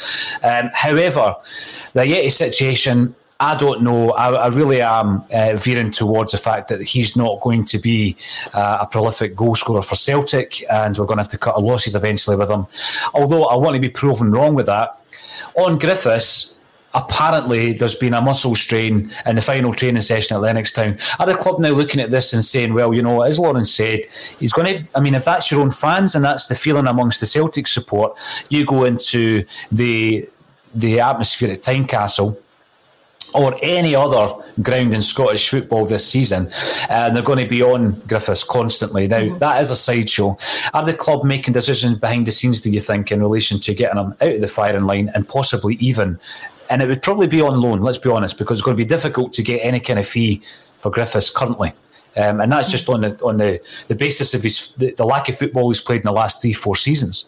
Um, 0.41 0.69
however, 0.73 1.35
the 1.93 2.01
Ajeti 2.01 2.31
situation. 2.31 3.15
I 3.39 3.57
don't 3.57 3.81
know. 3.81 4.11
I, 4.11 4.29
I 4.29 4.47
really 4.47 4.81
am 4.81 5.25
uh, 5.33 5.55
veering 5.57 5.91
towards 5.91 6.31
the 6.31 6.37
fact 6.37 6.69
that 6.69 6.81
he's 6.81 7.17
not 7.17 7.41
going 7.41 7.65
to 7.65 7.77
be 7.77 8.15
uh, 8.53 8.77
a 8.81 8.87
prolific 8.87 9.35
goal 9.35 9.55
scorer 9.55 9.81
for 9.81 9.95
Celtic, 9.95 10.63
and 10.71 10.97
we're 10.97 11.05
going 11.05 11.17
to 11.17 11.23
have 11.23 11.31
to 11.31 11.37
cut 11.37 11.55
our 11.55 11.61
losses 11.61 11.93
eventually 11.93 12.37
with 12.37 12.49
him. 12.49 12.67
Although 13.13 13.45
I 13.45 13.55
want 13.55 13.75
to 13.75 13.81
be 13.81 13.89
proven 13.89 14.31
wrong 14.31 14.53
with 14.55 14.67
that. 14.67 14.97
On 15.55 15.77
Griffiths, 15.77 16.55
apparently 16.93 17.73
there's 17.73 17.95
been 17.95 18.13
a 18.13 18.21
muscle 18.21 18.55
strain 18.55 19.11
in 19.25 19.35
the 19.35 19.41
final 19.41 19.73
training 19.73 20.01
session 20.01 20.35
at 20.37 20.43
Lennoxtown. 20.43 21.01
Are 21.19 21.25
the 21.25 21.35
club 21.35 21.59
now 21.59 21.71
looking 21.71 21.99
at 22.01 22.11
this 22.11 22.33
and 22.33 22.45
saying, 22.45 22.73
well, 22.73 22.93
you 22.93 23.01
know, 23.01 23.21
as 23.21 23.39
Lawrence 23.39 23.73
said, 23.73 24.01
he's 24.39 24.53
going 24.53 24.83
to, 24.83 24.89
I 24.95 24.99
mean, 24.99 25.15
if 25.15 25.25
that's 25.25 25.49
your 25.51 25.61
own 25.61 25.71
fans 25.71 26.15
and 26.15 26.23
that's 26.23 26.47
the 26.47 26.55
feeling 26.55 26.87
amongst 26.87 27.19
the 27.19 27.25
Celtic 27.25 27.67
support, 27.67 28.19
you 28.49 28.65
go 28.65 28.83
into 28.83 29.45
the 29.71 30.29
the 30.75 30.99
atmosphere 30.99 31.51
at 31.51 31.61
Tynecastle 31.61 32.35
or 33.33 33.55
any 33.63 33.95
other 33.95 34.33
ground 34.61 34.93
in 34.93 35.01
Scottish 35.01 35.49
football 35.49 35.85
this 35.85 36.07
season, 36.07 36.47
uh, 36.89 37.07
and 37.07 37.15
they're 37.15 37.23
going 37.23 37.39
to 37.39 37.47
be 37.47 37.63
on 37.63 37.93
Griffiths 38.07 38.43
constantly. 38.43 39.07
Now, 39.07 39.21
mm-hmm. 39.21 39.37
that 39.39 39.61
is 39.61 39.71
a 39.71 39.75
sideshow. 39.75 40.37
Are 40.73 40.85
the 40.85 40.93
club 40.93 41.23
making 41.23 41.53
decisions 41.53 41.97
behind 41.97 42.27
the 42.27 42.31
scenes, 42.31 42.61
do 42.61 42.69
you 42.69 42.79
think, 42.79 43.11
in 43.11 43.21
relation 43.21 43.59
to 43.61 43.73
getting 43.73 43.97
them 43.97 44.15
out 44.21 44.33
of 44.33 44.41
the 44.41 44.47
firing 44.47 44.85
line 44.85 45.09
and 45.15 45.27
possibly 45.27 45.75
even 45.75 46.19
and 46.69 46.81
it 46.81 46.87
would 46.87 47.01
probably 47.01 47.27
be 47.27 47.41
on 47.41 47.61
loan. 47.61 47.81
Let's 47.81 47.97
be 47.97 48.09
honest, 48.09 48.37
because 48.37 48.57
it's 48.57 48.65
going 48.65 48.77
to 48.77 48.83
be 48.83 48.87
difficult 48.87 49.33
to 49.33 49.43
get 49.43 49.59
any 49.59 49.79
kind 49.79 49.99
of 49.99 50.07
fee 50.07 50.41
for 50.79 50.89
Griffiths 50.89 51.29
currently. 51.29 51.73
Um, 52.15 52.41
and 52.41 52.51
that's 52.51 52.69
just 52.69 52.89
on 52.89 53.01
the 53.01 53.19
on 53.23 53.37
the, 53.37 53.59
the 53.87 53.95
basis 53.95 54.33
of 54.35 54.43
his 54.43 54.71
the, 54.77 54.91
the, 54.91 55.05
lack 55.05 55.29
of 55.29 55.37
football 55.37 55.69
he's 55.69 55.81
played 55.81 56.01
in 56.01 56.05
the 56.05 56.11
last 56.11 56.41
three 56.41 56.53
four 56.53 56.75
seasons. 56.75 57.27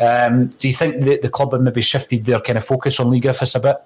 Um, 0.00 0.46
do 0.46 0.68
you 0.68 0.74
think 0.74 1.04
that 1.04 1.20
the 1.20 1.28
club 1.28 1.52
have 1.52 1.60
maybe 1.60 1.82
shifted 1.82 2.24
their 2.24 2.40
kind 2.40 2.56
of 2.56 2.64
focus 2.64 2.98
on 2.98 3.10
Leigh 3.10 3.20
Griffiths 3.20 3.54
a 3.54 3.60
bit? 3.60 3.76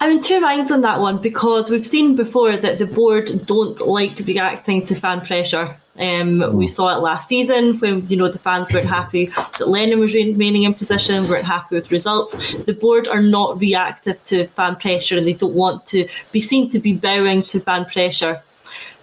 I'm 0.00 0.12
in 0.12 0.20
two 0.20 0.40
minds 0.40 0.70
on 0.70 0.82
that 0.82 1.00
one 1.00 1.18
because 1.18 1.70
we've 1.70 1.84
seen 1.84 2.14
before 2.14 2.56
that 2.56 2.78
the 2.78 2.86
board 2.86 3.46
don't 3.46 3.80
like 3.86 4.18
reacting 4.20 4.86
to 4.86 4.94
fan 4.94 5.20
pressure. 5.22 5.76
Um, 5.98 6.38
We 6.56 6.66
Mm. 6.66 6.70
saw 6.70 6.96
it 6.96 7.00
last 7.02 7.26
season 7.28 7.78
when 7.80 8.06
you 8.08 8.16
know 8.16 8.28
the 8.28 8.38
fans 8.38 8.72
weren't 8.72 8.86
happy 8.88 9.32
that 9.58 9.68
Lennon 9.68 9.98
was 9.98 10.14
remaining 10.14 10.62
in 10.62 10.74
position, 10.74 11.28
weren't 11.28 11.44
happy 11.44 11.74
with 11.74 11.90
results. 11.90 12.30
The 12.64 12.72
board 12.72 13.08
are 13.08 13.20
not 13.20 13.58
reactive 13.58 14.24
to 14.26 14.46
fan 14.58 14.76
pressure, 14.76 15.18
and 15.18 15.26
they 15.26 15.32
don't 15.32 15.54
want 15.54 15.86
to 15.86 16.06
be 16.30 16.38
seen 16.40 16.70
to 16.70 16.78
be 16.78 16.92
bowing 16.92 17.42
to 17.50 17.58
fan 17.58 17.84
pressure. 17.86 18.40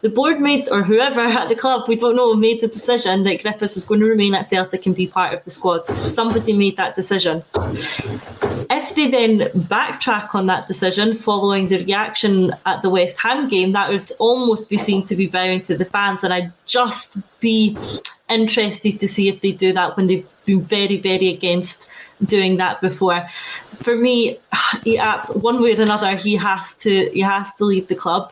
The 0.06 0.12
board 0.12 0.40
made, 0.40 0.70
or 0.70 0.84
whoever 0.84 1.22
at 1.22 1.50
the 1.50 1.56
club, 1.56 1.88
we 1.88 1.96
don't 1.96 2.16
know, 2.16 2.36
made 2.36 2.62
the 2.62 2.68
decision 2.68 3.24
that 3.24 3.42
Griffiths 3.42 3.74
was 3.74 3.86
going 3.86 4.02
to 4.02 4.06
remain 4.06 4.36
at 4.36 4.46
Celtic 4.46 4.86
and 4.86 4.96
be 4.96 5.08
part 5.08 5.34
of 5.34 5.44
the 5.44 5.50
squad. 5.50 5.84
Somebody 5.88 6.54
made 6.54 6.78
that 6.78 6.96
decision. 6.96 7.44
If 8.70 8.94
they 8.94 9.10
then 9.10 9.50
backtrack 9.74 10.36
on 10.36 10.46
that 10.46 10.68
decision 10.68 11.16
following 11.16 11.70
the 11.70 11.84
reaction 11.84 12.54
at 12.68 12.84
the 12.84 12.90
West 12.92 13.18
Ham 13.18 13.50
game, 13.50 13.72
that 13.72 13.90
would 13.90 14.12
almost 14.20 14.70
be 14.70 14.78
seen 14.78 15.08
to 15.08 15.16
be 15.16 15.26
bowing 15.26 15.64
to 15.64 15.76
the 15.76 15.86
fans. 15.86 16.24
And 16.24 16.32
I'd 16.32 16.54
just 16.68 17.18
be 17.40 17.76
interested 18.30 19.00
to 19.00 19.08
see 19.08 19.28
if 19.28 19.42
they 19.42 19.54
do 19.54 19.74
that 19.74 19.98
when 19.98 20.06
they've 20.06 20.28
been 20.46 20.62
very, 20.62 21.00
very 21.02 21.30
against 21.30 21.88
doing 22.24 22.58
that 22.58 22.80
before. 22.80 23.28
For 23.80 23.96
me, 23.96 24.38
he 24.84 25.00
one 25.34 25.64
way 25.64 25.76
or 25.76 25.82
another, 25.82 26.16
he 26.16 26.36
has 26.36 26.74
to 26.82 27.10
he 27.10 27.22
has 27.22 27.52
to 27.56 27.66
leave 27.66 27.88
the 27.88 27.96
club. 27.96 28.32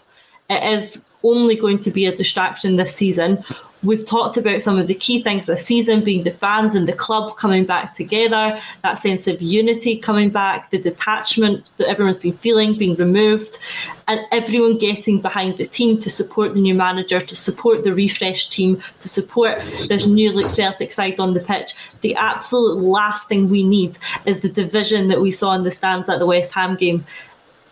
It 0.51 0.62
is 0.79 0.99
only 1.23 1.55
going 1.55 1.79
to 1.79 1.91
be 1.91 2.05
a 2.05 2.15
distraction 2.15 2.75
this 2.75 2.93
season. 2.93 3.43
We've 3.83 4.05
talked 4.05 4.38
about 4.38 4.62
some 4.62 4.79
of 4.79 4.88
the 4.88 4.95
key 4.95 5.21
things 5.21 5.45
this 5.45 5.65
season 5.65 6.05
being 6.05 6.23
the 6.23 6.31
fans 6.31 6.73
and 6.73 6.88
the 6.88 6.93
club 6.93 7.36
coming 7.36 7.65
back 7.65 7.95
together, 7.95 8.62
that 8.81 8.97
sense 8.97 9.27
of 9.27 9.41
unity 9.41 9.97
coming 9.97 10.29
back, 10.29 10.71
the 10.71 10.77
detachment 10.77 11.65
that 11.75 11.89
everyone's 11.89 12.15
been 12.15 12.38
feeling 12.38 12.77
being 12.77 12.95
removed, 12.95 13.59
and 14.07 14.21
everyone 14.31 14.77
getting 14.77 15.19
behind 15.19 15.57
the 15.57 15.65
team 15.65 15.99
to 15.99 16.09
support 16.09 16.53
the 16.53 16.62
new 16.62 16.73
manager, 16.73 17.19
to 17.19 17.36
support 17.36 17.83
the 17.83 17.93
refreshed 17.93 18.53
team, 18.53 18.81
to 19.01 19.09
support 19.09 19.62
this 19.89 20.05
new 20.05 20.31
look 20.31 20.49
Celtic 20.49 20.93
side 20.93 21.19
on 21.19 21.33
the 21.33 21.41
pitch. 21.41 21.73
The 22.01 22.15
absolute 22.15 22.77
last 22.77 23.27
thing 23.27 23.49
we 23.49 23.63
need 23.63 23.99
is 24.25 24.39
the 24.39 24.49
division 24.49 25.09
that 25.09 25.19
we 25.19 25.31
saw 25.31 25.53
in 25.53 25.63
the 25.65 25.71
stands 25.71 26.07
at 26.07 26.19
the 26.19 26.25
West 26.25 26.53
Ham 26.53 26.77
game. 26.77 27.05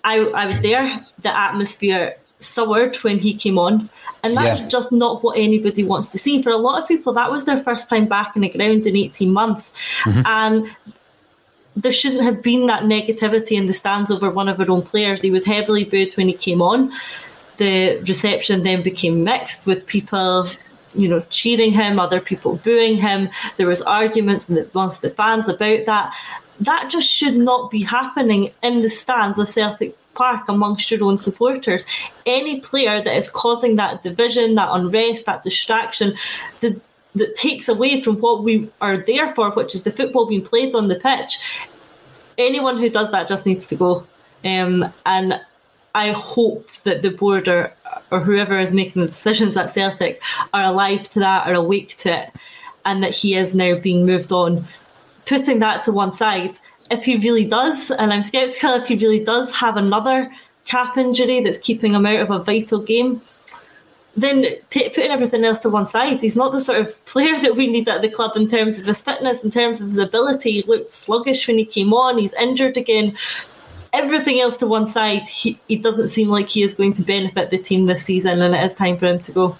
I, 0.03 0.17
I 0.17 0.45
was 0.45 0.59
there. 0.59 1.05
The 1.21 1.37
atmosphere 1.37 2.17
soured 2.41 2.95
when 2.97 3.19
he 3.19 3.33
came 3.33 3.57
on, 3.57 3.89
and 4.23 4.35
that's 4.35 4.61
Yeah. 4.61 4.67
just 4.67 4.91
not 4.91 5.23
what 5.23 5.37
anybody 5.37 5.83
wants 5.83 6.07
to 6.09 6.17
see. 6.17 6.41
For 6.41 6.49
a 6.49 6.57
lot 6.57 6.81
of 6.81 6.87
people, 6.87 7.13
that 7.13 7.31
was 7.31 7.45
their 7.45 7.61
first 7.61 7.89
time 7.89 8.05
back 8.05 8.35
in 8.35 8.41
the 8.41 8.49
ground 8.49 8.85
in 8.85 8.95
18 8.95 9.31
months, 9.31 9.71
Mhm. 10.05 10.25
and 10.25 10.69
there 11.75 11.91
shouldn't 11.91 12.23
have 12.23 12.41
been 12.43 12.67
that 12.67 12.83
negativity 12.83 13.53
in 13.53 13.67
the 13.67 13.73
stands 13.73 14.11
over 14.11 14.29
one 14.29 14.49
of 14.49 14.59
our 14.59 14.69
own 14.69 14.81
players. 14.81 15.21
He 15.21 15.31
was 15.31 15.45
heavily 15.45 15.85
booed 15.85 16.13
when 16.17 16.27
he 16.27 16.33
came 16.33 16.61
on. 16.61 16.91
The 17.57 17.99
reception 18.07 18.63
then 18.63 18.81
became 18.81 19.23
mixed 19.23 19.65
with 19.65 19.85
people, 19.85 20.47
you 20.95 21.07
know, 21.07 21.23
cheering 21.29 21.71
him, 21.71 21.99
other 21.99 22.19
people 22.19 22.59
booing 22.63 22.97
him. 22.97 23.29
There 23.57 23.67
was 23.67 23.81
arguments 23.83 24.47
amongst 24.49 25.01
the 25.01 25.09
fans 25.09 25.47
about 25.47 25.85
that. 25.85 26.13
That 26.59 26.89
just 26.89 27.07
should 27.07 27.37
not 27.37 27.71
be 27.71 27.83
happening 27.83 28.51
in 28.61 28.81
the 28.81 28.89
stands 28.89 29.39
of 29.39 29.47
Celtic 29.47 29.95
Park 30.13 30.49
amongst 30.49 30.91
your 30.91 31.03
own 31.03 31.17
supporters. 31.17 31.85
Any 32.25 32.59
player 32.59 33.01
that 33.01 33.15
is 33.15 33.29
causing 33.29 33.75
that 33.77 34.03
division, 34.03 34.55
that 34.55 34.69
unrest, 34.71 35.25
that 35.25 35.43
distraction, 35.43 36.15
the 36.59 36.79
that 37.15 37.35
takes 37.35 37.67
away 37.67 38.01
from 38.01 38.17
what 38.21 38.43
we 38.43 38.69
are 38.79 38.97
there 38.97 39.33
for, 39.35 39.51
which 39.51 39.75
is 39.75 39.83
the 39.83 39.91
football 39.91 40.25
being 40.25 40.43
played 40.43 40.73
on 40.75 40.87
the 40.87 40.95
pitch. 40.95 41.39
Anyone 42.37 42.77
who 42.77 42.89
does 42.89 43.11
that 43.11 43.27
just 43.27 43.45
needs 43.45 43.65
to 43.67 43.75
go. 43.75 44.07
Um, 44.43 44.91
and 45.05 45.39
I 45.93 46.11
hope 46.11 46.69
that 46.83 47.01
the 47.01 47.09
board 47.09 47.47
or, 47.47 47.73
or 48.11 48.21
whoever 48.21 48.57
is 48.57 48.71
making 48.71 49.01
the 49.01 49.09
decisions 49.09 49.57
at 49.57 49.73
Celtic 49.73 50.21
are 50.53 50.63
alive 50.63 51.09
to 51.09 51.19
that, 51.19 51.47
are 51.47 51.53
awake 51.53 51.97
to 51.97 52.21
it, 52.21 52.29
and 52.85 53.03
that 53.03 53.13
he 53.13 53.35
is 53.35 53.53
now 53.53 53.75
being 53.75 54.05
moved 54.05 54.31
on. 54.31 54.67
Putting 55.25 55.59
that 55.59 55.83
to 55.83 55.91
one 55.91 56.11
side, 56.11 56.57
if 56.91 57.05
he 57.05 57.17
really 57.17 57.45
does, 57.45 57.89
and 57.91 58.13
I'm 58.13 58.23
sceptical 58.23 58.73
if 58.73 58.87
he 58.87 58.95
really 58.95 59.23
does 59.23 59.49
have 59.51 59.77
another 59.77 60.31
calf 60.65 60.97
injury 60.97 61.41
that's 61.41 61.57
keeping 61.57 61.93
him 61.93 62.05
out 62.05 62.19
of 62.19 62.31
a 62.31 62.43
vital 62.43 62.79
game, 62.79 63.21
then 64.15 64.45
t- 64.69 64.89
putting 64.89 65.11
everything 65.11 65.45
else 65.45 65.59
to 65.59 65.69
one 65.69 65.87
side, 65.87 66.21
he's 66.21 66.35
not 66.35 66.51
the 66.51 66.59
sort 66.59 66.81
of 66.81 67.03
player 67.05 67.39
that 67.41 67.55
we 67.55 67.67
need 67.67 67.87
at 67.87 68.01
the 68.01 68.09
club 68.09 68.35
in 68.35 68.47
terms 68.47 68.77
of 68.77 68.85
his 68.85 69.01
fitness, 69.01 69.43
in 69.43 69.51
terms 69.51 69.79
of 69.79 69.87
his 69.87 69.97
ability. 69.97 70.51
He 70.51 70.63
looked 70.63 70.91
sluggish 70.91 71.47
when 71.47 71.57
he 71.57 71.65
came 71.65 71.93
on, 71.93 72.17
he's 72.17 72.33
injured 72.33 72.77
again. 72.77 73.17
Everything 73.93 74.39
else 74.39 74.55
to 74.57 74.67
one 74.67 74.87
side, 74.87 75.27
he, 75.27 75.59
he 75.67 75.75
doesn't 75.75 76.09
seem 76.09 76.29
like 76.29 76.49
he 76.49 76.63
is 76.63 76.73
going 76.73 76.93
to 76.93 77.03
benefit 77.03 77.49
the 77.49 77.57
team 77.57 77.85
this 77.85 78.03
season, 78.03 78.41
and 78.41 78.55
it 78.55 78.63
is 78.63 78.73
time 78.73 78.97
for 78.97 79.07
him 79.07 79.19
to 79.19 79.31
go. 79.31 79.57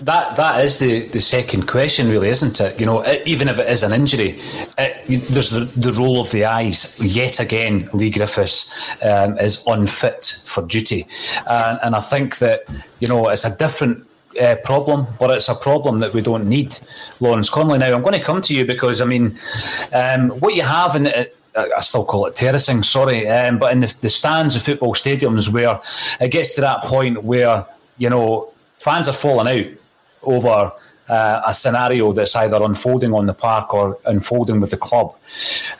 That 0.00 0.36
that 0.36 0.64
is 0.64 0.78
the, 0.78 1.06
the 1.08 1.20
second 1.20 1.66
question, 1.66 2.08
really, 2.08 2.28
isn't 2.28 2.60
it? 2.60 2.78
You 2.78 2.86
know, 2.86 3.00
it, 3.00 3.26
even 3.26 3.48
if 3.48 3.58
it 3.58 3.68
is 3.68 3.82
an 3.82 3.92
injury, 3.92 4.40
it, 4.78 5.28
there's 5.28 5.50
the, 5.50 5.64
the 5.76 5.92
roll 5.92 6.20
of 6.20 6.30
the 6.30 6.44
eyes. 6.44 6.98
Yet 7.00 7.40
again, 7.40 7.88
Leigh 7.92 8.10
Griffiths 8.10 8.70
um, 9.02 9.38
is 9.38 9.62
unfit 9.66 10.40
for 10.44 10.62
duty, 10.66 11.06
and, 11.48 11.78
and 11.82 11.96
I 11.96 12.00
think 12.00 12.38
that 12.38 12.64
you 13.00 13.08
know 13.08 13.28
it's 13.28 13.44
a 13.44 13.56
different 13.56 14.06
uh, 14.40 14.56
problem, 14.64 15.06
but 15.18 15.30
it's 15.30 15.48
a 15.48 15.54
problem 15.54 16.00
that 16.00 16.12
we 16.12 16.20
don't 16.20 16.48
need. 16.48 16.78
Lawrence 17.20 17.50
Connolly. 17.50 17.78
Now, 17.78 17.94
I'm 17.94 18.02
going 18.02 18.14
to 18.14 18.24
come 18.24 18.42
to 18.42 18.54
you 18.54 18.64
because 18.64 19.00
I 19.00 19.06
mean, 19.06 19.38
um, 19.92 20.30
what 20.40 20.54
you 20.54 20.62
have 20.62 20.94
in 20.94 21.04
the, 21.04 21.30
I 21.56 21.80
still 21.80 22.04
call 22.04 22.26
it 22.26 22.34
terracing, 22.34 22.82
sorry, 22.82 23.26
um, 23.28 23.58
but 23.58 23.72
in 23.72 23.80
the, 23.80 23.94
the 24.02 24.10
stands 24.10 24.56
of 24.56 24.62
football 24.62 24.94
stadiums 24.94 25.48
where 25.48 25.80
it 26.20 26.28
gets 26.28 26.54
to 26.56 26.60
that 26.60 26.82
point 26.82 27.24
where 27.24 27.66
you 27.98 28.10
know 28.10 28.52
fans 28.86 29.08
are 29.08 29.12
falling 29.12 29.48
out 29.48 29.66
over 30.22 30.72
uh, 31.08 31.40
a 31.44 31.52
scenario 31.52 32.12
that's 32.12 32.36
either 32.36 32.62
unfolding 32.62 33.12
on 33.12 33.26
the 33.26 33.34
park 33.34 33.74
or 33.74 33.98
unfolding 34.06 34.60
with 34.60 34.70
the 34.70 34.76
club. 34.76 35.12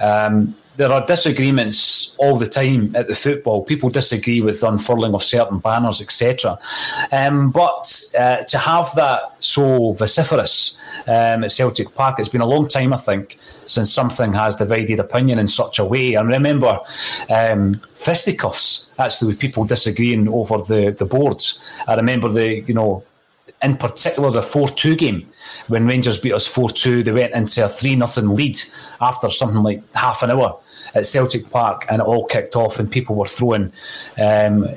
Um, 0.01 0.57
there 0.77 0.93
are 0.93 1.05
disagreements 1.07 2.15
all 2.19 2.37
the 2.37 2.47
time 2.47 2.95
at 2.95 3.09
the 3.09 3.15
football. 3.15 3.63
People 3.63 3.89
disagree 3.89 4.41
with 4.41 4.61
the 4.61 4.69
unfurling 4.69 5.15
of 5.15 5.23
certain 5.23 5.59
banners, 5.59 6.01
etc. 6.01 6.59
Um, 7.13 7.51
but 7.51 8.03
uh, 8.19 8.45
to 8.45 8.59
have 8.59 8.95
that 8.95 9.43
so 9.43 9.93
vociferous 9.93 10.77
um, 11.07 11.45
at 11.45 11.53
Celtic 11.53 11.95
Park, 11.95 12.19
it's 12.19 12.29
been 12.29 12.41
a 12.41 12.47
long 12.47 12.69
time, 12.69 12.93
I 12.93 12.99
think, 12.99 13.39
since 13.67 13.93
something 13.93 14.33
has 14.33 14.57
divided 14.57 15.01
opinion 15.01 15.39
in 15.39 15.49
such 15.49 15.79
a 15.79 15.85
way. 15.85 16.15
And 16.15 16.29
remember, 16.29 16.79
um, 17.31 17.81
fisticuffs 17.95 18.89
actually 18.99 19.29
with 19.29 19.41
people 19.41 19.65
disagreeing 19.65 20.29
over 20.29 20.59
the, 20.59 20.91
the 20.91 21.07
boards. 21.07 21.59
I 21.87 21.95
remember 21.97 22.29
the, 22.29 22.61
you 22.63 22.75
know, 22.75 23.05
in 23.67 23.77
particular 23.77 24.31
the 24.31 24.43
4 24.43 24.69
2 24.69 24.95
game 24.95 25.27
when 25.67 25.87
Rangers 25.87 26.19
beat 26.19 26.33
us 26.33 26.47
4 26.47 26.71
2. 26.71 27.03
They 27.03 27.13
went 27.13 27.35
into 27.35 27.65
a 27.65 27.69
3 27.69 28.01
0 28.01 28.27
lead 28.33 28.59
after 29.01 29.29
something 29.29 29.63
like 29.63 29.83
half 29.95 30.23
an 30.23 30.31
hour 30.31 30.59
at 30.95 31.05
Celtic 31.05 31.51
Park 31.51 31.85
and 31.91 32.01
it 32.01 32.07
all 32.07 32.25
kicked 32.27 32.55
off 32.55 32.79
and 32.79 32.91
people 32.91 33.17
were 33.17 33.27
throwing. 33.27 33.73
Um, 34.19 34.69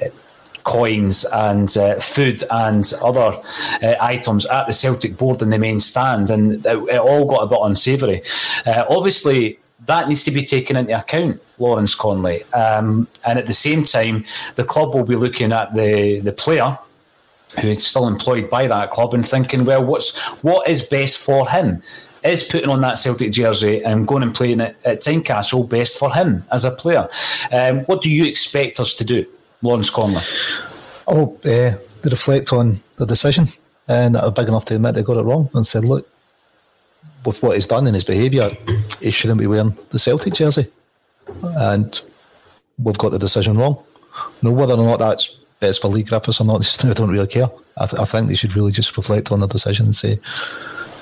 Coins 0.66 1.26
and 1.34 1.76
uh, 1.78 2.00
food 2.00 2.44
and 2.52 2.94
other 3.02 3.42
uh, 3.82 3.96
items 4.02 4.46
at 4.46 4.68
the 4.68 4.74
Celtic 4.74 5.18
board 5.18 5.42
in 5.42 5.50
the 5.50 5.58
main 5.58 5.80
stand, 5.80 6.30
and 6.30 6.64
it, 6.64 6.78
it 6.78 7.00
all 7.00 7.26
got 7.26 7.44
a 7.44 7.48
bit 7.48 7.58
unsavoury. 7.60 8.22
Uh, 8.68 8.84
obviously, 8.88 9.58
that 9.88 10.08
needs 10.08 10.24
to 10.26 10.32
be 10.32 10.44
taken 10.44 10.76
into 10.76 10.96
account, 10.96 11.42
Lawrence 11.58 11.96
Connolly. 11.96 12.44
Um, 12.54 13.08
and 13.26 13.40
at 13.40 13.48
the 13.48 13.54
same 13.54 13.84
time, 13.84 14.26
the 14.56 14.64
club 14.64 14.94
will 14.94 15.06
be 15.06 15.16
looking 15.16 15.52
at 15.52 15.74
the, 15.74 16.20
the 16.20 16.34
player 16.34 16.78
who 17.62 17.68
is 17.68 17.86
still 17.86 18.08
employed 18.08 18.50
by 18.50 18.68
that 18.68 18.92
club 18.92 19.14
and 19.14 19.28
thinking, 19.28 19.66
well, 19.66 19.84
what's 19.84 20.18
what 20.44 20.68
is 20.68 20.82
best 20.82 21.18
for 21.18 21.50
him? 21.50 21.82
Is 22.24 22.44
putting 22.44 22.70
on 22.70 22.82
that 22.82 23.00
Celtic 23.00 23.32
jersey 23.32 23.82
and 23.84 24.06
going 24.06 24.24
and 24.24 24.36
playing 24.36 24.60
at, 24.60 24.76
at 24.86 25.02
Tynecastle 25.02 25.70
best 25.70 25.98
for 25.98 26.14
him 26.14 26.44
as 26.52 26.66
a 26.66 26.72
player? 26.72 27.08
Um, 27.52 27.80
what 27.86 28.02
do 28.02 28.10
you 28.10 28.26
expect 28.26 28.80
us 28.80 28.94
to 28.96 29.06
do, 29.06 29.26
Lawrence 29.62 29.90
Connolly? 29.90 30.24
Hope 31.08 31.38
uh, 31.46 31.72
they 32.04 32.10
reflect 32.10 32.52
on 32.52 32.76
the 32.98 33.06
decision 33.06 33.48
and 33.88 34.16
that 34.16 34.24
are 34.24 34.32
big 34.32 34.48
enough 34.48 34.66
to 34.66 34.76
admit 34.76 34.96
they 34.96 35.04
got 35.04 35.18
it 35.18 35.24
wrong 35.24 35.50
and 35.54 35.66
said, 35.66 35.84
look, 35.86 36.08
with 37.26 37.42
what 37.42 37.56
he's 37.56 37.68
done 37.68 37.88
in 37.88 37.94
his 37.94 38.04
behaviour, 38.04 38.52
he 39.02 39.12
shouldn't 39.12 39.40
be 39.40 39.48
wearing 39.48 39.76
the 39.90 40.00
Celtic 40.00 40.34
jersey. 40.34 40.68
And 41.42 42.00
we've 42.78 42.98
got 42.98 43.10
the 43.10 43.20
decision 43.20 43.58
wrong. 43.58 43.84
No, 44.42 44.52
whether 44.52 44.74
or 44.74 44.86
not 44.86 45.00
that's 45.00 45.39
best 45.60 45.82
for 45.82 45.88
Leigh 45.88 46.04
Griffiths 46.04 46.42
or 46.42 46.46
not, 46.46 46.62
just, 46.62 46.84
I 46.86 46.94
don't 46.94 47.12
really 47.12 47.28
care. 47.28 47.50
I, 47.78 47.86
th- 47.86 48.02
I 48.02 48.06
think 48.06 48.28
they 48.28 48.36
should 48.36 48.56
really 48.56 48.72
just 48.72 48.96
reflect 48.98 49.32
on 49.32 49.40
the 49.40 49.48
decision 49.48 49.88
and 49.88 49.96
say, 49.96 50.20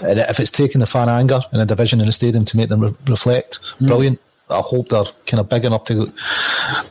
and 0.01 0.19
if 0.19 0.39
it's 0.39 0.51
taking 0.51 0.79
the 0.79 0.87
fan 0.87 1.09
anger 1.09 1.39
in 1.51 1.59
a 1.59 1.65
division 1.65 1.99
in 1.99 2.05
the 2.05 2.11
stadium 2.11 2.45
to 2.45 2.57
make 2.57 2.69
them 2.69 2.81
re- 2.81 2.95
reflect, 3.07 3.59
hmm. 3.79 3.87
brilliant. 3.87 4.19
I 4.49 4.61
hope 4.61 4.89
they're 4.89 5.03
kind 5.25 5.41
of 5.41 5.49
big 5.49 5.65
enough 5.65 5.83
to 5.85 6.11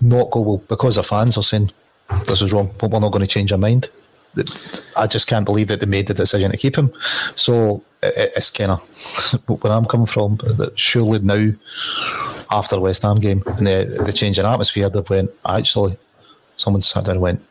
not 0.02 0.30
go, 0.30 0.40
well, 0.40 0.58
because 0.68 0.96
the 0.96 1.02
fans 1.02 1.38
are 1.38 1.42
saying 1.42 1.70
this 2.26 2.42
is 2.42 2.52
wrong, 2.52 2.70
but 2.78 2.90
we're 2.90 3.00
not 3.00 3.12
going 3.12 3.24
to 3.24 3.28
change 3.28 3.50
our 3.50 3.58
mind. 3.58 3.88
I 4.98 5.06
just 5.06 5.26
can't 5.26 5.46
believe 5.46 5.68
that 5.68 5.80
they 5.80 5.86
made 5.86 6.08
the 6.08 6.12
decision 6.12 6.50
to 6.50 6.58
keep 6.58 6.76
him. 6.76 6.92
So 7.34 7.82
it, 8.02 8.32
it's 8.36 8.50
kind 8.50 8.72
of 8.72 8.80
where 9.62 9.72
I'm 9.72 9.86
coming 9.86 10.06
from. 10.06 10.36
That 10.36 10.78
surely 10.78 11.20
now 11.20 11.52
after 12.50 12.76
the 12.76 12.82
West 12.82 13.02
Ham 13.02 13.16
game 13.16 13.42
and 13.46 13.66
the, 13.66 14.02
the 14.04 14.12
change 14.12 14.38
in 14.38 14.44
atmosphere, 14.44 14.90
they 14.90 15.00
went, 15.00 15.30
actually, 15.48 15.96
someone 16.56 16.82
sat 16.82 17.04
down 17.04 17.16
and 17.16 17.22
went, 17.22 17.42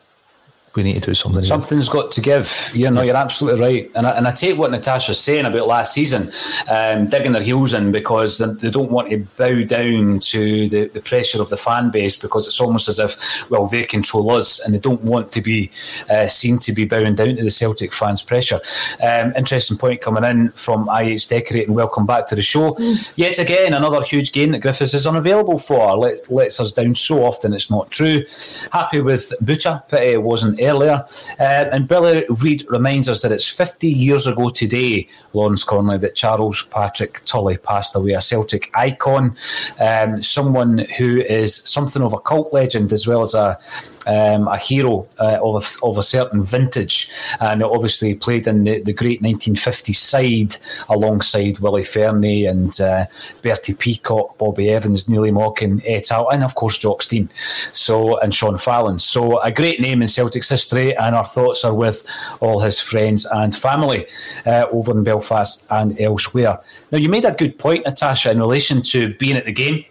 we 0.76 0.82
need 0.82 0.94
to 0.94 1.00
do 1.00 1.14
something. 1.14 1.42
here." 1.42 1.48
Something's 1.48 1.88
got 1.88 2.10
to 2.12 2.20
give. 2.20 2.70
You 2.74 2.90
know, 2.90 3.02
you're 3.02 3.16
absolutely 3.16 3.60
right. 3.60 3.90
And 3.94 4.06
I, 4.06 4.10
and 4.12 4.28
I 4.28 4.30
take 4.30 4.58
what 4.58 4.70
Natasha's 4.70 5.18
saying 5.20 5.44
about 5.44 5.66
last 5.66 5.92
season, 5.92 6.32
um, 6.68 7.06
digging 7.06 7.32
their 7.32 7.42
heels 7.42 7.74
in 7.74 7.92
because 7.92 8.38
they, 8.38 8.46
they 8.46 8.70
don't 8.70 8.90
want 8.90 9.10
to 9.10 9.26
bow 9.36 9.62
down 9.64 10.20
to 10.20 10.68
the, 10.68 10.88
the 10.88 11.00
pressure 11.00 11.40
of 11.40 11.48
the 11.48 11.56
fan 11.56 11.90
base 11.90 12.16
because 12.16 12.46
it's 12.46 12.60
almost 12.60 12.88
as 12.88 12.98
if, 12.98 13.50
well, 13.50 13.66
they 13.66 13.84
control 13.84 14.30
us 14.30 14.64
and 14.64 14.74
they 14.74 14.78
don't 14.78 15.02
want 15.02 15.32
to 15.32 15.40
be 15.40 15.70
uh, 16.10 16.26
seen 16.26 16.58
to 16.58 16.72
be 16.72 16.84
bowing 16.84 17.14
down 17.14 17.36
to 17.36 17.44
the 17.44 17.50
Celtic 17.50 17.92
fans' 17.92 18.22
pressure. 18.22 18.60
Um, 19.02 19.32
interesting 19.36 19.76
point 19.76 20.00
coming 20.00 20.24
in 20.24 20.50
from 20.52 20.88
IH 20.88 21.28
Decorating. 21.28 21.74
Welcome 21.74 22.06
back 22.06 22.26
to 22.28 22.34
the 22.34 22.42
show. 22.42 22.76
Yet 23.16 23.38
again, 23.38 23.74
another 23.74 24.02
huge 24.02 24.32
game 24.32 24.52
that 24.52 24.60
Griffiths 24.60 24.94
is 24.94 25.06
unavailable 25.06 25.58
for. 25.58 25.96
Let, 25.96 26.30
lets 26.30 26.60
us 26.60 26.72
down 26.72 26.94
so 26.94 27.24
often 27.24 27.52
it's 27.52 27.70
not 27.70 27.90
true. 27.90 28.24
Happy 28.72 29.00
with 29.00 29.32
Butcher, 29.40 29.82
pity 29.88 30.06
it 30.06 30.22
wasn't 30.22 30.60
earlier. 30.66 31.04
Uh, 31.38 31.66
and 31.72 31.88
Billy 31.88 32.24
Reid 32.42 32.64
reminds 32.68 33.08
us 33.08 33.22
that 33.22 33.32
it's 33.32 33.48
50 33.48 33.88
years 33.88 34.26
ago 34.26 34.48
today, 34.48 35.08
Lawrence 35.32 35.64
Connolly, 35.64 35.98
that 35.98 36.14
Charles 36.14 36.62
Patrick 36.62 37.24
Tully 37.24 37.56
passed 37.56 37.94
away, 37.96 38.12
a 38.12 38.20
Celtic 38.20 38.70
icon, 38.74 39.36
um, 39.80 40.22
someone 40.22 40.78
who 40.98 41.20
is 41.20 41.56
something 41.56 42.02
of 42.02 42.12
a 42.12 42.20
cult 42.20 42.52
legend 42.52 42.92
as 42.92 43.06
well 43.06 43.22
as 43.22 43.34
a 43.34 43.58
um, 44.06 44.48
a 44.48 44.58
hero 44.58 45.08
uh, 45.18 45.38
of, 45.42 45.62
a, 45.62 45.86
of 45.86 45.98
a 45.98 46.02
certain 46.02 46.44
vintage, 46.44 47.10
and 47.40 47.62
obviously 47.62 48.14
played 48.14 48.46
in 48.46 48.64
the, 48.64 48.80
the 48.80 48.92
great 48.92 49.22
1950 49.22 49.92
side 49.92 50.56
alongside 50.88 51.58
Willie 51.58 51.82
Fernie 51.82 52.46
and 52.46 52.80
uh, 52.80 53.06
Bertie 53.42 53.74
Peacock, 53.74 54.38
Bobby 54.38 54.70
Evans, 54.70 55.04
Neilly 55.04 55.32
Mochan, 55.32 55.82
et 55.84 56.10
al., 56.10 56.28
and 56.30 56.42
of 56.42 56.54
course 56.54 56.78
Jock 56.78 57.02
Stein, 57.02 57.28
so 57.72 58.18
and 58.20 58.34
Sean 58.34 58.58
Fallon. 58.58 58.98
So 58.98 59.40
a 59.40 59.50
great 59.50 59.80
name 59.80 60.02
in 60.02 60.08
Celtic's 60.08 60.48
history, 60.48 60.96
and 60.96 61.14
our 61.14 61.24
thoughts 61.24 61.64
are 61.64 61.74
with 61.74 62.06
all 62.40 62.60
his 62.60 62.80
friends 62.80 63.26
and 63.26 63.56
family 63.56 64.06
uh, 64.46 64.66
over 64.70 64.92
in 64.92 65.04
Belfast 65.04 65.66
and 65.70 66.00
elsewhere. 66.00 66.60
Now, 66.92 66.98
you 66.98 67.08
made 67.08 67.24
a 67.24 67.32
good 67.32 67.58
point, 67.58 67.84
Natasha, 67.84 68.30
in 68.30 68.38
relation 68.38 68.82
to 68.82 69.14
being 69.14 69.36
at 69.36 69.44
the 69.44 69.52
game 69.52 69.84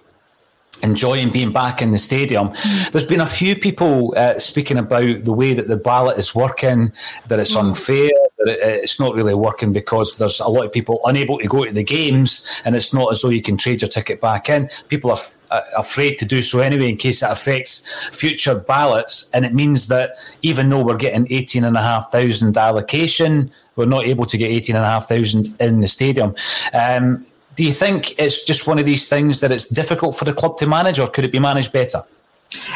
enjoying 0.84 1.32
being 1.32 1.52
back 1.52 1.82
in 1.82 1.92
the 1.92 1.98
stadium. 1.98 2.52
There's 2.92 3.06
been 3.06 3.22
a 3.22 3.28
few 3.28 3.56
people 3.56 4.14
uh, 4.18 4.40
speaking 4.40 4.78
about 4.78 5.24
the 5.24 5.34
way 5.34 5.54
that 5.54 5.68
the 5.68 5.78
ballot 5.78 6.18
is 6.18 6.36
working, 6.36 6.92
that 7.28 7.40
it's 7.40 7.56
unfair, 7.56 8.10
that 8.40 8.48
it, 8.48 8.60
it's 8.62 9.00
not 9.00 9.16
really 9.16 9.34
working 9.34 9.74
because 9.74 10.18
there's 10.18 10.40
a 10.40 10.48
lot 10.48 10.66
of 10.66 10.72
people 10.72 11.00
unable 11.06 11.40
to 11.40 11.48
go 11.48 11.66
to 11.66 11.72
the 11.72 11.84
games, 11.84 12.62
and 12.66 12.76
it's 12.76 12.94
not 12.94 13.12
as 13.12 13.22
though 13.22 13.30
you 13.30 13.42
can 13.42 13.58
trade 13.58 13.82
your 13.82 13.90
ticket 13.90 14.22
back 14.22 14.50
in. 14.50 14.70
People 14.88 15.12
are 15.12 15.20
uh, 15.52 15.62
afraid 15.78 16.18
to 16.18 16.26
do 16.26 16.42
so 16.42 16.60
anyway 16.60 16.90
in 16.90 16.98
case 16.98 17.22
it 17.22 17.30
affects 17.32 18.10
future 18.10 18.56
ballots, 18.56 19.30
and 19.34 19.46
it 19.46 19.54
means 19.54 19.88
that 19.88 20.12
even 20.42 20.70
though 20.70 20.84
we're 20.84 20.98
getting 20.98 21.28
18,500 21.30 22.58
allocation, 22.58 23.52
we're 23.76 23.86
not 23.86 24.06
able 24.06 24.26
to 24.26 24.38
get 24.38 24.50
18,500 24.50 25.62
in 25.62 25.82
the 25.82 25.88
stadium. 25.88 26.36
Um, 26.74 27.26
do 27.56 27.64
you 27.64 27.74
think 27.74 28.20
it's 28.20 28.44
just 28.44 28.68
one 28.68 28.80
of 28.80 28.86
these 28.86 29.08
things 29.08 29.40
that 29.40 29.52
it's 29.52 29.68
difficult 29.68 30.18
for 30.18 30.26
the 30.26 30.34
club 30.34 30.58
to 30.58 30.68
manage, 30.68 31.00
or 31.00 31.08
could 31.08 31.24
it 31.24 31.32
be 31.32 31.40
managed 31.40 31.72
better? 31.72 32.04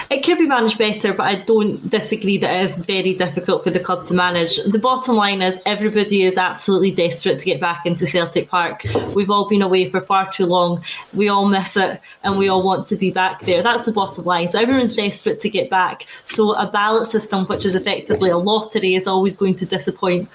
It 0.10 0.24
could 0.24 0.39
be 0.39 0.48
managed 0.48 0.78
better, 0.78 1.13
but 1.13 1.24
I 1.24 1.36
don't 1.36 1.89
disagree 1.89 2.38
that 2.39 2.52
it 2.52 2.70
is 2.70 2.78
very 2.78 3.13
difficult 3.13 3.63
for 3.63 3.70
the 3.70 3.80
club 3.80 4.08
to 4.08 4.13
manage. 4.13 4.58
The 4.58 4.80
bottom 4.80 5.15
line 5.15 5.42
is 5.42 5.60
everybody 5.65 6.24
is 6.24 6.38
absolutely 6.38 6.92
desperate 6.92 7.39
to 7.39 7.46
get 7.46 7.62
back 7.62 7.86
into 7.86 8.08
Celtic 8.08 8.50
Park. 8.50 8.84
We've 9.15 9.30
all 9.30 9.48
been 9.48 9.62
away 9.62 9.89
for 9.89 10.02
far 10.02 10.32
too 10.32 10.48
long. 10.48 10.84
We 11.13 11.30
all 11.30 11.48
miss 11.48 11.78
it 11.78 12.02
and 12.24 12.38
we 12.38 12.50
all 12.50 12.63
want 12.63 12.88
to 12.88 12.96
be 12.96 13.12
back 13.12 13.42
there. 13.42 13.62
That's 13.62 13.84
the 13.84 13.92
bottom 13.92 14.26
line. 14.26 14.48
So 14.48 14.60
everyone's 14.60 14.94
desperate 14.94 15.39
to 15.42 15.50
get 15.50 15.70
back. 15.70 16.08
So 16.24 16.56
a 16.56 16.70
ballot 16.70 17.08
system, 17.08 17.46
which 17.46 17.65
is 17.65 17.76
effectively 17.76 18.32
a 18.32 18.38
lottery, 18.38 18.96
is 18.96 19.08
always 19.08 19.36
going 19.36 19.56
to 19.56 19.65
disappoint 19.65 20.30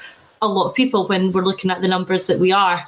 a 0.44 0.52
lot 0.52 0.66
of 0.66 0.74
people 0.74 1.06
when 1.08 1.32
we're 1.32 1.44
looking 1.44 1.70
at 1.70 1.80
the 1.80 1.88
numbers 1.88 2.26
that 2.26 2.38
we 2.38 2.52
are. 2.52 2.86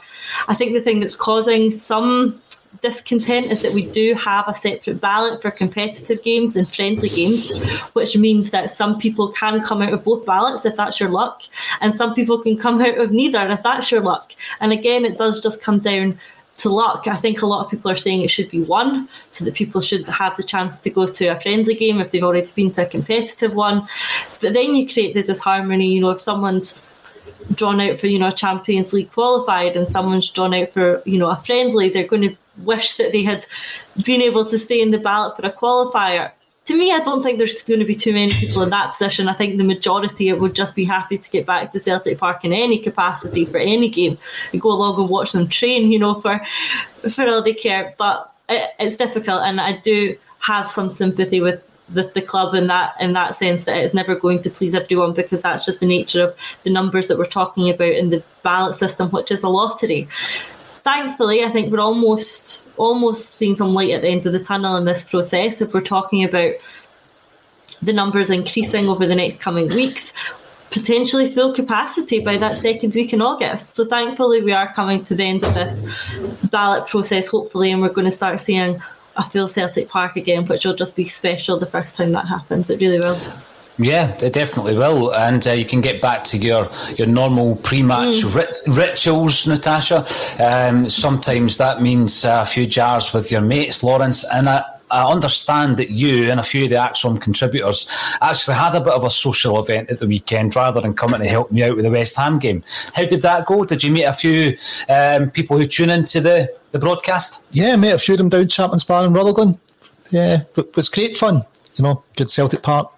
I 0.49 0.55
think 0.55 0.73
the 0.73 0.81
thing 0.81 1.01
that's 1.01 1.17
causing 1.17 1.71
some 1.71 2.41
discontent 2.83 3.51
is 3.51 3.63
that 3.63 3.73
we 3.73 3.87
do 3.87 4.15
have 4.15 4.47
a 4.47 4.55
separate 4.55 5.01
ballot 5.01 5.41
for 5.41 5.51
competitive 5.51 6.23
games 6.23 6.57
and 6.57 6.73
friendly 6.73 7.09
games, 7.09 7.57
which 7.95 8.17
means 8.17 8.51
that 8.51 8.71
some 8.71 8.99
people 8.99 9.29
can 9.29 9.63
come 9.63 9.81
out 9.81 9.95
of 9.95 10.05
both 10.05 10.27
ballots 10.27 10.67
if 10.67 10.77
that's 10.77 11.01
your 11.01 11.09
luck, 11.09 11.43
and 11.81 11.95
some 11.95 12.15
people 12.15 12.39
can 12.39 12.57
come 12.57 12.81
out 12.81 12.99
of 12.99 13.11
neither 13.13 13.49
if 13.49 13.63
that's 13.63 13.91
your 13.91 14.03
luck. 14.03 14.33
And 14.61 14.73
again, 14.73 15.05
it 15.05 15.17
does 15.17 15.41
just 15.41 15.63
come 15.63 15.79
down 15.79 16.21
to 16.59 16.71
luck. 16.71 17.07
I 17.07 17.17
think 17.17 17.43
a 17.43 17.47
lot 17.47 17.65
of 17.65 17.71
people 17.71 17.91
are 17.91 17.97
saying 17.97 18.23
it 18.23 18.31
should 18.31 18.51
be 18.51 18.63
one, 18.63 19.09
so 19.29 19.45
that 19.45 19.55
people 19.55 19.81
should 19.81 20.07
have 20.09 20.37
the 20.37 20.43
chance 20.43 20.79
to 20.81 20.91
go 20.91 21.07
to 21.07 21.27
a 21.29 21.41
friendly 21.41 21.75
game 21.75 22.01
if 22.01 22.11
they've 22.11 22.23
already 22.23 22.51
been 22.55 22.73
to 22.73 22.83
a 22.83 22.87
competitive 22.87 23.55
one. 23.55 23.87
But 24.41 24.53
then 24.53 24.75
you 24.75 24.91
create 24.91 25.15
the 25.15 25.23
disharmony, 25.23 25.87
you 25.87 26.01
know, 26.01 26.11
if 26.11 26.21
someone's 26.21 26.85
drawn 27.55 27.81
out 27.81 27.99
for 27.99 28.07
you 28.07 28.19
know 28.19 28.29
a 28.29 28.33
Champions 28.33 28.93
League 28.93 29.13
qualified 29.13 29.77
and 29.77 29.89
someone's 29.89 30.31
drawn 30.31 30.55
out 30.55 30.73
for 30.73 31.03
you 31.05 31.19
know 31.19 31.31
a 31.31 31.37
friendly, 31.37 31.89
they're 31.89 32.07
going 32.07 32.23
to 32.23 32.37
wish 32.59 32.97
that 32.97 33.13
they 33.13 33.23
had 33.23 33.47
been 34.05 34.23
able 34.23 34.45
to 34.47 34.59
stay 34.59 34.81
in 34.81 34.91
the 34.91 34.99
ballot 34.99 35.37
for 35.37 35.47
a 35.47 35.53
qualifier. 35.53 36.31
To 36.67 36.77
me, 36.77 36.91
I 36.91 36.99
don't 36.99 37.23
think 37.23 37.39
there's 37.39 37.63
going 37.63 37.79
to 37.79 37.87
be 37.87 37.95
too 37.95 38.13
many 38.13 38.33
people 38.33 38.63
in 38.63 38.71
that 38.71 38.93
position. 38.93 39.29
I 39.29 39.35
think 39.35 39.57
the 39.57 39.63
majority 39.63 40.33
would 40.33 40.55
just 40.55 40.75
be 40.75 40.85
happy 40.85 41.17
to 41.17 41.31
get 41.31 41.47
back 41.47 41.71
to 41.71 41.79
Celtic 41.79 42.19
Park 42.19 42.45
in 42.45 42.53
any 42.53 42.81
capacity 42.81 43.45
for 43.45 43.59
any 43.59 43.89
game 43.89 44.19
and 44.53 44.61
go 44.61 44.73
along 44.73 44.99
and 44.99 45.09
watch 45.09 45.31
them 45.31 45.47
train, 45.47 45.93
you 45.93 45.99
know, 45.99 46.15
for 46.15 46.41
for 47.09 47.29
all 47.29 47.43
they 47.43 47.55
care. 47.55 47.95
But 47.97 48.33
it, 48.49 48.71
it's 48.81 48.97
difficult, 48.97 49.43
and 49.43 49.61
I 49.61 49.73
do 49.77 50.17
have 50.41 50.71
some 50.71 50.91
sympathy 50.91 51.41
with 51.41 51.63
with 51.95 52.15
the 52.15 52.23
club 52.23 52.55
in 52.55 52.67
that 52.67 52.95
in 53.01 53.13
that 53.13 53.37
sense 53.37 53.65
that 53.65 53.77
it's 53.77 53.95
never 53.95 54.15
going 54.15 54.43
to 54.43 54.51
please 54.51 54.75
everyone 54.75 55.13
because 55.13 55.43
that's 55.43 55.65
just 55.65 55.81
the 55.81 55.87
nature 55.87 56.23
of 56.25 56.35
the 56.65 56.71
numbers 56.71 57.09
that 57.09 57.19
we're 57.19 57.27
talking 57.27 57.71
about 57.71 57.89
in 57.89 58.11
the 58.11 58.23
ballot 58.43 58.75
system, 58.75 59.11
which 59.11 59.31
is 59.31 59.43
a 59.43 59.49
lottery. 59.49 60.09
Thankfully, 60.83 61.45
I 61.45 61.51
think 61.51 61.73
we're 61.73 61.81
almost 61.81 62.65
almost 62.77 63.39
seeing 63.39 63.57
some 63.57 63.73
light 63.73 63.91
at 63.91 64.03
the 64.03 64.09
end 64.09 64.27
of 64.27 64.33
the 64.33 64.41
tunnel 64.41 64.77
in 64.77 64.85
this 64.85 65.05
process. 65.05 65.61
If 65.61 65.75
we're 65.75 65.81
talking 65.81 66.25
about 66.25 66.55
the 67.83 67.93
numbers 67.93 68.31
increasing 68.31 68.89
over 68.89 69.07
the 69.07 69.15
next 69.15 69.41
coming 69.41 69.69
weeks, 69.69 70.13
potentially 70.71 71.31
full 71.31 71.55
capacity 71.55 72.21
by 72.21 72.37
that 72.37 72.57
second 72.57 72.95
week 72.95 73.13
in 73.13 73.23
August. 73.23 73.73
So 73.73 73.85
thankfully, 73.85 74.43
we 74.43 74.53
are 74.53 74.73
coming 74.73 75.05
to 75.05 75.15
the 75.15 75.25
end 75.25 75.45
of 75.45 75.55
this 75.55 75.85
ballot 76.51 76.87
process, 76.87 77.29
hopefully, 77.29 77.71
and 77.71 77.81
we're 77.81 77.89
going 77.89 78.07
to 78.07 78.11
start 78.11 78.41
seeing 78.41 78.83
a 79.17 79.25
full 79.25 79.49
Celtic 79.49 79.89
Park 79.89 80.17
again, 80.17 80.45
which 80.47 80.65
will 80.65 80.75
just 80.75 80.97
be 80.97 81.05
special 81.05 81.59
the 81.59 81.67
first 81.67 81.95
time 81.97 82.13
that 82.13 82.27
happens. 82.27 82.71
It 82.71 82.81
really 82.81 83.01
will. 83.01 83.19
Yeah, 83.79 84.17
it 84.23 84.33
definitely 84.33 84.75
will, 84.75 85.13
and 85.15 85.47
uh, 85.47 85.51
you 85.51 85.67
can 85.67 85.83
get 85.83 86.01
back 86.01 86.25
to 86.25 86.39
your 86.39 86.69
your 86.97 87.07
normal 87.07 87.57
pre-match 87.57 88.23
Mm. 88.25 88.35
rit- 88.35 88.59
rituals, 88.69 89.47
Natasha. 89.47 90.07
Um, 90.43 90.89
sometimes 90.89 91.59
that 91.59 91.83
means 91.83 92.25
a 92.25 92.45
few 92.47 92.67
jars 92.67 93.13
with 93.13 93.31
your 93.31 93.43
mates, 93.43 93.83
Lawrence, 93.83 94.25
and 94.33 94.49
I. 94.49 94.63
I 94.91 95.11
understand 95.11 95.77
that 95.79 95.91
you 95.91 96.31
and 96.31 96.39
a 96.39 96.43
few 96.43 96.65
of 96.65 96.71
the 96.71 96.77
ACSOM 96.77 97.21
contributors 97.21 97.89
actually 98.21 98.55
had 98.55 98.75
a 98.75 98.81
bit 98.81 98.93
of 98.93 99.05
a 99.05 99.11
social 99.11 99.59
event 99.61 99.91
at 99.91 99.99
the 99.99 100.07
weekend 100.07 100.55
rather 100.55 100.81
than 100.81 100.95
coming 100.95 101.21
to 101.21 101.29
help 101.29 101.51
me 101.51 101.65
out 101.65 101.77
with 101.77 101.85
the 101.85 101.91
West 101.91 102.17
Ham 102.17 102.39
game. 102.39 102.63
How 102.95 103.05
did 103.05 103.23
that 103.23 103.47
go? 103.47 103.65
Did 103.65 103.83
you 103.83 103.91
meet 103.91 104.05
a 104.05 104.13
few 104.13 104.57
um, 104.89 105.31
people 105.31 105.59
who 105.59 105.67
tune 105.67 105.91
into 105.91 106.21
the, 106.21 106.55
the 106.73 106.79
broadcast? 106.79 107.45
Yeah, 107.51 107.75
met 107.77 107.95
a 107.95 107.99
few 107.99 108.15
of 108.15 108.19
them 108.19 108.29
down 108.29 108.49
Chapman's 108.49 108.85
Bar 108.85 109.07
in 109.07 109.13
Rutherglen. 109.13 109.59
Yeah, 110.11 110.43
it 110.57 110.77
was 110.77 110.89
great 110.89 111.17
fun. 111.17 111.43
You 111.75 111.83
know, 111.83 112.05
good 112.17 112.31
Celtic 112.31 112.63
Park 112.63 112.91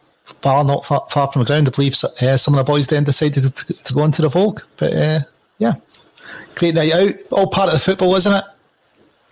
bar, 0.42 0.64
not 0.64 0.84
far, 0.84 1.06
far 1.10 1.30
from 1.32 1.42
the 1.42 1.46
ground. 1.46 1.68
I 1.68 1.70
believe 1.70 1.94
uh, 2.04 2.36
some 2.36 2.54
of 2.54 2.58
the 2.58 2.70
boys 2.70 2.86
then 2.86 3.04
decided 3.04 3.54
to, 3.54 3.82
to 3.82 3.94
go 3.94 4.04
into 4.04 4.22
the 4.22 4.28
Vogue. 4.28 4.60
But 4.76 4.92
uh, 4.92 5.20
yeah, 5.58 5.74
great 6.54 6.74
night 6.74 6.92
out. 6.92 7.14
All 7.30 7.46
part 7.48 7.68
of 7.68 7.74
the 7.74 7.80
football, 7.80 8.14
isn't 8.14 8.32
it? 8.32 8.44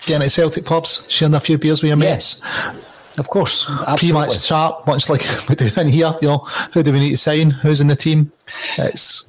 Getting 0.05 0.25
at 0.25 0.31
Celtic 0.31 0.65
pubs, 0.65 1.05
sharing 1.09 1.35
a 1.35 1.41
few 1.41 1.59
beers 1.59 1.83
with 1.83 1.89
your 1.89 1.97
mates. 1.97 2.43
Of 3.19 3.31
course, 3.31 3.65
pre-match 3.97 4.47
chat, 4.47 4.73
much 4.87 5.09
like 5.09 5.23
we 5.49 5.55
do 5.55 5.71
in 5.81 5.89
here. 5.89 6.13
You 6.21 6.29
know, 6.29 6.39
who 6.73 6.83
do 6.83 6.93
we 6.93 7.01
need 7.01 7.13
to 7.13 7.17
sign? 7.17 7.51
Who's 7.51 7.81
in 7.81 7.87
the 7.87 7.97
team? 7.97 8.31
It's 8.79 9.27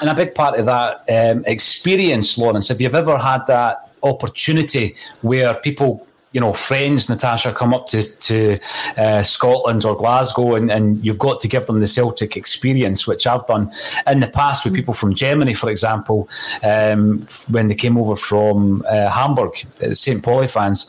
And 0.00 0.08
a 0.08 0.14
big 0.14 0.34
part 0.34 0.58
of 0.58 0.66
that 0.66 1.04
um, 1.10 1.44
experience, 1.46 2.38
Lawrence, 2.38 2.70
if 2.70 2.80
you've 2.80 2.94
ever 2.94 3.18
had 3.18 3.46
that 3.48 3.90
opportunity 4.02 4.94
where 5.22 5.54
people, 5.54 6.06
you 6.32 6.40
know, 6.40 6.52
friends, 6.52 7.08
Natasha, 7.08 7.52
come 7.52 7.74
up 7.74 7.88
to, 7.88 8.02
to 8.20 8.58
uh, 8.96 9.22
Scotland 9.22 9.84
or 9.84 9.96
Glasgow 9.96 10.54
and, 10.54 10.70
and 10.70 11.04
you've 11.04 11.18
got 11.18 11.40
to 11.40 11.48
give 11.48 11.66
them 11.66 11.80
the 11.80 11.88
Celtic 11.88 12.36
experience, 12.36 13.06
which 13.06 13.26
I've 13.26 13.44
done 13.46 13.72
in 14.06 14.20
the 14.20 14.28
past 14.28 14.64
with 14.64 14.74
people 14.74 14.94
from 14.94 15.12
Germany, 15.12 15.54
for 15.54 15.70
example, 15.70 16.28
um, 16.62 17.26
when 17.48 17.66
they 17.66 17.74
came 17.74 17.98
over 17.98 18.14
from 18.14 18.84
uh, 18.88 19.08
Hamburg, 19.08 19.54
the 19.76 19.96
St. 19.96 20.22
Pauli 20.22 20.46
fans, 20.46 20.86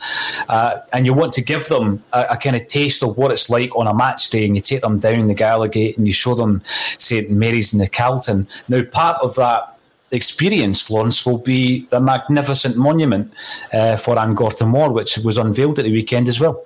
uh, 0.47 0.77
and 0.93 1.07
you 1.07 1.13
want 1.13 1.33
to 1.33 1.41
give 1.41 1.67
them 1.69 2.03
a, 2.13 2.27
a 2.31 2.37
kind 2.37 2.55
of 2.55 2.67
taste 2.67 3.01
of 3.01 3.17
what 3.17 3.31
it's 3.31 3.49
like 3.49 3.75
on 3.75 3.87
a 3.87 3.93
match 3.95 4.29
day 4.29 4.45
and 4.45 4.55
you 4.55 4.61
take 4.61 4.81
them 4.81 4.99
down 4.99 5.27
the 5.27 5.33
Gallowgate 5.33 5.97
and 5.97 6.05
you 6.05 6.13
show 6.13 6.35
them 6.35 6.61
St. 6.99 7.31
Mary's 7.31 7.73
and 7.73 7.81
the 7.81 7.87
Calton. 7.87 8.47
Now, 8.69 8.83
part 8.83 9.17
of 9.23 9.35
that 9.35 9.70
experience, 10.11 10.89
Lawrence, 10.89 11.25
will 11.25 11.37
be 11.37 11.87
a 11.91 11.99
magnificent 11.99 12.77
monument 12.77 13.33
uh, 13.73 13.95
for 13.95 14.17
An 14.19 14.33
Gorta 14.35 14.63
Mór, 14.63 14.93
which 14.93 15.17
was 15.19 15.37
unveiled 15.37 15.79
at 15.79 15.85
the 15.85 15.91
weekend 15.91 16.27
as 16.27 16.39
well. 16.39 16.65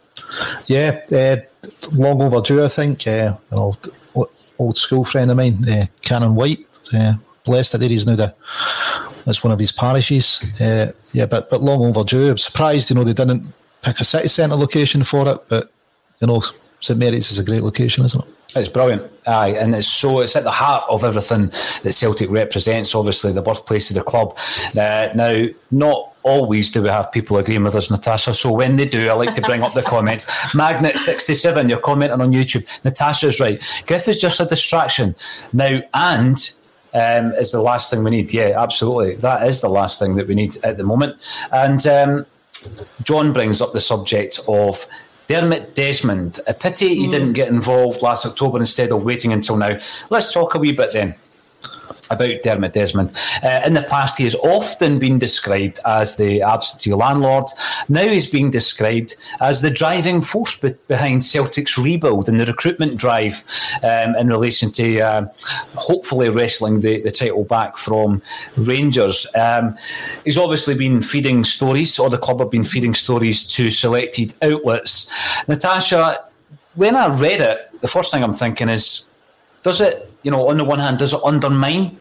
Yeah, 0.65 1.01
uh, 1.11 1.37
long 1.91 2.21
overdue, 2.21 2.63
I 2.63 2.67
think. 2.67 3.07
Uh, 3.07 3.37
an 3.51 3.57
old, 3.57 3.89
old 4.59 4.77
school 4.77 5.05
friend 5.05 5.31
of 5.31 5.37
mine, 5.37 5.63
uh, 5.69 5.85
Canon 6.01 6.35
White, 6.35 6.65
uh, 6.93 7.13
blessed 7.43 7.79
that 7.79 7.91
he's 7.91 8.05
now 8.05 8.15
the 8.15 8.35
that's 9.25 9.43
one 9.43 9.51
of 9.51 9.59
his 9.59 9.71
parishes. 9.71 10.43
Uh, 10.61 10.91
yeah, 11.13 11.25
but 11.25 11.49
but 11.49 11.61
long 11.61 11.83
overdue. 11.83 12.29
I'm 12.29 12.37
surprised, 12.37 12.89
you 12.89 12.95
know, 12.95 13.03
they 13.03 13.13
didn't 13.13 13.51
pick 13.81 13.99
a 13.99 14.05
city 14.05 14.27
centre 14.27 14.55
location 14.55 15.03
for 15.03 15.27
it, 15.27 15.39
but 15.49 15.71
you 16.19 16.27
know, 16.27 16.43
St 16.85 16.99
Mary's 16.99 17.31
is 17.31 17.39
a 17.39 17.43
great 17.43 17.63
location, 17.63 18.05
isn't 18.05 18.23
it? 18.23 18.29
It's 18.55 18.69
brilliant, 18.69 19.11
aye, 19.27 19.57
and 19.59 19.75
it's 19.75 19.87
so 19.87 20.19
it's 20.19 20.35
at 20.35 20.43
the 20.43 20.51
heart 20.51 20.85
of 20.87 21.03
everything 21.03 21.51
that 21.81 21.93
Celtic 21.93 22.29
represents. 22.29 22.93
Obviously, 22.93 23.31
the 23.31 23.41
birthplace 23.41 23.89
of 23.89 23.95
the 23.95 24.03
club. 24.03 24.37
Uh, 24.77 25.09
now, 25.15 25.47
not 25.71 26.13
always 26.21 26.69
do 26.69 26.83
we 26.83 26.89
have 26.89 27.11
people 27.11 27.37
agreeing 27.37 27.63
with 27.63 27.75
us, 27.75 27.89
Natasha. 27.89 28.33
So 28.33 28.51
when 28.53 28.75
they 28.75 28.87
do, 28.87 29.09
I 29.09 29.13
like 29.13 29.33
to 29.33 29.41
bring 29.41 29.63
up 29.63 29.73
the 29.73 29.81
comments. 29.95 30.53
Magnet 30.53 30.95
sixty 30.97 31.33
seven, 31.33 31.67
you're 31.67 31.79
commenting 31.79 32.21
on 32.21 32.31
YouTube. 32.31 32.65
Natasha's 32.85 33.39
right. 33.39 33.61
Griff 33.87 34.07
is 34.07 34.19
just 34.19 34.39
a 34.39 34.45
distraction 34.45 35.15
now, 35.51 35.81
and 35.95 36.51
um, 36.93 37.33
is 37.33 37.51
the 37.51 37.61
last 37.61 37.89
thing 37.89 38.03
we 38.03 38.11
need. 38.11 38.31
Yeah, 38.31 38.53
absolutely. 38.61 39.15
That 39.15 39.47
is 39.47 39.59
the 39.59 39.69
last 39.69 39.99
thing 39.99 40.15
that 40.17 40.27
we 40.27 40.35
need 40.35 40.55
at 40.63 40.77
the 40.77 40.83
moment. 40.83 41.17
And 41.51 41.85
um, 41.87 42.25
John 43.03 43.33
brings 43.33 43.59
up 43.59 43.73
the 43.73 43.81
subject 43.81 44.39
of 44.47 44.85
Dermot 45.27 45.75
Desmond. 45.75 46.39
A 46.47 46.53
pity 46.53 46.95
he 46.95 47.07
didn't 47.07 47.29
hmm. 47.29 47.33
get 47.33 47.47
involved 47.49 48.01
last 48.01 48.25
October 48.25 48.59
instead 48.59 48.91
of 48.91 49.03
waiting 49.03 49.33
until 49.33 49.57
now. 49.57 49.79
Let's 50.09 50.33
talk 50.33 50.55
a 50.55 50.59
wee 50.59 50.71
bit 50.71 50.93
then 50.93 51.15
about 52.11 52.43
Dermot 52.43 52.73
Desmond. 52.73 53.11
Uh, 53.43 53.61
in 53.65 53.73
the 53.73 53.83
past, 53.83 54.17
he 54.17 54.23
has 54.23 54.35
often 54.35 54.99
been 54.99 55.19
described 55.19 55.79
as 55.85 56.17
the 56.17 56.41
absentee 56.41 56.93
landlord. 56.93 57.45
Now 57.89 58.07
he's 58.07 58.29
being 58.29 58.51
described 58.51 59.15
as 59.41 59.61
the 59.61 59.69
driving 59.69 60.21
force 60.21 60.57
be- 60.57 60.75
behind 60.87 61.23
Celtic's 61.23 61.77
rebuild 61.77 62.29
and 62.29 62.39
the 62.39 62.45
recruitment 62.45 62.97
drive 62.97 63.43
um, 63.83 64.15
in 64.15 64.27
relation 64.27 64.71
to 64.73 65.01
uh, 65.01 65.27
hopefully 65.75 66.29
wrestling 66.29 66.81
the, 66.81 67.01
the 67.01 67.11
title 67.11 67.43
back 67.43 67.77
from 67.77 68.21
Rangers. 68.57 69.27
Um, 69.35 69.77
he's 70.23 70.37
obviously 70.37 70.75
been 70.75 71.01
feeding 71.01 71.43
stories, 71.43 71.99
or 71.99 72.09
the 72.09 72.17
club 72.17 72.39
have 72.39 72.51
been 72.51 72.63
feeding 72.63 72.93
stories 72.93 73.45
to 73.53 73.71
selected 73.71 74.33
outlets. 74.41 75.09
Natasha, 75.47 76.25
when 76.75 76.95
I 76.95 77.07
read 77.07 77.41
it, 77.41 77.69
the 77.81 77.87
first 77.87 78.11
thing 78.11 78.23
I'm 78.23 78.33
thinking 78.33 78.69
is, 78.69 79.09
does 79.63 79.81
it 79.81 80.11
you 80.25 80.31
know, 80.31 80.49
on 80.49 80.57
the 80.57 80.65
one 80.65 80.79
hand, 80.79 80.97
does 80.97 81.13
it 81.13 81.19
undermine 81.23 81.97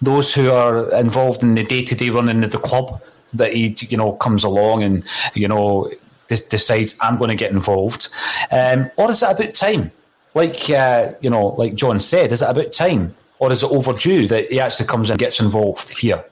those 0.00 0.32
who 0.32 0.50
are 0.50 0.94
involved 0.94 1.42
in 1.42 1.56
the 1.56 1.64
day 1.64 1.82
to 1.84 1.94
day 1.96 2.08
running 2.08 2.44
of 2.44 2.52
the 2.52 2.58
club 2.58 3.02
that 3.32 3.52
he, 3.52 3.76
you 3.80 3.96
know, 3.96 4.12
comes 4.12 4.44
along 4.44 4.84
and, 4.84 5.04
you 5.34 5.48
know, 5.48 5.90
decides 6.28 6.96
I'm 7.02 7.18
going 7.18 7.30
to 7.30 7.36
get 7.36 7.50
involved? 7.50 8.08
Um, 8.52 8.92
or 8.96 9.10
is 9.10 9.24
it 9.24 9.30
about 9.30 9.54
time? 9.54 9.90
Like, 10.34 10.70
uh, 10.70 11.14
you 11.20 11.30
know, 11.30 11.48
like 11.48 11.74
John 11.74 11.98
said, 11.98 12.30
is 12.30 12.42
it 12.42 12.48
about 12.48 12.72
time? 12.72 13.16
Or 13.40 13.50
is 13.50 13.64
it 13.64 13.70
overdue 13.72 14.28
that 14.28 14.52
he 14.52 14.60
actually 14.60 14.86
comes 14.86 15.10
and 15.10 15.18
gets 15.18 15.40
involved 15.40 15.98
here? 15.98 16.24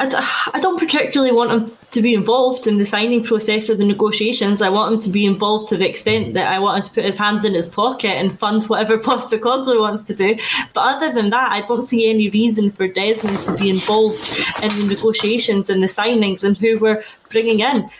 I 0.00 0.60
don't 0.60 0.78
particularly 0.78 1.32
want 1.32 1.50
him 1.50 1.76
to 1.90 2.00
be 2.00 2.14
involved 2.14 2.68
in 2.68 2.78
the 2.78 2.84
signing 2.84 3.24
process 3.24 3.68
or 3.68 3.74
the 3.74 3.84
negotiations. 3.84 4.62
I 4.62 4.68
want 4.68 4.94
him 4.94 5.00
to 5.00 5.08
be 5.08 5.26
involved 5.26 5.68
to 5.70 5.76
the 5.76 5.88
extent 5.88 6.28
mm. 6.28 6.32
that 6.34 6.46
I 6.52 6.60
want 6.60 6.78
him 6.78 6.88
to 6.88 6.94
put 6.94 7.04
his 7.04 7.16
hand 7.16 7.44
in 7.44 7.54
his 7.54 7.68
pocket 7.68 8.10
and 8.10 8.38
fund 8.38 8.64
whatever 8.68 8.96
Postecoglou 9.08 9.80
wants 9.80 10.02
to 10.02 10.14
do. 10.14 10.36
But 10.72 10.96
other 10.96 11.12
than 11.12 11.30
that, 11.30 11.50
I 11.50 11.62
don't 11.62 11.82
see 11.82 12.08
any 12.08 12.30
reason 12.30 12.70
for 12.70 12.86
Desmond 12.86 13.42
to 13.44 13.58
be 13.58 13.70
involved 13.70 14.20
in 14.62 14.68
the 14.68 14.94
negotiations 14.94 15.68
and 15.68 15.82
the 15.82 15.88
signings 15.88 16.44
and 16.44 16.56
who 16.56 16.78
we're 16.78 17.02
bringing 17.30 17.60
in. 17.60 17.90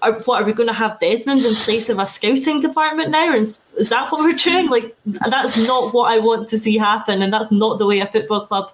Are, 0.00 0.12
what 0.20 0.40
are 0.40 0.46
we 0.46 0.54
going 0.54 0.68
to 0.68 0.72
have 0.72 0.98
Desmond 0.98 1.42
in 1.42 1.54
place 1.56 1.90
of 1.90 1.98
a 1.98 2.06
scouting 2.06 2.60
department 2.60 3.10
now? 3.10 3.34
Is, 3.34 3.58
is 3.76 3.90
that 3.90 4.10
what 4.10 4.24
we're 4.24 4.32
doing? 4.32 4.68
Like 4.68 4.96
that's 5.04 5.58
not 5.58 5.92
what 5.92 6.10
I 6.10 6.20
want 6.20 6.48
to 6.50 6.58
see 6.58 6.78
happen, 6.78 7.20
and 7.20 7.30
that's 7.30 7.52
not 7.52 7.78
the 7.78 7.84
way 7.84 8.00
a 8.00 8.06
football 8.06 8.46
club 8.46 8.72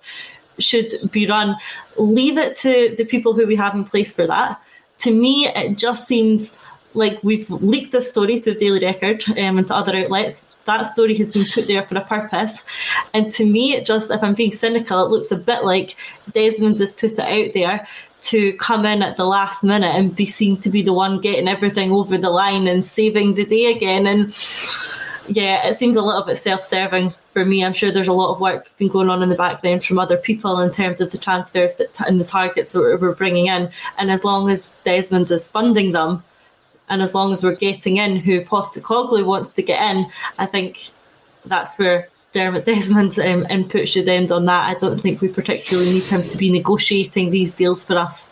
should 0.63 1.11
be 1.11 1.27
run. 1.27 1.57
Leave 1.97 2.39
it 2.39 2.57
to 2.59 2.95
the 2.97 3.05
people 3.05 3.33
who 3.33 3.47
we 3.47 3.57
have 3.57 3.75
in 3.75 3.85
place 3.85 4.15
for 4.15 4.27
that. 4.27 4.61
To 5.01 5.11
me, 5.11 5.49
it 5.49 5.79
just 5.79 6.07
seems 6.07 6.53
like 6.95 7.23
we've 7.23 7.51
leaked 7.51 7.93
this 7.93 8.09
story 8.09 8.41
to 8.41 8.53
the 8.53 8.59
Daily 8.59 8.85
Record 8.85 9.25
um, 9.31 9.59
and 9.59 9.67
to 9.69 9.75
other 9.75 9.97
outlets. 9.97 10.45
That 10.67 10.87
story 10.87 11.17
has 11.17 11.33
been 11.33 11.47
put 11.47 11.67
there 11.67 11.85
for 11.85 11.97
a 11.97 12.05
purpose. 12.05 12.63
And 13.15 13.33
to 13.35 13.45
me, 13.45 13.75
it 13.75 13.87
just, 13.87 14.11
if 14.11 14.23
I'm 14.23 14.35
being 14.35 14.53
cynical, 14.53 15.05
it 15.05 15.11
looks 15.11 15.31
a 15.31 15.37
bit 15.37 15.65
like 15.65 15.97
Desmond 16.33 16.79
has 16.79 16.93
put 16.93 17.13
it 17.13 17.19
out 17.19 17.55
there 17.55 17.89
to 18.23 18.53
come 18.55 18.85
in 18.85 19.03
at 19.03 19.17
the 19.17 19.25
last 19.25 19.63
minute 19.63 19.95
and 19.95 20.15
be 20.15 20.27
seen 20.27 20.61
to 20.61 20.69
be 20.69 20.83
the 20.83 20.93
one 20.93 21.21
getting 21.21 21.49
everything 21.49 21.91
over 21.91 22.19
the 22.19 22.31
line 22.31 22.69
and 22.69 22.85
saving 22.85 23.35
the 23.35 23.47
day 23.47 23.67
again. 23.75 24.07
And 24.07 24.35
yeah, 25.29 25.67
it 25.67 25.79
seems 25.79 25.97
a 25.97 26.03
little 26.03 26.23
bit 26.23 26.37
self-serving 26.37 27.15
for 27.33 27.45
me. 27.45 27.65
I'm 27.65 27.73
sure 27.73 27.93
there's 27.93 28.09
a 28.09 28.13
lot 28.13 28.33
of 28.33 28.41
work 28.41 28.71
been 28.79 28.89
going 28.89 29.11
on 29.11 29.23
in 29.23 29.29
the 29.29 29.35
background 29.35 29.85
from 29.85 29.99
other 29.99 30.17
people 30.17 30.61
in 30.61 30.71
terms 30.71 31.01
of 31.01 31.11
the 31.11 31.19
transfers 31.19 31.77
that 31.77 31.99
and 32.07 32.21
the 32.21 32.25
targets 32.25 32.73
that 32.73 32.81
we're 32.81 33.15
bringing 33.15 33.47
in. 33.47 33.71
And 33.99 34.11
as 34.11 34.25
long 34.25 34.51
as 34.51 34.73
Desmond 34.85 35.31
is 35.31 35.49
funding 35.49 35.93
them, 35.93 36.25
and 36.89 37.03
as 37.03 37.15
long 37.15 37.33
as 37.33 37.43
we're 37.43 37.55
getting 37.55 37.99
in 37.99 38.17
who 38.17 38.41
Postecoglou 38.41 39.25
wants 39.25 39.53
to 39.53 39.63
get 39.63 39.81
in, 39.91 40.07
I 40.39 40.47
think 40.47 40.91
that's 41.45 41.79
where 41.79 42.09
Dermot 42.33 42.65
Desmond's 42.67 43.19
um, 43.19 43.47
input 43.49 43.89
should 43.89 44.09
end 44.09 44.33
on 44.33 44.47
that. 44.47 44.69
I 44.69 44.79
don't 44.79 45.01
think 45.01 45.21
we 45.21 45.29
particularly 45.29 45.93
need 45.93 46.03
him 46.05 46.23
to 46.23 46.37
be 46.37 46.51
negotiating 46.51 47.31
these 47.31 47.55
deals 47.55 47.85
for 47.85 47.97
us. 47.97 48.31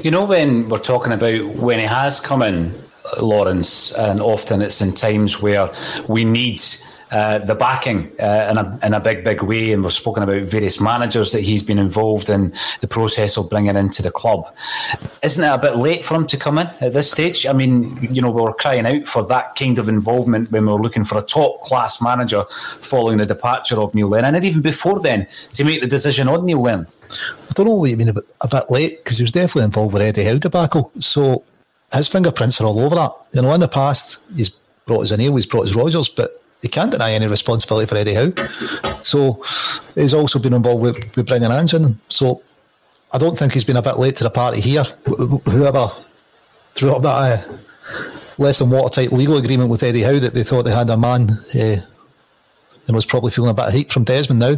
You 0.00 0.10
know, 0.10 0.24
when 0.24 0.68
we're 0.68 0.78
talking 0.78 1.12
about 1.12 1.44
when 1.56 1.78
he 1.78 1.86
has 1.86 2.20
come 2.20 2.42
in, 2.42 2.74
Lawrence, 3.20 3.92
and 3.92 4.20
often 4.20 4.62
it's 4.62 4.80
in 4.80 4.94
times 4.94 5.42
where 5.42 5.72
we 6.08 6.24
need 6.24 6.62
uh, 7.12 7.38
the 7.38 7.54
backing 7.54 8.10
uh, 8.20 8.48
in, 8.50 8.56
a, 8.56 8.86
in 8.86 8.94
a 8.94 9.00
big, 9.00 9.22
big 9.22 9.42
way. 9.42 9.72
And 9.72 9.82
we've 9.82 9.92
spoken 9.92 10.22
about 10.22 10.42
various 10.42 10.80
managers 10.80 11.30
that 11.32 11.42
he's 11.42 11.62
been 11.62 11.78
involved 11.78 12.30
in 12.30 12.54
the 12.80 12.88
process 12.88 13.36
of 13.36 13.50
bringing 13.50 13.76
into 13.76 14.00
the 14.00 14.10
club. 14.10 14.46
Isn't 15.22 15.44
it 15.44 15.48
a 15.48 15.58
bit 15.58 15.76
late 15.76 16.06
for 16.06 16.14
him 16.14 16.26
to 16.28 16.38
come 16.38 16.56
in 16.56 16.68
at 16.80 16.94
this 16.94 17.10
stage? 17.10 17.44
I 17.46 17.52
mean, 17.52 17.98
you 18.00 18.22
know, 18.22 18.30
we 18.30 18.40
were 18.40 18.54
crying 18.54 18.86
out 18.86 19.06
for 19.06 19.26
that 19.26 19.56
kind 19.56 19.78
of 19.78 19.90
involvement 19.90 20.50
when 20.50 20.64
we 20.64 20.72
were 20.72 20.80
looking 20.80 21.04
for 21.04 21.18
a 21.18 21.22
top 21.22 21.62
class 21.64 22.00
manager 22.00 22.44
following 22.80 23.18
the 23.18 23.26
departure 23.26 23.78
of 23.78 23.94
Neil 23.94 24.08
Lennon, 24.08 24.34
and 24.34 24.44
even 24.46 24.62
before 24.62 24.98
then 24.98 25.26
to 25.52 25.64
make 25.64 25.82
the 25.82 25.86
decision 25.86 26.28
on 26.28 26.46
Neil 26.46 26.62
Lennon. 26.62 26.86
I 27.10 27.52
don't 27.52 27.66
know 27.66 27.74
what 27.74 27.90
you 27.90 27.96
mean 27.98 28.08
a 28.08 28.14
bit, 28.14 28.24
a 28.42 28.48
bit 28.48 28.70
late 28.70 29.04
because 29.04 29.18
he 29.18 29.24
was 29.24 29.32
definitely 29.32 29.64
involved 29.64 29.92
with 29.92 30.00
Eddie 30.00 30.24
Howe 30.24 30.38
debacle. 30.38 30.90
So 30.98 31.44
his 31.92 32.08
fingerprints 32.08 32.60
are 32.60 32.66
all 32.66 32.80
over 32.80 32.94
that. 32.94 33.12
You 33.32 33.42
know, 33.42 33.52
in 33.52 33.60
the 33.60 33.68
past, 33.68 34.18
he's 34.34 34.50
brought 34.86 35.00
his 35.00 35.12
O'Neill, 35.12 35.36
he's 35.36 35.46
brought 35.46 35.64
his 35.64 35.74
Rodgers, 35.74 36.08
but 36.08 36.42
he 36.60 36.68
can't 36.68 36.92
deny 36.92 37.12
any 37.12 37.26
responsibility 37.26 37.86
for 37.86 37.96
Eddie 37.96 38.14
Howe. 38.14 39.02
So 39.02 39.42
he's 39.94 40.14
also 40.14 40.38
been 40.38 40.54
involved 40.54 40.82
with, 40.82 41.16
with 41.16 41.26
Brendan 41.26 41.50
and 41.50 41.72
Ange. 41.72 41.96
So 42.08 42.42
I 43.12 43.18
don't 43.18 43.36
think 43.36 43.52
he's 43.52 43.64
been 43.64 43.76
a 43.76 43.82
bit 43.82 43.98
late 43.98 44.16
to 44.16 44.24
the 44.24 44.30
party 44.30 44.60
here. 44.60 44.84
Whoever 45.04 45.88
threw 46.74 46.92
up 46.92 47.02
that 47.02 47.08
uh, 47.08 47.58
less 48.38 48.60
than 48.60 48.70
watertight 48.70 49.12
legal 49.12 49.36
agreement 49.36 49.70
with 49.70 49.82
Eddie 49.82 50.02
Howe 50.02 50.18
that 50.18 50.34
they 50.34 50.44
thought 50.44 50.62
they 50.62 50.72
had 50.72 50.88
a 50.88 50.96
man 50.96 51.30
uh, 51.30 51.76
and 52.86 52.94
was 52.94 53.06
probably 53.06 53.32
feeling 53.32 53.50
a 53.50 53.54
bit 53.54 53.66
of 53.66 53.72
heat 53.74 53.90
from 53.90 54.04
Desmond 54.04 54.40
now. 54.40 54.56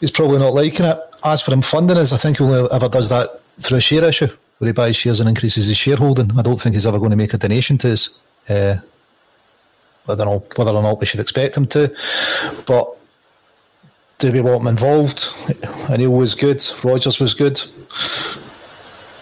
He's 0.00 0.10
probably 0.10 0.38
not 0.38 0.54
liking 0.54 0.86
it. 0.86 0.98
As 1.24 1.42
for 1.42 1.52
him 1.52 1.62
funding 1.62 1.96
us, 1.96 2.12
I 2.12 2.16
think 2.16 2.38
he 2.38 2.44
only 2.44 2.70
ever 2.70 2.88
does 2.88 3.08
that 3.08 3.40
through 3.56 3.78
a 3.78 3.80
share 3.80 4.04
issue 4.04 4.28
where 4.58 4.66
he 4.66 4.72
buys 4.72 4.96
shares 4.96 5.20
and 5.20 5.28
increases 5.28 5.68
his 5.68 5.76
shareholding. 5.76 6.36
I 6.38 6.42
don't 6.42 6.60
think 6.60 6.74
he's 6.74 6.86
ever 6.86 6.98
going 6.98 7.10
to 7.10 7.16
make 7.16 7.34
a 7.34 7.38
donation 7.38 7.78
to 7.78 7.92
us. 7.92 8.18
Uh, 8.48 8.76
I 10.08 10.14
don't 10.14 10.26
know 10.26 10.44
whether 10.56 10.72
or 10.72 10.82
not 10.82 11.00
we 11.00 11.06
should 11.06 11.20
expect 11.20 11.56
him 11.56 11.66
to, 11.68 11.94
but 12.66 12.96
do 14.18 14.32
we 14.32 14.40
want 14.40 14.62
him 14.62 14.68
involved? 14.68 15.32
O'Neill 15.90 16.12
was 16.12 16.34
good. 16.34 16.64
Rodgers 16.82 17.20
was 17.20 17.34
good. 17.34 17.54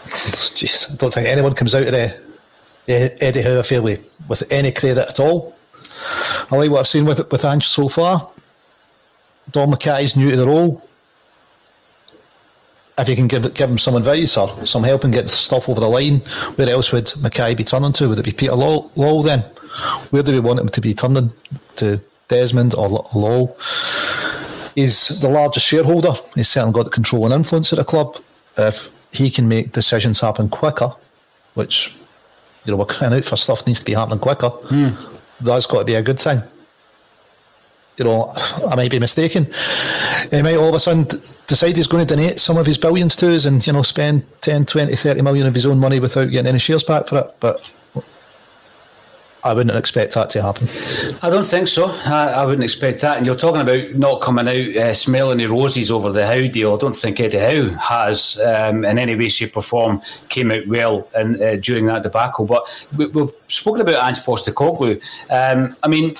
Jeez, 0.07 0.93
I 0.93 0.97
don't 0.97 1.13
think 1.13 1.27
anyone 1.27 1.55
comes 1.55 1.75
out 1.75 1.83
of 1.83 1.91
the, 1.91 2.21
the 2.87 3.25
Eddie 3.25 3.43
Howe 3.43 3.59
affair 3.59 3.83
with, 3.83 4.43
any 4.51 4.73
credit 4.73 5.09
at 5.09 5.21
all. 5.21 5.57
I 6.51 6.57
like 6.57 6.71
what 6.71 6.81
I've 6.81 6.89
seen 6.89 7.05
with 7.05 7.31
with 7.31 7.45
Ange 7.45 7.67
so 7.67 7.89
far. 7.89 8.31
Dom 9.51 9.73
McKay's 9.73 10.17
new 10.17 10.31
to 10.31 10.37
the 10.37 10.47
role. 10.47 10.89
If 12.99 13.09
you 13.11 13.17
can 13.17 13.27
give 13.29 13.53
give 13.55 13.69
him 13.71 13.77
some 13.79 13.95
advice 13.95 14.37
or 14.39 14.65
some 14.65 14.83
help 14.83 15.05
and 15.05 15.13
get 15.13 15.29
stuff 15.29 15.69
over 15.69 15.81
the 15.81 15.89
line, 15.89 16.21
where 16.57 16.69
else 16.71 16.93
would 16.93 17.07
McKay 17.07 17.55
be 17.57 17.63
turning 17.65 17.93
to? 17.95 18.09
Would 18.09 18.19
it 18.19 18.25
be 18.25 18.33
Peter 18.33 18.55
Law, 18.55 18.91
Law 18.97 19.23
then? 19.23 19.41
Where 20.11 20.23
do 20.23 20.33
we 20.33 20.41
want 20.41 20.61
him 20.61 20.71
to 20.71 20.81
be 20.81 20.95
turning 20.95 21.31
to? 21.77 22.01
Desmond 22.29 22.75
or 22.75 22.89
Law? 22.89 23.55
He's 24.75 25.09
the 25.21 25.29
largest 25.29 25.65
shareholder. 25.67 26.15
He's 26.35 26.49
certainly 26.49 26.73
got 26.75 26.85
the 26.85 26.91
control 26.91 27.25
and 27.27 27.33
influence 27.35 27.73
at 27.73 27.79
the 27.79 27.85
club. 27.85 28.17
If 28.59 28.91
he 29.13 29.31
can 29.31 29.47
make 29.47 29.73
decisions 29.73 30.19
happen 30.21 30.49
quicker, 30.49 30.91
which 31.55 31.95
you 32.65 32.73
know 32.73 32.79
we're 32.79 32.87
crying 32.87 33.13
out 33.15 33.25
for 33.25 33.37
stuff 33.37 33.67
needs 33.67 33.79
to 33.81 33.85
be 33.85 33.93
happening 33.95 34.19
quicker, 34.19 34.49
Hmm. 34.49 34.89
that's 35.41 35.67
got 35.67 35.81
to 35.81 35.85
be 35.85 35.95
a 35.95 36.03
good 36.03 36.19
thing. 36.19 36.43
you 37.99 38.05
know, 38.05 38.33
I 38.69 38.75
might 38.77 38.91
be 38.91 38.99
mistaken. 38.99 39.47
He 40.31 40.43
might 40.43 40.57
all 40.57 40.69
of 40.71 40.75
a 40.75 40.81
sudden 40.81 41.07
decide 41.47 41.77
he's 41.77 41.87
going 41.87 42.07
to 42.07 42.15
donate 42.15 42.41
some 42.41 42.59
of 42.59 42.67
his 42.67 42.79
billions 42.79 43.17
to 43.17 43.35
us 43.35 43.45
and, 43.45 43.65
you 43.67 43.73
know, 43.73 43.83
spend 43.83 44.25
10, 44.43 44.67
20, 44.67 44.95
30 44.95 45.23
million 45.23 45.47
of 45.47 45.55
his 45.55 45.67
own 45.67 45.79
money 45.79 46.01
without 46.01 46.31
getting 46.31 46.49
any 46.49 46.59
shares 46.59 46.83
back 46.83 47.09
for 47.09 47.19
it. 47.19 47.37
But 47.41 47.71
I 49.47 49.55
wouldn't 49.55 49.79
expect 49.79 50.15
that 50.15 50.29
to 50.31 50.43
happen. 50.43 50.67
I 51.23 51.31
don't 51.31 51.47
think 51.47 51.69
so. 51.69 51.87
I, 51.87 52.31
I 52.31 52.45
wouldn't 52.45 52.65
expect 52.65 53.01
that. 53.03 53.17
And 53.17 53.25
you're 53.25 53.37
talking 53.37 53.61
about 53.61 53.95
not 53.95 54.21
coming 54.21 54.49
out 54.49 54.77
uh, 54.77 54.93
smelling 54.93 55.39
the 55.39 55.47
roses 55.47 55.89
over 55.89 56.11
the 56.11 56.27
Howe 56.27 56.49
deal. 56.49 56.75
I 56.75 56.79
don't 56.79 56.97
think 56.97 57.21
Eddie 57.21 57.39
Howe 57.39 57.69
has, 57.79 58.41
um, 58.41 58.85
in 58.85 58.99
any 58.99 59.15
way, 59.15 59.29
shape, 59.29 59.57
or 59.57 59.63
form, 59.63 60.03
came 60.31 60.51
out 60.51 60.67
well 60.67 61.09
in, 61.15 61.41
uh, 61.41 61.57
during 61.61 61.87
that 61.87 62.03
debacle. 62.03 62.45
But 62.45 62.87
we, 62.97 63.05
have 63.05 63.33
spoken 63.47 63.83
about 63.83 64.05
Ange 64.05 64.19
Postecoglou. 64.19 65.01
Um, 65.31 65.77
I 65.85 65.89
mean, 65.89 66.17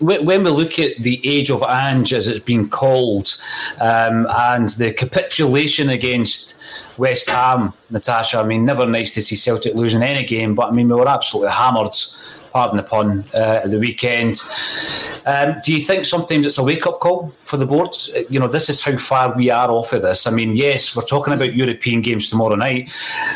when 0.00 0.44
we 0.44 0.50
look 0.50 0.78
at 0.78 0.96
the 0.98 1.20
age 1.24 1.50
of 1.50 1.62
Ange, 1.62 2.12
as 2.12 2.28
it's 2.28 2.40
been 2.40 2.68
called, 2.68 3.36
um, 3.80 4.26
and 4.30 4.68
the 4.70 4.92
capitulation 4.92 5.88
against 5.90 6.56
West 6.96 7.28
Ham, 7.30 7.72
Natasha, 7.90 8.38
I 8.38 8.44
mean, 8.44 8.64
never 8.64 8.86
nice 8.86 9.14
to 9.14 9.22
see 9.22 9.36
Celtic 9.36 9.74
losing 9.74 10.02
any 10.02 10.24
game, 10.24 10.54
but 10.54 10.68
I 10.68 10.70
mean, 10.70 10.88
we 10.88 10.94
were 10.94 11.08
absolutely 11.08 11.52
hammered 11.52 11.96
pardon 12.50 12.76
the 12.76 12.82
pun, 12.82 13.24
uh, 13.34 13.66
the 13.66 13.78
weekend. 13.78 14.40
Um, 15.26 15.56
do 15.64 15.72
you 15.72 15.80
think 15.80 16.04
sometimes 16.04 16.46
it's 16.46 16.58
a 16.58 16.62
wake 16.62 16.86
up 16.86 17.00
call 17.00 17.32
for 17.44 17.56
the 17.56 17.66
board? 17.66 17.90
Uh, 18.14 18.20
you 18.28 18.40
know, 18.40 18.48
this 18.48 18.68
is 18.68 18.80
how 18.80 18.96
far 18.98 19.34
we 19.34 19.50
are 19.50 19.70
off 19.70 19.92
of 19.92 20.02
this. 20.02 20.26
I 20.26 20.30
mean, 20.30 20.56
yes, 20.56 20.96
we're 20.96 21.02
talking 21.02 21.34
about 21.34 21.54
European 21.54 22.00
games 22.00 22.30
tomorrow 22.30 22.54
night. 22.54 22.90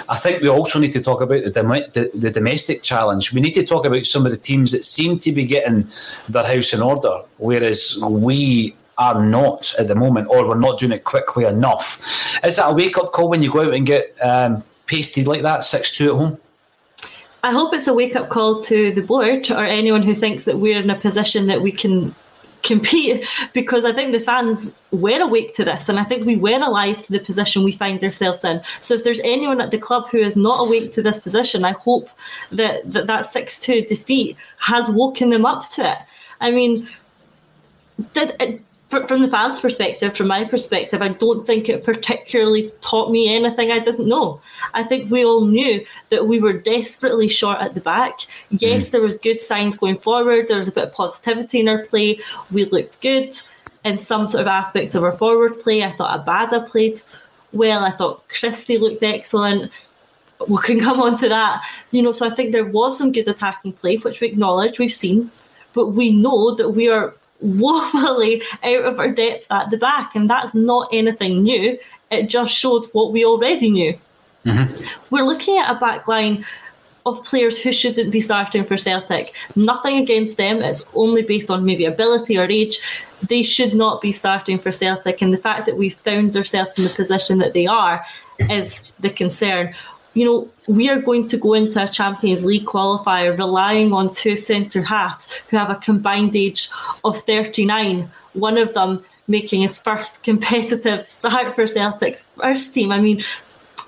I 0.09 0.17
think 0.17 0.43
we 0.43 0.49
also 0.49 0.79
need 0.79 0.93
to 0.93 1.01
talk 1.01 1.21
about 1.21 1.45
the, 1.45 1.51
the, 1.51 2.11
the 2.15 2.31
domestic 2.31 2.83
challenge. 2.83 3.33
We 3.33 3.41
need 3.41 3.55
to 3.55 3.65
talk 3.65 3.85
about 3.85 4.07
some 4.07 4.25
of 4.25 4.33
the 4.33 4.39
teams 4.39 4.73
that 4.73 4.85
seem 4.85 5.19
to 5.21 5.33
be 5.33 5.45
getting 5.45 5.89
their 6.29 6.45
house 6.45 6.73
in 6.73 6.83
order, 6.83 7.21
whereas 7.39 7.99
we 8.01 8.75
are 8.99 9.25
not 9.25 9.75
at 9.79 9.89
the 9.89 9.95
moment, 9.95 10.29
or 10.29 10.47
we're 10.47 10.59
not 10.59 10.79
doing 10.79 10.93
it 10.93 11.05
quickly 11.05 11.45
enough. 11.45 11.99
Is 12.45 12.57
that 12.57 12.71
a 12.71 12.75
wake 12.75 12.99
up 12.99 13.13
call 13.13 13.29
when 13.29 13.43
you 13.43 13.53
go 13.53 13.67
out 13.67 13.75
and 13.75 13.87
get 13.87 14.17
um, 14.23 14.63
pasted 14.87 15.27
like 15.27 15.43
that, 15.43 15.65
6 15.65 15.91
2 15.93 16.11
at 16.11 16.17
home? 16.17 16.39
I 17.43 17.51
hope 17.51 17.75
it's 17.75 17.89
a 17.89 17.95
wake 17.95 18.15
up 18.15 18.29
call 18.29 18.63
to 18.63 18.93
the 18.93 19.03
board 19.03 19.51
or 19.51 19.65
anyone 19.65 20.03
who 20.03 20.15
thinks 20.15 20.45
that 20.45 20.59
we're 20.59 20.81
in 20.81 20.91
a 20.91 20.99
position 20.99 21.49
that 21.49 21.61
we 21.61 21.73
can 21.73 22.15
compete 22.63 23.27
because 23.53 23.85
I 23.85 23.93
think 23.93 24.13
the 24.13 24.21
fans 24.21 24.77
were 24.93 25.21
awake 25.21 25.57
to 25.57 25.65
this 25.65 25.89
and 25.89 25.99
I 25.99 26.05
think 26.05 26.25
we 26.25 26.37
were 26.37 26.61
alive 26.61 27.03
to 27.05 27.13
the 27.13 27.19
position 27.19 27.65
we 27.65 27.73
find 27.73 28.03
ourselves 28.05 28.45
in. 28.45 28.61
So 28.81 28.95
if 28.95 29.03
there's 29.03 29.21
anyone 29.25 29.61
at 29.61 29.73
the 29.73 29.79
club 29.79 30.09
who 30.11 30.19
is 30.19 30.37
not 30.37 30.61
awake 30.61 30.93
to 30.93 31.03
this 31.03 31.19
position, 31.19 31.65
I 31.65 31.73
hope 31.73 32.09
that 32.53 32.91
that, 32.93 33.09
that 33.09 33.27
6 33.27 33.59
2 33.59 33.83
defeat 33.83 34.37
has 34.59 34.91
woken 34.91 35.31
them 35.31 35.45
up 35.45 35.69
to 35.71 35.91
it. 35.91 35.99
I 36.41 36.53
mean, 36.53 36.89
did 38.13 38.37
it, 38.39 38.61
from 38.93 39.23
the 39.23 39.29
fans' 39.29 39.59
perspective, 39.59 40.17
from 40.17 40.29
my 40.29 40.45
perspective, 40.45 41.01
I 41.01 41.09
don't 41.09 41.47
think 41.47 41.69
it 41.69 41.85
particularly 41.85 42.71
taught 42.81 43.11
me 43.11 43.35
anything 43.35 43.71
I 43.71 43.79
didn't 43.79 44.07
know. 44.07 44.41
I 44.75 44.83
think 44.83 45.11
we 45.11 45.25
all 45.25 45.47
knew 45.47 45.85
that 46.11 46.27
we 46.27 46.39
were 46.39 46.53
desperately 46.53 47.29
short 47.29 47.59
at 47.61 47.75
the 47.75 47.81
back. 47.81 48.21
Yes, 48.51 48.89
mm. 48.89 48.91
there 48.93 49.01
was 49.01 49.17
good 49.17 49.41
signs 49.41 49.77
going 49.77 49.99
forward. 49.99 50.49
There 50.49 50.59
was 50.59 50.69
a 50.69 50.73
bit 50.73 50.85
of 50.85 50.93
positivity 50.93 51.61
in 51.61 51.69
our 51.69 51.87
play. 51.87 52.21
We 52.51 52.67
looked 52.67 53.01
good 53.01 53.41
in 53.85 53.99
some 53.99 54.27
sort 54.27 54.43
of 54.43 54.47
aspects 54.49 54.95
of 54.95 55.05
our 55.05 55.13
forward 55.13 55.61
play. 55.61 55.83
I 55.83 55.93
thought 55.93 56.25
Abada 56.25 56.69
played 56.69 57.03
well. 57.53 57.85
I 57.85 57.91
thought 57.91 58.29
Christie 58.29 58.79
looked 58.79 59.03
excellent. 59.03 59.73
We 60.47 60.59
can 60.59 60.81
come 60.87 61.01
on 61.01 61.19
to 61.19 61.29
that. 61.31 61.65
You 61.93 62.03
know, 62.03 62.13
so 62.13 62.27
I 62.27 62.35
think 62.35 62.53
there 62.53 62.67
was 62.67 62.99
some 62.99 63.13
good 63.13 63.29
attacking 63.29 63.73
play, 63.73 63.97
which 63.97 64.21
we 64.21 64.29
acknowledge, 64.29 64.79
we've 64.79 64.93
seen. 64.93 65.31
But 65.73 65.89
we 65.89 66.11
know 66.11 66.55
that 66.55 66.71
we 66.71 66.91
are 66.91 67.15
woefully 67.43 68.43
out 68.63 68.85
of 68.85 68.99
our 68.99 69.11
depth 69.11 69.47
at 69.51 69.71
the 69.71 69.77
back, 69.77 70.15
and 70.15 70.31
that's 70.31 70.55
not 70.55 70.89
anything 70.93 71.43
new. 71.43 71.79
It 72.11 72.29
just 72.29 72.53
showed 72.55 72.87
what 72.93 73.13
we 73.13 73.25
already 73.25 73.71
knew. 73.71 73.99
Mm-hmm. 74.45 74.85
We're 75.11 75.25
looking 75.25 75.59
at 75.59 75.75
a 75.75 75.79
back 75.79 76.09
line 76.09 76.45
of 77.05 77.25
players 77.25 77.61
who 77.61 77.73
shouldn't 77.73 78.13
be 78.13 78.21
starting 78.21 78.65
for 78.65 78.77
Celtic. 78.77 79.35
Nothing 79.57 79.97
against 79.97 80.37
them, 80.37 80.63
it's 80.63 80.85
only 80.95 81.23
based 81.23 81.51
on 81.51 81.65
maybe 81.65 81.85
ability 81.85 82.39
or 82.39 82.45
age. 82.45 82.81
They 83.23 83.43
should 83.43 83.75
not 83.75 84.01
be 84.01 84.13
starting 84.13 84.59
for 84.59 84.73
Celtic, 84.73 85.21
and 85.21 85.33
the 85.33 85.39
fact 85.39 85.67
that 85.67 85.77
we've 85.77 85.95
found 85.95 86.37
ourselves 86.37 86.79
in 86.79 86.85
the 86.85 86.91
position 86.91 87.39
that 87.39 87.55
they 87.55 87.67
are 87.67 88.05
is 88.51 88.81
the 89.01 89.11
concern 89.11 89.75
you 90.15 90.25
know, 90.25 90.49
we 90.69 90.89
are 90.91 91.01
going 91.01 91.29
to 91.29 91.37
go 91.37 91.55
into 91.55 91.83
a 91.83 91.89
Champions 91.89 92.45
League 92.45 92.67
qualifier 92.67 93.37
relying 93.37 93.93
on 93.93 94.13
two 94.13 94.37
centre 94.37 94.83
halves 94.83 95.33
who 95.49 95.57
have 95.57 95.71
a 95.71 95.77
combined 95.77 96.37
age 96.37 96.69
of 97.05 97.21
39. 97.23 98.11
One 98.35 98.59
of 98.59 98.75
them 98.75 99.05
making 99.29 99.63
his 99.63 99.79
first 99.79 100.23
competitive 100.23 101.09
start 101.11 101.55
for 101.55 101.67
Celtic 101.67 102.23
first 102.37 102.75
team. 102.75 102.93
I 102.93 103.01
mean, 103.01 103.23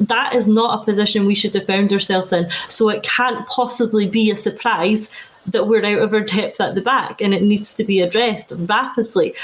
that 0.00 0.34
is 0.34 0.46
not 0.46 0.80
a 0.80 0.84
position 0.84 1.26
we 1.26 1.34
should 1.34 1.54
have 1.54 1.66
found 1.66 1.92
ourselves 1.92 2.32
in. 2.32 2.50
So 2.68 2.88
it 2.88 3.02
can't 3.02 3.46
possibly 3.46 4.06
be 4.06 4.30
a 4.30 4.36
surprise 4.36 5.10
that 5.46 5.68
we're 5.68 5.84
out 5.84 6.02
of 6.02 6.14
our 6.14 6.20
depth 6.20 6.60
at 6.60 6.74
the 6.74 6.80
back 6.80 7.20
and 7.20 7.34
it 7.34 7.42
needs 7.42 7.74
to 7.74 7.84
be 7.84 8.00
addressed 8.00 8.52
rapidly 8.56 9.34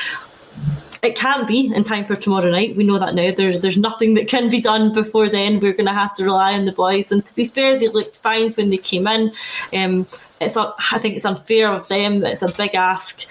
it 1.02 1.16
can't 1.16 1.48
be 1.48 1.72
in 1.74 1.84
time 1.84 2.04
for 2.04 2.16
tomorrow 2.16 2.50
night. 2.50 2.76
We 2.76 2.84
know 2.84 2.98
that 2.98 3.14
now. 3.14 3.32
There's 3.32 3.60
there's 3.60 3.78
nothing 3.78 4.14
that 4.14 4.28
can 4.28 4.50
be 4.50 4.60
done 4.60 4.92
before 4.92 5.28
then. 5.28 5.60
We're 5.60 5.72
going 5.72 5.86
to 5.86 5.92
have 5.92 6.14
to 6.16 6.24
rely 6.24 6.52
on 6.54 6.66
the 6.66 6.72
boys. 6.72 7.10
And 7.10 7.24
to 7.24 7.34
be 7.34 7.46
fair, 7.46 7.78
they 7.78 7.88
looked 7.88 8.18
fine 8.18 8.52
when 8.52 8.70
they 8.70 8.76
came 8.76 9.06
in. 9.06 9.32
Um, 9.72 10.06
it's 10.40 10.56
I 10.56 10.98
think 10.98 11.16
it's 11.16 11.24
unfair 11.24 11.72
of 11.72 11.88
them. 11.88 12.24
It's 12.24 12.42
a 12.42 12.52
big 12.52 12.74
ask. 12.74 13.26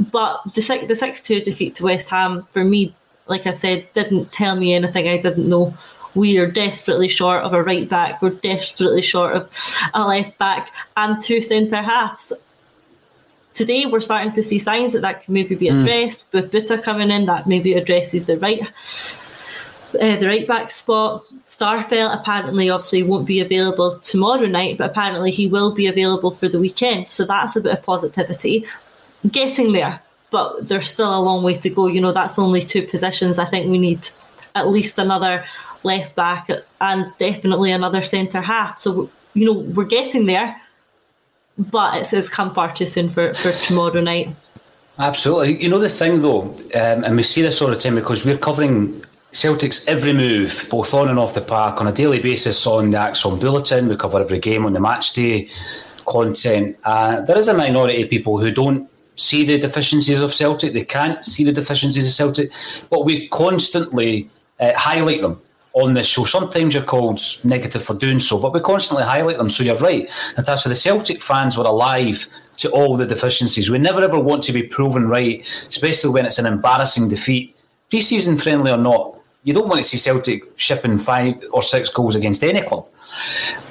But 0.00 0.40
the 0.54 0.60
six 0.60 0.86
the 0.88 0.94
six 0.94 1.20
two 1.20 1.40
defeat 1.40 1.76
to 1.76 1.84
West 1.84 2.08
Ham 2.10 2.46
for 2.52 2.64
me, 2.64 2.94
like 3.26 3.46
I 3.46 3.54
said, 3.54 3.92
didn't 3.92 4.32
tell 4.32 4.56
me 4.56 4.74
anything 4.74 5.08
I 5.08 5.18
didn't 5.18 5.48
know. 5.48 5.76
We 6.14 6.38
are 6.38 6.50
desperately 6.50 7.08
short 7.08 7.44
of 7.44 7.52
a 7.52 7.62
right 7.62 7.88
back. 7.88 8.22
We're 8.22 8.30
desperately 8.30 9.02
short 9.02 9.36
of 9.36 9.50
a 9.94 10.04
left 10.04 10.36
back 10.38 10.72
and 10.96 11.22
two 11.22 11.40
centre 11.40 11.82
halves 11.82 12.32
today 13.58 13.86
we're 13.86 14.00
starting 14.00 14.32
to 14.32 14.42
see 14.42 14.58
signs 14.58 14.92
that 14.92 15.02
that 15.02 15.24
can 15.24 15.34
maybe 15.34 15.56
be 15.56 15.68
hmm. 15.68 15.80
addressed. 15.80 16.30
Mm. 16.30 16.32
With 16.32 16.52
Buta 16.52 16.80
coming 16.80 17.10
in, 17.10 17.26
that 17.26 17.46
maybe 17.46 17.74
addresses 17.74 18.26
the 18.26 18.38
right. 18.38 18.62
Uh, 20.00 20.16
the 20.16 20.28
right 20.28 20.46
back 20.46 20.70
spot. 20.70 21.24
Starfelt 21.44 22.14
apparently 22.14 22.70
obviously 22.70 23.02
won't 23.02 23.26
be 23.26 23.40
available 23.40 23.98
tomorrow 24.00 24.46
night, 24.46 24.78
but 24.78 24.90
apparently 24.90 25.30
he 25.30 25.46
will 25.46 25.72
be 25.74 25.86
available 25.86 26.30
for 26.30 26.46
the 26.46 26.60
weekend. 26.60 27.08
So 27.08 27.24
that's 27.24 27.56
a 27.56 27.60
bit 27.60 27.72
of 27.72 27.82
positivity. 27.82 28.66
Getting 29.30 29.72
there, 29.72 30.00
but 30.30 30.68
there's 30.68 30.90
still 30.90 31.18
a 31.18 31.24
long 31.28 31.42
way 31.42 31.54
to 31.54 31.70
go. 31.70 31.86
You 31.86 32.00
know, 32.00 32.12
that's 32.12 32.38
only 32.38 32.60
two 32.60 32.82
positions. 32.86 33.38
I 33.38 33.46
think 33.46 33.70
we 33.70 33.78
need 33.78 34.10
at 34.54 34.68
least 34.68 34.98
another 34.98 35.44
left 35.82 36.14
back 36.14 36.50
and 36.80 37.12
definitely 37.18 37.72
another 37.72 38.02
centre 38.02 38.42
half. 38.42 38.78
So, 38.78 39.10
you 39.34 39.46
know, 39.46 39.58
we're 39.74 39.84
getting 39.84 40.26
there 40.26 40.60
but 41.58 41.96
it 41.96 42.06
says 42.06 42.28
come 42.28 42.54
far 42.54 42.72
too 42.74 42.86
soon 42.86 43.08
for, 43.08 43.34
for 43.34 43.52
tomorrow 43.52 44.00
night. 44.00 44.34
Absolutely. 44.98 45.62
You 45.62 45.68
know 45.68 45.78
the 45.78 45.88
thing 45.88 46.22
though, 46.22 46.42
um, 46.74 47.04
and 47.04 47.16
we 47.16 47.22
see 47.22 47.42
this 47.42 47.60
all 47.62 47.68
the 47.68 47.76
time 47.76 47.94
because 47.94 48.24
we're 48.24 48.38
covering 48.38 49.04
Celtic's 49.32 49.86
every 49.86 50.12
move, 50.12 50.66
both 50.70 50.94
on 50.94 51.08
and 51.08 51.18
off 51.18 51.34
the 51.34 51.40
park, 51.40 51.80
on 51.80 51.86
a 51.86 51.92
daily 51.92 52.20
basis 52.20 52.66
on 52.66 52.90
the 52.90 52.98
ACSOM 52.98 53.40
Bulletin. 53.40 53.88
We 53.88 53.96
cover 53.96 54.20
every 54.20 54.40
game 54.40 54.64
on 54.64 54.72
the 54.72 54.80
match 54.80 55.12
day 55.12 55.48
content. 56.06 56.76
Uh, 56.84 57.20
there 57.20 57.36
is 57.36 57.48
a 57.48 57.54
minority 57.54 58.02
of 58.02 58.10
people 58.10 58.38
who 58.38 58.50
don't 58.50 58.90
see 59.16 59.44
the 59.44 59.58
deficiencies 59.58 60.20
of 60.20 60.34
Celtic. 60.34 60.72
They 60.72 60.84
can't 60.84 61.22
see 61.24 61.44
the 61.44 61.52
deficiencies 61.52 62.06
of 62.06 62.12
Celtic, 62.12 62.52
but 62.90 63.04
we 63.04 63.28
constantly 63.28 64.30
uh, 64.58 64.72
highlight 64.74 65.20
them 65.20 65.40
on 65.74 65.94
this 65.94 66.06
show. 66.06 66.24
Sometimes 66.24 66.74
you're 66.74 66.82
called 66.82 67.20
negative 67.44 67.84
for 67.84 67.94
doing 67.94 68.18
so, 68.18 68.38
but 68.38 68.52
we 68.52 68.60
constantly 68.60 69.04
highlight 69.04 69.38
them. 69.38 69.50
So 69.50 69.62
you're 69.62 69.76
right, 69.76 70.10
Natasha. 70.36 70.68
The 70.68 70.74
Celtic 70.74 71.22
fans 71.22 71.56
were 71.56 71.64
alive 71.64 72.26
to 72.56 72.70
all 72.70 72.96
the 72.96 73.06
deficiencies. 73.06 73.70
We 73.70 73.78
never 73.78 74.02
ever 74.02 74.18
want 74.18 74.42
to 74.44 74.52
be 74.52 74.64
proven 74.64 75.08
right, 75.08 75.46
especially 75.68 76.10
when 76.10 76.26
it's 76.26 76.38
an 76.38 76.46
embarrassing 76.46 77.08
defeat, 77.08 77.56
pre-season 77.90 78.38
friendly 78.38 78.70
or 78.70 78.78
not. 78.78 79.20
You 79.44 79.54
don't 79.54 79.68
want 79.68 79.82
to 79.82 79.88
see 79.88 79.96
Celtic 79.96 80.42
shipping 80.56 80.98
five 80.98 81.42
or 81.52 81.62
six 81.62 81.88
goals 81.88 82.16
against 82.16 82.42
any 82.42 82.62
club. 82.62 82.86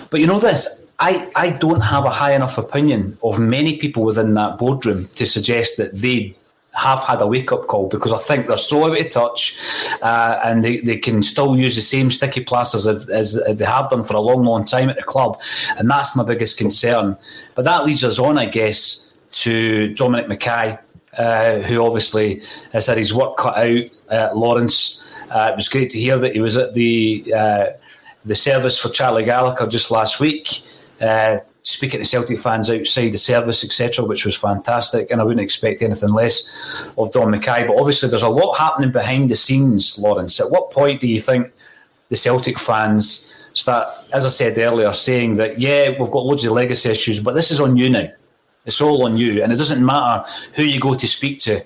But 0.10 0.22
you 0.22 0.28
know 0.28 0.40
this. 0.40 0.86
I, 1.00 1.30
I 1.36 1.52
don't 1.52 1.82
have 1.82 2.06
a 2.06 2.10
high 2.10 2.34
enough 2.34 2.58
opinion 2.58 3.18
of 3.22 3.38
many 3.38 3.78
people 3.78 4.04
within 4.04 4.34
that 4.34 4.58
boardroom 4.58 5.08
to 5.10 5.26
suggest 5.26 5.78
that 5.78 5.94
they 5.94 6.36
have 6.78 7.00
had 7.00 7.22
a 7.22 7.28
wake 7.28 7.52
up 7.52 7.66
call 7.66 7.88
because 7.88 8.14
I 8.14 8.20
think 8.20 8.48
they're 8.48 8.56
so 8.56 8.86
out 8.86 9.00
of 9.00 9.10
touch 9.10 9.58
uh, 10.04 10.40
and 10.44 10.64
they, 10.64 10.78
they 10.78 10.98
can 10.98 11.24
still 11.24 11.58
use 11.58 11.76
the 11.76 11.82
same 11.82 12.12
sticky 12.12 12.42
plasters 12.42 12.86
as, 12.86 13.10
as, 13.10 13.34
they 13.34 13.66
have 13.66 13.90
done 13.90 14.04
for 14.04 14.16
a 14.16 14.22
long, 14.22 14.44
long 14.44 14.64
time 14.64 14.90
at 14.90 14.96
the 14.96 15.04
club. 15.04 15.42
And 15.78 15.90
that's 15.90 16.16
my 16.16 16.24
biggest 16.24 16.58
concern. 16.58 17.18
But 17.56 17.66
that 17.66 17.86
leads 17.86 18.04
us 18.04 18.20
on, 18.20 18.38
I 18.38 18.46
guess, 18.46 19.08
to 19.44 19.94
Dominic 19.96 20.28
McKay. 20.28 20.80
Uh, 21.18 21.62
who 21.62 21.84
obviously 21.84 22.44
has 22.74 22.86
had 22.86 22.96
his 22.96 23.12
work 23.12 23.38
cut 23.38 23.58
out 23.58 23.84
at 24.10 24.38
Lawrence. 24.38 25.20
Uh, 25.32 25.50
it 25.52 25.56
was 25.56 25.68
great 25.68 25.90
to 25.90 25.98
hear 25.98 26.16
that 26.20 26.34
he 26.34 26.40
was 26.40 26.58
at 26.58 26.76
the 26.76 27.34
uh, 27.36 27.66
the 28.24 28.36
service 28.36 28.78
for 28.78 28.90
Charlie 28.90 29.26
Gallagher 29.26 29.66
just 29.66 29.90
last 29.90 30.20
week. 30.20 30.62
Uh, 31.02 31.38
speaking 31.68 32.00
to 32.00 32.06
Celtic 32.06 32.40
fans 32.40 32.70
outside 32.70 33.12
the 33.12 33.18
service, 33.18 33.62
etc., 33.62 34.06
which 34.06 34.26
was 34.26 34.38
fantastic. 34.38 35.12
And 35.12 35.20
I 35.20 35.26
wouldn't 35.26 35.44
expect 35.44 35.82
anything 35.82 36.10
less 36.10 36.50
of 36.98 37.12
Dom 37.12 37.34
McKay. 37.34 37.68
But 37.68 37.78
obviously, 37.78 38.08
there's 38.08 38.24
a 38.24 38.30
lot 38.30 38.54
happening 38.54 38.92
behind 38.92 39.30
the 39.30 39.36
scenes, 39.36 40.00
Lawrence. 40.00 40.40
At 40.40 40.50
what 40.50 40.72
point 40.72 41.02
do 41.02 41.10
you 41.10 41.20
think 41.20 41.52
the 42.08 42.16
Celtic 42.16 42.58
fans 42.58 43.34
start, 43.52 43.90
as 44.14 44.24
I 44.24 44.30
said 44.30 44.58
earlier, 44.58 44.94
saying 44.94 45.36
that, 45.38 45.60
yeah, 45.60 45.90
we've 45.90 46.10
got 46.10 46.26
loads 46.26 46.46
of 46.46 46.54
legacy 46.54 46.90
issues, 46.90 47.20
but 47.22 47.36
this 47.36 47.52
is 47.52 47.60
on 47.60 47.76
you 47.76 47.90
now? 47.90 48.10
It's 48.66 48.80
all 48.80 49.04
on 49.04 49.18
you. 49.18 49.44
And 49.44 49.52
it 49.52 49.58
doesn't 49.58 49.86
matter 49.86 50.26
who 50.54 50.64
you 50.64 50.80
go 50.80 50.96
to 50.96 51.08
speak 51.08 51.40
to. 51.40 51.62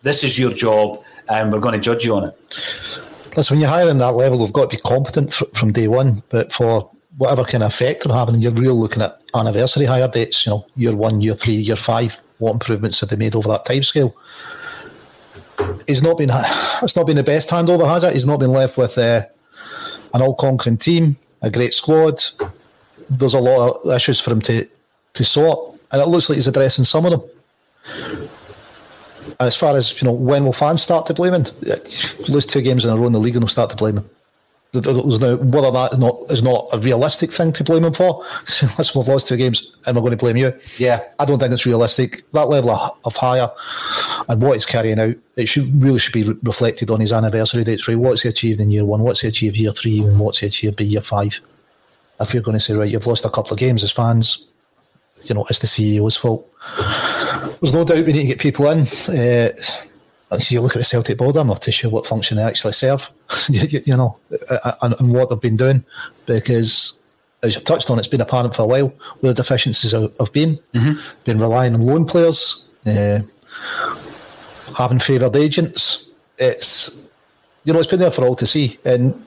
This 0.00 0.24
is 0.24 0.38
your 0.38 0.52
job, 0.52 0.98
and 1.28 1.52
we're 1.52 1.60
going 1.60 1.74
to 1.74 1.80
judge 1.80 2.06
you 2.06 2.16
on 2.16 2.24
it. 2.24 2.38
Listen, 3.36 3.54
when 3.54 3.60
you're 3.60 3.70
hiring 3.70 3.98
that 3.98 4.14
level, 4.14 4.38
we've 4.38 4.52
got 4.52 4.70
to 4.70 4.76
be 4.76 4.82
competent 4.82 5.34
from 5.34 5.72
day 5.72 5.88
one. 5.88 6.22
But 6.30 6.54
for 6.54 6.90
whatever 7.18 7.44
kind 7.44 7.62
of 7.62 7.68
effect 7.72 8.04
they're 8.04 8.16
having, 8.16 8.36
you're 8.36 8.52
really 8.52 8.74
looking 8.74 9.02
at 9.02 9.20
anniversary 9.34 9.86
hire 9.86 10.08
dates, 10.08 10.46
you 10.46 10.50
know, 10.50 10.66
year 10.76 10.96
one, 10.96 11.20
year 11.20 11.34
three, 11.34 11.54
year 11.54 11.76
five, 11.76 12.20
what 12.38 12.52
improvements 12.52 13.00
have 13.00 13.08
they 13.08 13.16
made 13.16 13.34
over 13.34 13.48
that 13.48 13.64
time 13.64 13.82
scale? 13.82 14.14
He's 15.86 16.02
not 16.02 16.18
been 16.18 16.30
it's 16.82 16.96
not 16.96 17.06
been 17.06 17.16
the 17.16 17.22
best 17.22 17.50
handover, 17.50 17.86
has 17.86 18.04
it? 18.04 18.14
He's 18.14 18.26
not 18.26 18.40
been 18.40 18.50
left 18.50 18.76
with 18.76 18.98
uh, 18.98 19.22
an 20.14 20.22
all 20.22 20.34
conquering 20.34 20.78
team, 20.78 21.16
a 21.42 21.50
great 21.50 21.74
squad. 21.74 22.22
There's 23.10 23.34
a 23.34 23.40
lot 23.40 23.76
of 23.84 23.92
issues 23.94 24.20
for 24.20 24.32
him 24.32 24.40
to, 24.42 24.68
to 25.14 25.24
sort, 25.24 25.78
and 25.92 26.00
it 26.00 26.08
looks 26.08 26.28
like 26.28 26.36
he's 26.36 26.48
addressing 26.48 26.84
some 26.84 27.06
of 27.06 27.12
them. 27.12 28.28
As 29.38 29.54
far 29.54 29.76
as 29.76 30.00
you 30.00 30.06
know, 30.06 30.14
when 30.14 30.44
will 30.44 30.52
fans 30.52 30.82
start 30.82 31.06
to 31.06 31.14
blame 31.14 31.34
him? 31.34 31.44
Lose 32.28 32.46
two 32.46 32.62
games 32.62 32.84
in 32.84 32.90
a 32.90 32.96
row 32.96 33.06
in 33.06 33.12
the 33.12 33.20
league 33.20 33.34
and 33.34 33.42
they'll 33.42 33.48
start 33.48 33.70
to 33.70 33.76
blame 33.76 33.98
him. 33.98 34.10
There's 34.72 35.20
no, 35.20 35.36
whether 35.36 35.70
that 35.70 35.92
is 35.92 35.98
not 35.98 36.16
is 36.30 36.42
not 36.42 36.66
a 36.72 36.78
realistic 36.78 37.30
thing 37.30 37.52
to 37.52 37.64
blame 37.64 37.84
him 37.84 37.92
for. 37.92 38.24
Unless 38.62 38.94
we've 38.94 39.06
lost 39.06 39.28
two 39.28 39.36
games 39.36 39.76
and 39.86 39.94
we're 39.94 40.00
going 40.00 40.12
to 40.12 40.16
blame 40.16 40.38
you. 40.38 40.54
Yeah, 40.78 41.02
I 41.18 41.26
don't 41.26 41.38
think 41.38 41.52
it's 41.52 41.66
realistic. 41.66 42.22
That 42.32 42.48
level 42.48 42.70
of, 42.70 42.96
of 43.04 43.14
hire 43.14 43.50
and 44.28 44.40
what 44.40 44.54
he's 44.54 44.64
carrying 44.64 44.98
out, 44.98 45.14
it 45.36 45.46
should 45.46 45.82
really 45.82 45.98
should 45.98 46.14
be 46.14 46.24
re- 46.24 46.38
reflected 46.42 46.90
on 46.90 47.00
his 47.00 47.12
anniversary 47.12 47.64
dates. 47.64 47.86
Right, 47.86 47.98
what's 47.98 48.22
he 48.22 48.30
achieved 48.30 48.62
in 48.62 48.70
year 48.70 48.86
one? 48.86 49.02
What's 49.02 49.20
he 49.20 49.28
achieved 49.28 49.58
year 49.58 49.72
three? 49.72 50.00
And 50.00 50.18
what's 50.18 50.38
he 50.38 50.46
achieved 50.46 50.78
by 50.78 50.84
year 50.84 51.02
five? 51.02 51.38
If 52.18 52.32
you're 52.32 52.42
going 52.42 52.56
to 52.56 52.60
say 52.60 52.72
right, 52.72 52.90
you've 52.90 53.06
lost 53.06 53.26
a 53.26 53.30
couple 53.30 53.52
of 53.52 53.58
games 53.58 53.82
as 53.82 53.92
fans, 53.92 54.48
you 55.24 55.34
know 55.34 55.44
it's 55.50 55.58
the 55.58 55.66
CEO's 55.66 56.16
fault. 56.16 56.50
There's 57.60 57.74
no 57.74 57.84
doubt 57.84 58.06
we 58.06 58.12
need 58.14 58.22
to 58.22 58.26
get 58.28 58.40
people 58.40 58.70
in. 58.70 58.86
Uh, 59.08 59.50
you 60.50 60.60
look 60.60 60.74
at 60.74 60.78
the 60.78 60.84
Celtic 60.84 61.18
board, 61.18 61.36
I'm 61.36 61.48
not 61.48 61.62
too 61.62 61.72
sure 61.72 61.90
what 61.90 62.06
function 62.06 62.36
they 62.36 62.42
actually 62.42 62.72
serve, 62.72 63.10
you, 63.48 63.80
you, 63.84 63.96
know, 63.96 64.18
and, 64.80 64.94
and, 64.98 65.12
what 65.12 65.28
they've 65.28 65.40
been 65.40 65.56
doing, 65.56 65.84
because 66.26 66.98
as 67.42 67.54
you've 67.54 67.64
touched 67.64 67.90
on, 67.90 67.98
it's 67.98 68.08
been 68.08 68.20
apparent 68.20 68.54
for 68.54 68.62
a 68.62 68.66
while 68.66 68.88
where 69.20 69.32
the 69.32 69.42
deficiencies 69.42 69.92
have, 69.92 70.12
have 70.18 70.32
been, 70.32 70.58
mm-hmm. 70.74 70.98
been 71.24 71.38
relying 71.38 71.74
on 71.74 71.82
loan 71.82 72.06
players, 72.06 72.68
uh, 72.86 73.20
having 74.76 74.98
favoured 74.98 75.36
agents. 75.36 76.08
It's, 76.38 77.06
you 77.64 77.72
know, 77.72 77.78
it's 77.78 77.88
been 77.88 78.00
there 78.00 78.10
for 78.10 78.24
all 78.24 78.36
to 78.36 78.46
see, 78.46 78.78
and 78.84 79.26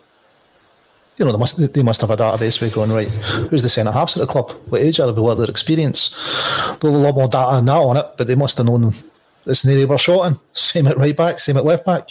you 1.17 1.23
know, 1.23 1.31
they 1.31 1.37
must 1.37 1.73
they 1.73 1.83
must 1.83 2.01
have 2.01 2.09
a 2.09 2.17
database 2.17 2.59
where 2.59 2.69
going 2.69 2.91
right. 2.91 3.07
Who's 3.07 3.63
the 3.63 3.69
centre 3.69 3.91
halves 3.91 4.17
at 4.17 4.21
the 4.21 4.27
club? 4.27 4.51
What 4.67 4.81
age 4.81 4.99
are 4.99 5.11
they? 5.11 5.21
What 5.21 5.35
their 5.35 5.49
experience? 5.49 6.09
There's 6.81 6.93
a 6.93 6.97
lot 6.97 7.15
more 7.15 7.29
data 7.29 7.55
than 7.55 7.65
that 7.65 7.77
on 7.77 7.97
it, 7.97 8.05
but 8.17 8.27
they 8.27 8.35
must 8.35 8.57
have 8.57 8.65
known 8.65 8.93
this 9.45 9.63
an 9.63 9.71
area 9.71 9.87
we're 9.87 10.27
in. 10.27 10.39
Same 10.53 10.87
at 10.87 10.97
right 10.97 11.15
back, 11.15 11.39
same 11.39 11.57
at 11.57 11.65
left 11.65 11.85
back. 11.85 12.09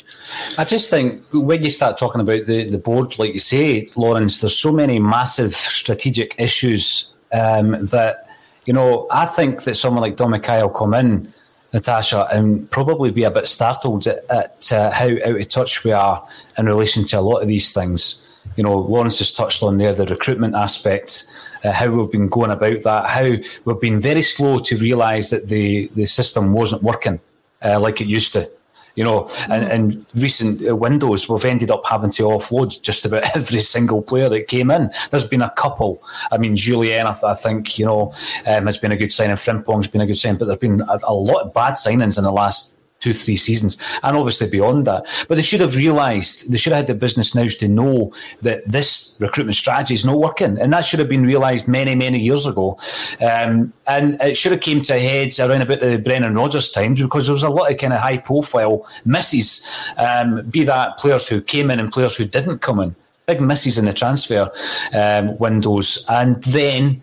I 0.57 0.65
just 0.65 0.91
think 0.91 1.23
when 1.33 1.63
you 1.63 1.71
start 1.71 1.99
talking 1.99 2.21
about 2.21 2.47
the, 2.47 2.65
the 2.69 2.79
board, 2.79 3.19
like 3.19 3.35
you 3.35 3.41
say, 3.41 3.89
Lawrence, 3.97 4.41
there's 4.41 4.57
so 4.57 4.73
many 4.73 4.99
massive 4.99 5.55
strategic 5.55 6.35
issues 6.39 7.09
um, 7.33 7.87
that, 7.87 8.29
you 8.67 8.73
know, 8.73 9.07
I 9.11 9.27
think 9.27 9.65
that 9.65 9.75
someone 9.75 10.03
like 10.03 10.17
Dom 10.17 10.33
McKay 10.33 10.63
will 10.63 10.71
come 10.71 10.95
in, 10.95 11.33
Natasha, 11.73 12.29
and 12.33 12.71
probably 12.71 13.11
be 13.11 13.25
a 13.25 13.31
bit 13.31 13.47
startled 13.47 14.07
at, 14.07 14.19
at 14.31 14.73
uh, 14.73 14.91
how 14.93 15.09
out 15.09 15.41
of 15.41 15.49
touch 15.49 15.83
we 15.83 15.91
are 15.91 16.25
in 16.57 16.67
relation 16.67 17.05
to 17.07 17.19
a 17.19 17.21
lot 17.21 17.43
of 17.43 17.49
these 17.49 17.73
things. 17.73 18.21
You 18.57 18.63
know, 18.63 18.79
Lawrence 18.79 19.19
has 19.19 19.33
touched 19.33 19.63
on 19.63 19.79
there 19.79 19.93
the 19.93 20.07
recruitment 20.07 20.55
aspect 20.55 21.27
uh, 21.65 21.73
how 21.73 21.89
we've 21.91 22.11
been 22.11 22.29
going 22.29 22.51
about 22.51 22.83
that, 22.83 23.07
how 23.07 23.35
we've 23.65 23.81
been 23.81 24.01
very 24.01 24.23
slow 24.23 24.59
to 24.59 24.77
realise 24.77 25.31
that 25.31 25.49
the, 25.49 25.89
the 25.95 26.07
system 26.07 26.53
wasn't 26.53 26.83
working 26.83 27.21
uh, 27.65 27.81
like 27.81 28.01
it 28.01 28.07
used 28.07 28.33
to. 28.35 28.51
You 28.97 29.03
know, 29.03 29.29
and 29.51 29.93
in 29.95 30.07
recent 30.15 30.69
uh, 30.69 30.77
windows, 30.77 31.29
we've 31.29 31.45
ended 31.45 31.73
up 31.73 31.85
having 31.85 32.13
to 32.13 32.25
offload 32.25 32.81
just 32.81 33.05
about 33.05 33.25
every 33.37 33.59
single 33.59 34.03
player 34.03 34.29
that 34.29 34.47
came 34.47 34.71
in. 34.71 34.89
There's 35.11 35.25
been 35.25 35.43
a 35.43 35.51
couple. 35.51 36.01
I 36.31 36.39
mean, 36.39 36.55
Jullien, 36.55 37.05
I, 37.05 37.33
I 37.33 37.35
think, 37.35 37.77
you 37.77 37.87
know, 37.87 38.13
um, 38.47 38.67
has 38.67 38.79
been 38.79 38.93
a 38.93 38.97
good 38.97 39.13
signing. 39.13 39.35
Frimpong's 39.35 39.89
been 39.89 40.01
a 40.01 40.07
good 40.07 40.17
signing, 40.17 40.39
but 40.39 40.47
there's 40.47 40.59
been 40.59 40.81
a, 40.83 41.01
a 41.03 41.15
lot 41.15 41.43
of 41.43 41.53
bad 41.53 41.75
signings 41.75 42.19
in 42.19 42.25
the 42.25 42.31
last 42.31 42.77
two, 43.05 43.13
three 43.13 43.37
seasons, 43.37 43.77
and 44.03 44.17
obviously 44.17 44.49
beyond 44.49 44.87
that. 44.87 45.05
But 45.29 45.35
they 45.35 45.43
should 45.43 45.61
have 45.61 45.77
realised, 45.77 46.51
they 46.51 46.57
should 46.57 46.73
have 46.73 46.81
had 46.81 46.87
the 46.87 46.95
business 46.95 47.35
nous 47.35 47.55
to 47.57 47.69
know 47.69 48.13
that 48.41 48.67
this 48.67 49.15
recruitment 49.19 49.57
strategy 49.57 49.93
is 49.93 50.07
not 50.07 50.19
working, 50.19 50.59
and 50.59 50.73
that 50.73 50.87
should 50.87 51.01
have 51.01 51.09
been 51.09 51.27
realised 51.27 51.69
many, 51.69 51.95
many 51.95 52.19
years 52.19 52.47
ago. 52.47 52.79
Um, 53.21 53.75
and 53.87 54.19
it 54.23 54.39
should 54.39 54.53
have 54.53 54.63
came 54.63 54.81
to 54.83 54.99
heads 54.99 55.39
around 55.39 55.61
about 55.61 55.81
the 55.81 55.99
Brendan 55.99 56.35
Rodgers 56.35 56.71
times 56.71 57.03
because 57.03 57.27
there 57.27 57.35
was 57.35 57.43
a 57.43 57.51
lot 57.51 57.71
of 57.71 57.77
kind 57.77 57.93
of 57.93 58.01
high 58.01 58.19
profile 58.19 58.87
misses, 59.05 59.69
um, 59.99 60.43
be 60.49 60.65
that 60.65 60.97
players 60.97 61.29
who 61.29 61.43
came 61.43 61.71
in 61.71 61.79
and 61.79 61.93
players 61.93 62.17
who 62.17 62.25
didn't 62.25 62.61
come 62.61 62.81
in 62.81 62.97
big 63.27 63.41
misses 63.41 63.79
in 63.79 63.87
the 63.87 63.93
transfer 63.93 64.51
um, 64.95 65.37
windows. 65.39 66.05
And 66.09 66.43
then 66.43 67.03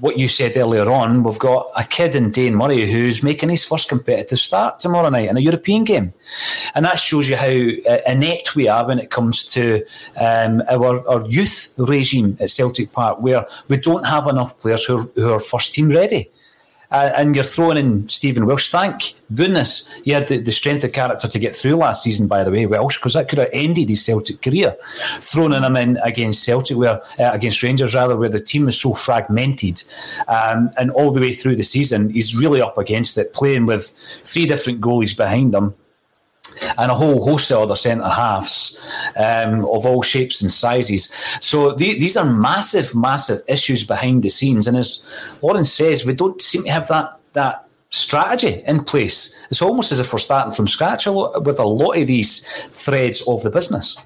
what 0.00 0.18
you 0.18 0.28
said 0.28 0.56
earlier 0.56 0.90
on, 0.90 1.22
we've 1.22 1.38
got 1.38 1.68
a 1.76 1.84
kid 1.84 2.16
in 2.16 2.30
Dane 2.30 2.54
Murray 2.54 2.90
who's 2.90 3.22
making 3.22 3.48
his 3.48 3.64
first 3.64 3.88
competitive 3.88 4.38
start 4.38 4.80
tomorrow 4.80 5.08
night 5.08 5.28
in 5.28 5.36
a 5.36 5.40
European 5.40 5.84
game. 5.84 6.12
And 6.74 6.84
that 6.84 6.98
shows 6.98 7.28
you 7.28 7.36
how 7.36 7.46
uh, 7.46 7.98
inept 8.06 8.56
we 8.56 8.68
are 8.68 8.86
when 8.86 8.98
it 8.98 9.10
comes 9.10 9.44
to 9.52 9.84
um, 10.20 10.62
our, 10.68 11.08
our 11.08 11.26
youth 11.26 11.72
regime 11.76 12.36
at 12.40 12.50
Celtic 12.50 12.92
Park, 12.92 13.20
where 13.20 13.46
we 13.68 13.76
don't 13.76 14.06
have 14.06 14.26
enough 14.26 14.58
players 14.58 14.84
who 14.84 14.98
are, 14.98 15.10
who 15.14 15.32
are 15.32 15.40
first 15.40 15.72
team 15.72 15.90
ready 15.90 16.30
uh, 16.90 17.10
and 17.16 17.34
you're 17.34 17.44
throwing 17.44 17.76
in 17.76 18.08
Stephen 18.08 18.46
Welsh. 18.46 18.70
Thank 18.70 19.14
goodness 19.34 19.88
he 20.04 20.12
had 20.12 20.28
the, 20.28 20.38
the, 20.38 20.52
strength 20.52 20.84
of 20.84 20.92
character 20.92 21.28
to 21.28 21.38
get 21.38 21.54
through 21.54 21.76
last 21.76 22.02
season, 22.02 22.28
by 22.28 22.42
the 22.42 22.50
way, 22.50 22.66
Welsh, 22.66 22.96
because 22.96 23.12
that 23.12 23.28
could 23.28 23.38
have 23.38 23.50
ended 23.52 23.88
his 23.88 24.04
Celtic 24.04 24.40
career. 24.42 24.76
Throwing 25.20 25.52
him 25.52 25.76
in 25.76 25.98
against 25.98 26.44
Celtic, 26.44 26.76
where 26.76 27.02
uh, 27.18 27.30
against 27.32 27.62
Rangers 27.62 27.94
rather, 27.94 28.16
where 28.16 28.28
the 28.28 28.40
team 28.40 28.68
is 28.68 28.80
so 28.80 28.94
fragmented, 28.94 29.82
um, 30.28 30.70
and 30.78 30.90
all 30.92 31.12
the 31.12 31.20
way 31.20 31.32
through 31.32 31.56
the 31.56 31.62
season, 31.62 32.10
he's 32.10 32.36
really 32.36 32.62
up 32.62 32.78
against 32.78 33.18
it, 33.18 33.32
playing 33.32 33.66
with 33.66 33.92
three 34.24 34.46
different 34.46 34.80
goalies 34.80 35.16
behind 35.16 35.54
him 35.54 35.74
and 36.78 36.90
a 36.90 36.94
whole 36.94 37.24
host 37.24 37.50
of 37.52 37.58
other 37.62 37.76
centre 37.76 38.08
halves 38.08 38.78
um, 39.16 39.64
of 39.66 39.84
all 39.84 40.02
shapes 40.02 40.40
and 40.42 40.50
sizes. 40.50 41.12
So 41.40 41.72
the, 41.74 41.98
these 41.98 42.16
are 42.16 42.24
massive, 42.24 42.94
massive 42.94 43.42
issues 43.48 43.84
behind 43.84 44.22
the 44.22 44.28
scenes. 44.28 44.66
And 44.66 44.76
as 44.76 45.02
Lawrence 45.42 45.72
says, 45.72 46.06
we 46.06 46.14
don't 46.14 46.40
seem 46.40 46.64
to 46.64 46.70
have 46.70 46.88
that 46.88 47.18
that 47.34 47.68
strategy 47.90 48.62
in 48.66 48.84
place. 48.84 49.36
It's 49.50 49.62
almost 49.62 49.92
as 49.92 49.98
if 49.98 50.12
we're 50.12 50.18
starting 50.18 50.52
from 50.52 50.66
scratch 50.66 51.06
with 51.06 51.58
a 51.58 51.66
lot 51.66 51.96
of 51.96 52.06
these 52.06 52.46
threads 52.72 53.22
of 53.26 53.42
the 53.42 53.50
business. 53.50 53.96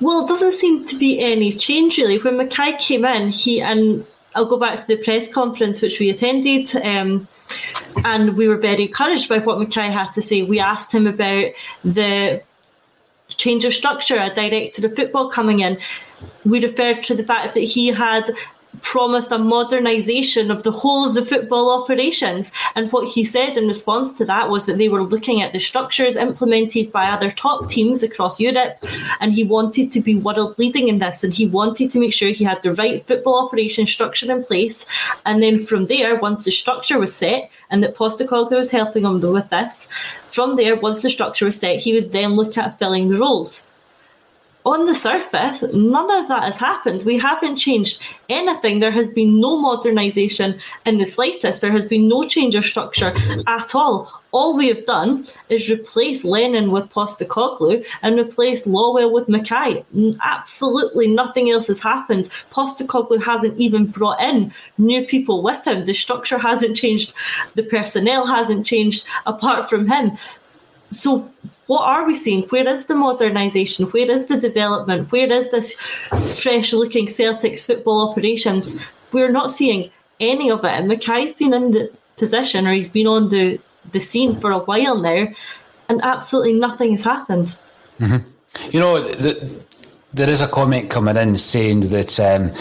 Well, 0.00 0.24
it 0.24 0.28
doesn't 0.28 0.52
seem 0.52 0.84
to 0.86 0.96
be 0.96 1.20
any 1.20 1.52
change 1.52 1.98
really. 1.98 2.18
When 2.18 2.34
McKay 2.34 2.78
came 2.78 3.04
in, 3.04 3.28
he 3.28 3.60
and 3.60 4.06
I'll 4.34 4.46
go 4.46 4.56
back 4.56 4.80
to 4.80 4.86
the 4.86 4.96
press 4.96 5.32
conference 5.32 5.80
which 5.80 5.98
we 5.98 6.10
attended, 6.10 6.74
um, 6.76 7.26
and 8.04 8.36
we 8.36 8.46
were 8.46 8.56
very 8.56 8.82
encouraged 8.82 9.28
by 9.28 9.38
what 9.38 9.58
McKay 9.58 9.90
had 9.90 10.12
to 10.12 10.22
say. 10.22 10.42
We 10.42 10.60
asked 10.60 10.92
him 10.92 11.06
about 11.06 11.52
the 11.84 12.42
change 13.28 13.64
of 13.64 13.74
structure, 13.74 14.16
a 14.16 14.34
director 14.34 14.86
of 14.86 14.94
football 14.94 15.30
coming 15.30 15.60
in. 15.60 15.78
We 16.44 16.60
referred 16.60 17.04
to 17.04 17.14
the 17.14 17.24
fact 17.24 17.54
that 17.54 17.60
he 17.60 17.88
had 17.88 18.30
promised 18.82 19.30
a 19.30 19.38
modernisation 19.38 20.50
of 20.50 20.62
the 20.62 20.72
whole 20.72 21.06
of 21.06 21.14
the 21.14 21.24
football 21.24 21.82
operations. 21.82 22.52
And 22.74 22.90
what 22.92 23.08
he 23.08 23.24
said 23.24 23.56
in 23.56 23.66
response 23.66 24.16
to 24.18 24.24
that 24.26 24.50
was 24.50 24.66
that 24.66 24.78
they 24.78 24.88
were 24.88 25.02
looking 25.02 25.42
at 25.42 25.52
the 25.52 25.60
structures 25.60 26.16
implemented 26.16 26.92
by 26.92 27.06
other 27.06 27.30
top 27.30 27.68
teams 27.68 28.02
across 28.02 28.40
Europe, 28.40 28.84
and 29.20 29.32
he 29.32 29.44
wanted 29.44 29.92
to 29.92 30.00
be 30.00 30.16
world 30.16 30.58
leading 30.58 30.88
in 30.88 30.98
this. 30.98 31.24
And 31.24 31.32
he 31.32 31.46
wanted 31.46 31.90
to 31.90 31.98
make 31.98 32.12
sure 32.12 32.30
he 32.30 32.44
had 32.44 32.62
the 32.62 32.74
right 32.74 33.04
football 33.04 33.46
operation 33.46 33.86
structure 33.86 34.30
in 34.30 34.44
place. 34.44 34.84
And 35.26 35.42
then 35.42 35.64
from 35.64 35.86
there, 35.86 36.16
once 36.16 36.44
the 36.44 36.50
structure 36.50 36.98
was 36.98 37.14
set, 37.14 37.50
and 37.70 37.82
that 37.82 37.96
Postecoglou 37.96 38.56
was 38.56 38.70
helping 38.70 39.04
him 39.04 39.20
with 39.20 39.50
this, 39.50 39.88
from 40.28 40.56
there, 40.56 40.76
once 40.76 41.02
the 41.02 41.10
structure 41.10 41.44
was 41.44 41.56
set, 41.56 41.80
he 41.80 41.94
would 41.94 42.12
then 42.12 42.36
look 42.36 42.56
at 42.56 42.78
filling 42.78 43.08
the 43.08 43.16
roles 43.16 43.67
on 44.68 44.86
the 44.86 44.94
surface, 44.94 45.62
none 45.72 46.10
of 46.10 46.28
that 46.28 46.42
has 46.44 46.56
happened. 46.56 47.02
We 47.04 47.18
haven't 47.18 47.56
changed 47.56 48.02
anything. 48.28 48.80
There 48.80 48.90
has 48.90 49.10
been 49.10 49.40
no 49.40 49.56
modernisation 49.56 50.60
in 50.84 50.98
the 50.98 51.06
slightest. 51.06 51.60
There 51.60 51.72
has 51.72 51.88
been 51.88 52.08
no 52.08 52.24
change 52.24 52.54
of 52.54 52.64
structure 52.64 53.12
at 53.46 53.74
all. 53.74 54.22
All 54.30 54.54
we 54.54 54.68
have 54.68 54.84
done 54.84 55.26
is 55.48 55.70
replace 55.70 56.22
Lennon 56.22 56.70
with 56.70 56.90
Postecoglou 56.90 57.84
and 58.02 58.18
replace 58.18 58.66
Lawwell 58.66 59.10
with 59.10 59.26
McKay. 59.26 59.84
Absolutely 60.22 61.08
nothing 61.08 61.50
else 61.50 61.68
has 61.68 61.80
happened. 61.80 62.28
Postecoglou 62.52 63.22
hasn't 63.22 63.58
even 63.58 63.86
brought 63.86 64.20
in 64.20 64.52
new 64.76 65.06
people 65.06 65.42
with 65.42 65.66
him. 65.66 65.86
The 65.86 65.94
structure 65.94 66.38
hasn't 66.38 66.76
changed. 66.76 67.14
The 67.54 67.62
personnel 67.62 68.26
hasn't 68.26 68.66
changed 68.66 69.06
apart 69.24 69.70
from 69.70 69.88
him. 69.88 70.18
So 70.90 71.30
what 71.66 71.82
are 71.82 72.06
we 72.06 72.14
seeing? 72.14 72.42
Where 72.44 72.66
is 72.66 72.86
the 72.86 72.94
modernisation? 72.94 73.92
Where 73.92 74.10
is 74.10 74.26
the 74.26 74.38
development? 74.38 75.12
Where 75.12 75.30
is 75.30 75.50
this 75.50 75.74
fresh 76.42 76.72
looking 76.72 77.06
Celtics 77.06 77.66
football 77.66 78.08
operations? 78.08 78.74
We're 79.12 79.30
not 79.30 79.50
seeing 79.50 79.90
any 80.18 80.50
of 80.50 80.64
it. 80.64 80.70
And 80.70 80.90
McKay's 80.90 81.34
been 81.34 81.52
in 81.52 81.72
the 81.72 81.90
position 82.16 82.66
or 82.66 82.72
he's 82.72 82.90
been 82.90 83.06
on 83.06 83.28
the, 83.28 83.60
the 83.92 84.00
scene 84.00 84.34
for 84.34 84.50
a 84.50 84.58
while 84.58 84.98
now, 84.98 85.28
and 85.88 86.00
absolutely 86.02 86.54
nothing 86.54 86.92
has 86.92 87.02
happened. 87.02 87.54
Mm-hmm. 88.00 88.70
You 88.70 88.80
know, 88.80 89.00
the, 89.00 89.64
there 90.14 90.28
is 90.28 90.40
a 90.40 90.48
comment 90.48 90.90
coming 90.90 91.16
in 91.16 91.36
saying 91.36 91.80
that. 91.80 92.18
Um, 92.18 92.52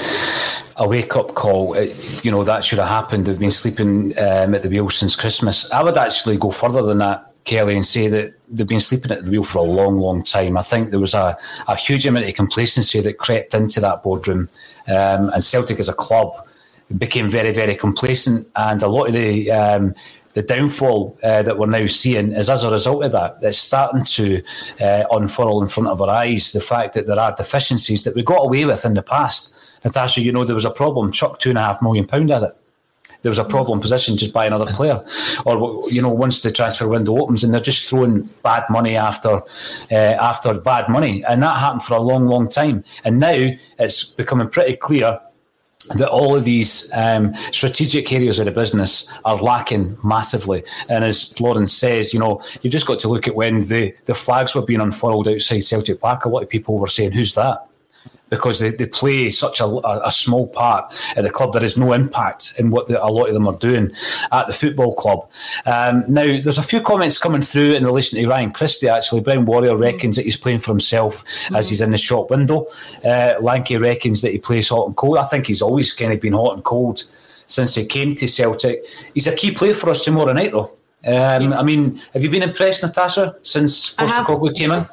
a 0.79 0.87
wake 0.87 1.15
up 1.15 1.33
call. 1.33 1.73
It, 1.73 1.91
uh, 1.91 2.19
you 2.23 2.29
know, 2.29 2.43
that 2.43 2.63
should 2.63 2.77
have 2.77 2.87
happened. 2.87 3.25
They've 3.25 3.39
been 3.39 3.49
sleeping 3.49 4.17
um, 4.19 4.53
at 4.53 4.61
the 4.61 4.69
wheel 4.69 4.89
since 4.89 5.15
Christmas. 5.15 5.69
I 5.71 5.81
would 5.83 5.97
actually 5.97 6.37
go 6.37 6.51
further 6.51 6.83
than 6.83 6.99
that. 6.99 7.26
Kelly 7.47 7.75
and 7.75 7.85
say 7.85 8.07
that 8.09 8.33
they've 8.49 8.67
been 8.67 8.79
sleeping 8.79 9.11
at 9.11 9.23
the 9.23 9.31
wheel 9.31 9.43
for 9.43 9.59
a 9.59 9.63
long, 9.63 9.97
long 9.97 10.23
time. 10.23 10.57
I 10.57 10.63
think 10.63 10.91
there 10.91 10.99
was 10.99 11.13
a, 11.13 11.37
a 11.67 11.75
huge 11.75 12.05
amount 12.05 12.27
of 12.27 12.35
complacency 12.35 12.99
that 13.01 13.17
crept 13.17 13.53
into 13.53 13.79
that 13.79 14.03
boardroom, 14.03 14.49
um, 14.87 15.29
and 15.29 15.43
Celtic 15.43 15.79
as 15.79 15.89
a 15.89 15.93
club 15.93 16.33
became 16.97 17.29
very, 17.29 17.51
very 17.51 17.75
complacent. 17.75 18.47
And 18.55 18.83
a 18.83 18.87
lot 18.87 19.07
of 19.07 19.13
the 19.13 19.49
um, 19.51 19.95
the 20.33 20.43
downfall 20.43 21.17
uh, 21.23 21.41
that 21.41 21.57
we're 21.57 21.65
now 21.65 21.87
seeing 21.87 22.31
is 22.33 22.49
as 22.49 22.63
a 22.63 22.69
result 22.69 23.05
of 23.05 23.11
that. 23.13 23.37
It's 23.41 23.57
starting 23.57 24.03
to 24.03 24.43
uh, 24.79 25.05
unfurl 25.09 25.63
in 25.63 25.69
front 25.69 25.89
of 25.89 26.01
our 26.01 26.09
eyes. 26.09 26.51
The 26.51 26.61
fact 26.61 26.93
that 26.93 27.07
there 27.07 27.19
are 27.19 27.33
deficiencies 27.35 28.03
that 28.03 28.13
we 28.13 28.23
got 28.23 28.45
away 28.45 28.65
with 28.65 28.85
in 28.85 28.93
the 28.93 29.01
past. 29.01 29.55
Natasha, 29.83 30.21
you 30.21 30.31
know 30.31 30.43
there 30.43 30.53
was 30.53 30.65
a 30.65 30.71
problem. 30.71 31.11
Chuck 31.11 31.39
two 31.39 31.49
and 31.49 31.57
a 31.57 31.61
half 31.61 31.81
million 31.81 32.05
pound 32.05 32.29
at 32.29 32.43
it 32.43 32.57
there 33.27 33.31
was 33.31 33.39
a 33.39 33.43
problem 33.43 33.81
position, 33.81 34.15
just 34.15 34.31
buy 34.31 34.45
another 34.45 34.65
player. 34.67 35.03
Or 35.45 35.91
you 35.91 36.01
know, 36.01 36.07
once 36.07 36.39
the 36.39 36.49
transfer 36.49 36.87
window 36.87 37.17
opens 37.17 37.43
and 37.43 37.53
they're 37.53 37.59
just 37.59 37.89
throwing 37.89 38.21
bad 38.41 38.63
money 38.69 38.95
after 38.95 39.41
uh, 39.91 40.15
after 40.31 40.53
bad 40.53 40.87
money, 40.87 41.25
and 41.25 41.43
that 41.43 41.59
happened 41.59 41.83
for 41.83 41.95
a 41.95 41.99
long, 41.99 42.27
long 42.27 42.47
time. 42.47 42.85
And 43.03 43.19
now 43.19 43.49
it's 43.79 44.05
becoming 44.05 44.47
pretty 44.47 44.77
clear 44.77 45.19
that 45.97 46.07
all 46.07 46.37
of 46.37 46.45
these 46.45 46.89
um, 46.95 47.35
strategic 47.51 48.13
areas 48.13 48.39
of 48.39 48.45
the 48.45 48.51
business 48.53 49.11
are 49.25 49.35
lacking 49.35 49.97
massively. 50.05 50.63
And 50.87 51.03
as 51.03 51.37
Lawrence 51.41 51.73
says, 51.73 52.13
you 52.13 52.21
know, 52.21 52.41
you've 52.61 52.71
just 52.71 52.87
got 52.87 52.99
to 52.99 53.09
look 53.09 53.27
at 53.27 53.35
when 53.35 53.67
the, 53.67 53.93
the 54.05 54.13
flags 54.13 54.55
were 54.55 54.61
being 54.61 54.79
unfurled 54.79 55.27
outside 55.27 55.65
Celtic 55.65 55.99
Park. 55.99 56.23
A 56.23 56.29
lot 56.29 56.43
of 56.43 56.49
people 56.49 56.77
were 56.77 56.87
saying, 56.87 57.11
"Who's 57.11 57.35
that?" 57.35 57.67
Because 58.29 58.59
they, 58.59 58.69
they 58.69 58.85
play 58.85 59.29
such 59.29 59.59
a, 59.59 59.65
a, 60.05 60.11
small 60.11 60.47
part 60.47 60.93
at 61.15 61.23
the 61.23 61.29
club. 61.29 61.53
There 61.53 61.63
is 61.63 61.77
no 61.77 61.93
impact 61.93 62.53
in 62.57 62.71
what 62.71 62.87
the, 62.87 63.03
a 63.03 63.07
lot 63.07 63.27
of 63.27 63.33
them 63.33 63.47
are 63.47 63.57
doing 63.57 63.91
at 64.31 64.47
the 64.47 64.53
football 64.53 64.95
club. 64.95 65.29
Um, 65.65 66.03
now, 66.07 66.25
there's 66.25 66.57
a 66.57 66.63
few 66.63 66.81
comments 66.81 67.17
coming 67.17 67.41
through 67.41 67.73
in 67.73 67.85
relation 67.85 68.19
to 68.19 68.27
Ryan 68.27 68.51
Christie, 68.51 68.89
actually. 68.89 69.21
Brown 69.21 69.45
Warrior 69.45 69.77
reckons 69.77 70.15
that 70.15 70.25
he's 70.25 70.37
playing 70.37 70.59
for 70.59 70.71
himself 70.71 71.23
mm-hmm. 71.23 71.55
as 71.55 71.69
he's 71.69 71.81
in 71.81 71.91
the 71.91 71.97
shop 71.97 72.29
window. 72.29 72.67
Uh, 73.03 73.35
Lanky 73.41 73.77
reckons 73.77 74.21
that 74.21 74.31
he 74.31 74.39
plays 74.39 74.69
hot 74.69 74.87
and 74.87 74.95
cold. 74.97 75.17
I 75.17 75.25
think 75.25 75.47
he's 75.47 75.61
always 75.61 75.93
kind 75.93 76.13
of 76.13 76.19
been 76.19 76.33
hot 76.33 76.55
and 76.55 76.63
cold 76.63 77.03
since 77.47 77.75
he 77.75 77.85
came 77.85 78.13
to 78.15 78.27
Celtic. 78.27 78.83
He's 79.13 79.27
a 79.27 79.35
key 79.35 79.51
player 79.51 79.73
for 79.73 79.89
us 79.89 80.03
tomorrow 80.03 80.33
night, 80.33 80.51
though. 80.51 80.71
Um, 81.05 81.53
I 81.53 81.63
mean, 81.63 82.01
have 82.13 82.21
you 82.21 82.29
been 82.29 82.43
impressed, 82.43 82.83
Natasha, 82.83 83.37
since 83.41 83.95
Postecoglou 83.95 84.55
came 84.55 84.71
in? 84.71 84.83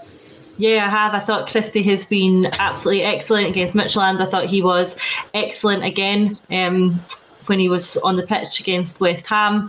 Yeah, 0.57 0.87
I 0.87 0.89
have. 0.89 1.15
I 1.15 1.21
thought 1.21 1.51
Christie 1.51 1.83
has 1.85 2.05
been 2.05 2.47
absolutely 2.59 3.03
excellent 3.03 3.49
against 3.49 3.75
Midtjylland. 3.75 4.21
I 4.21 4.31
thought 4.31 4.47
he 4.47 4.63
was 4.63 4.97
excellent 5.33 5.85
again 5.85 6.39
um, 6.51 7.03
when 7.47 7.59
he 7.59 7.69
was 7.69 7.97
on 7.99 8.17
the 8.17 8.23
pitch 8.23 8.61
against 8.61 9.01
West 9.01 9.27
Ham. 9.27 9.69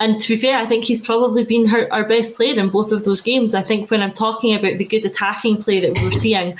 And 0.00 0.20
to 0.20 0.34
be 0.34 0.40
fair, 0.40 0.58
I 0.58 0.66
think 0.66 0.84
he's 0.84 1.00
probably 1.00 1.44
been 1.44 1.66
her, 1.66 1.92
our 1.92 2.04
best 2.04 2.34
player 2.34 2.58
in 2.58 2.68
both 2.68 2.92
of 2.92 3.04
those 3.04 3.20
games. 3.20 3.54
I 3.54 3.62
think 3.62 3.90
when 3.90 4.02
I'm 4.02 4.12
talking 4.12 4.54
about 4.54 4.78
the 4.78 4.84
good 4.84 5.04
attacking 5.04 5.62
play 5.62 5.80
that 5.80 5.96
we 5.96 6.04
were 6.04 6.12
seeing 6.12 6.56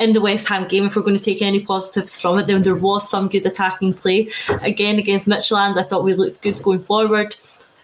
in 0.00 0.12
the 0.12 0.20
West 0.20 0.48
Ham 0.48 0.66
game, 0.66 0.86
if 0.86 0.96
we're 0.96 1.02
going 1.02 1.16
to 1.16 1.22
take 1.22 1.42
any 1.42 1.60
positives 1.60 2.20
from 2.20 2.38
it, 2.38 2.46
then 2.46 2.62
there 2.62 2.74
was 2.74 3.08
some 3.08 3.28
good 3.28 3.46
attacking 3.46 3.94
play. 3.94 4.30
Again, 4.62 4.98
against 4.98 5.28
Midtjylland, 5.28 5.78
I 5.78 5.84
thought 5.84 6.04
we 6.04 6.14
looked 6.14 6.42
good 6.42 6.60
going 6.62 6.80
forward. 6.80 7.36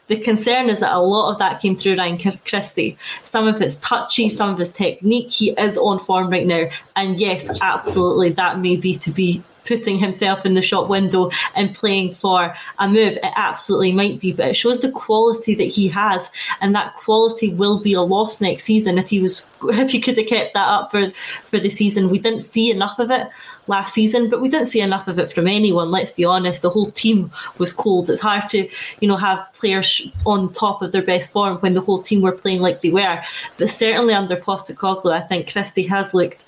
The 0.09 0.19
concern 0.19 0.69
is 0.69 0.81
that 0.81 0.93
a 0.93 0.99
lot 0.99 1.33
of 1.33 1.39
that 1.39 1.61
came 1.61 1.77
through 1.77 1.97
Ryan 1.97 2.39
Christie. 2.45 2.99
Some 3.23 3.47
of 3.47 3.59
his 3.59 3.77
touchy, 3.79 4.29
some 4.29 4.51
of 4.51 4.59
his 4.59 4.73
technique. 4.73 5.31
He 5.31 5.51
is 5.53 5.79
on 5.79 5.99
form 5.99 6.29
right 6.31 6.47
now. 6.47 6.69
And 6.97 7.19
yes, 7.21 7.49
absolutely, 7.61 8.31
that 8.31 8.59
may 8.59 8.77
be 8.77 8.95
to 8.97 9.11
be 9.11 9.43
putting 9.65 9.99
himself 9.99 10.45
in 10.45 10.55
the 10.55 10.63
shop 10.63 10.89
window 10.89 11.31
and 11.55 11.75
playing 11.75 12.15
for 12.17 12.55
a 12.79 12.89
move. 12.89 13.17
It 13.17 13.33
absolutely 13.37 13.93
might 13.93 14.21
be, 14.21 14.33
but 14.33 14.49
it 14.49 14.55
shows 14.55 14.81
the 14.81 14.91
quality 14.91 15.55
that 15.55 15.65
he 15.65 15.89
has, 15.89 16.31
and 16.61 16.75
that 16.75 16.97
quality 16.97 17.51
will 17.51 17.79
be 17.79 17.93
a 17.93 18.03
loss 18.03 18.41
next 18.41 18.65
season 18.65 18.99
if 18.99 19.09
he 19.11 19.21
was 19.21 19.49
if 19.65 19.91
he 19.91 20.01
could 20.01 20.17
have 20.17 20.27
kept 20.27 20.55
that 20.55 20.69
up 20.69 20.91
for 20.91 21.11
for 21.47 21.59
the 21.61 21.71
season. 21.71 22.11
We 22.11 22.19
didn't 22.19 22.43
see 22.43 22.71
enough 22.71 22.99
of 22.99 23.11
it 23.11 23.29
last 23.67 23.95
season, 23.95 24.29
but 24.29 24.41
we 24.41 24.49
didn't 24.49 24.67
see 24.67 24.81
enough 24.81 25.09
of 25.09 25.19
it 25.19 25.31
from 25.31 25.47
anyone. 25.47 25.91
Let's 25.91 26.11
be 26.11 26.25
honest, 26.25 26.63
the 26.63 26.71
whole 26.71 26.91
team 26.91 27.31
was 27.59 27.73
cold. 27.73 28.11
It's 28.11 28.21
hard 28.21 28.51
to 28.51 28.69
you 29.01 29.09
know 29.09 29.17
have 29.17 29.53
players 29.55 30.11
on 30.27 30.53
top 30.53 30.83
of 30.83 30.93
their 30.93 31.03
best 31.03 31.33
form 31.33 31.59
when 31.59 31.75
the 31.75 31.81
whole 31.81 32.03
team 32.03 32.23
were 32.23 32.33
playing 32.33 32.61
like 32.61 32.83
they 32.83 32.91
were. 32.91 33.23
But 33.59 33.71
certainly 33.71 34.15
under 34.15 34.37
Postecoglou, 34.37 35.13
I 35.13 35.21
think 35.21 35.51
Christie 35.51 35.85
has 35.85 36.13
looked 36.13 36.45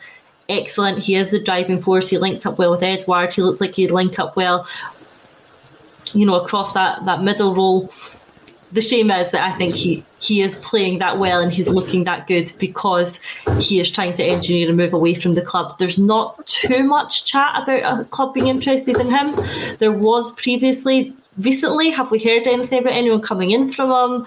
excellent. 0.48 0.98
He 0.98 1.16
is 1.16 1.30
the 1.30 1.40
driving 1.40 1.80
force. 1.80 2.08
He 2.08 2.18
linked 2.18 2.46
up 2.46 2.58
well 2.58 2.72
with 2.72 2.82
Edouard. 2.82 3.32
He 3.32 3.42
looked 3.42 3.60
like 3.60 3.74
he'd 3.74 3.90
link 3.90 4.18
up 4.18 4.36
well, 4.36 4.66
you 6.12 6.26
know, 6.26 6.36
across 6.36 6.72
that, 6.74 7.04
that 7.06 7.22
middle 7.22 7.54
role. 7.54 7.92
The 8.74 8.82
shame 8.82 9.10
is 9.10 9.30
that 9.30 9.42
I 9.42 9.56
think 9.56 9.76
he, 9.76 10.04
he 10.20 10.42
is 10.42 10.56
playing 10.56 10.98
that 10.98 11.18
well 11.18 11.40
and 11.40 11.52
he's 11.52 11.68
looking 11.68 12.04
that 12.04 12.26
good 12.26 12.52
because 12.58 13.18
he 13.60 13.80
is 13.80 13.90
trying 13.90 14.14
to 14.16 14.24
engineer 14.24 14.68
a 14.68 14.72
move 14.72 14.92
away 14.92 15.14
from 15.14 15.34
the 15.34 15.42
club. 15.42 15.78
There's 15.78 15.98
not 15.98 16.44
too 16.46 16.82
much 16.82 17.24
chat 17.24 17.62
about 17.62 18.00
a 18.00 18.04
club 18.04 18.34
being 18.34 18.48
interested 18.48 18.98
in 18.98 19.10
him. 19.10 19.34
There 19.78 19.92
was 19.92 20.32
previously 20.32 21.14
recently 21.38 21.90
have 21.90 22.10
we 22.10 22.22
heard 22.22 22.46
anything 22.46 22.80
about 22.80 22.92
anyone 22.92 23.20
coming 23.20 23.50
in 23.50 23.68
from 23.68 23.90
him 23.90 24.26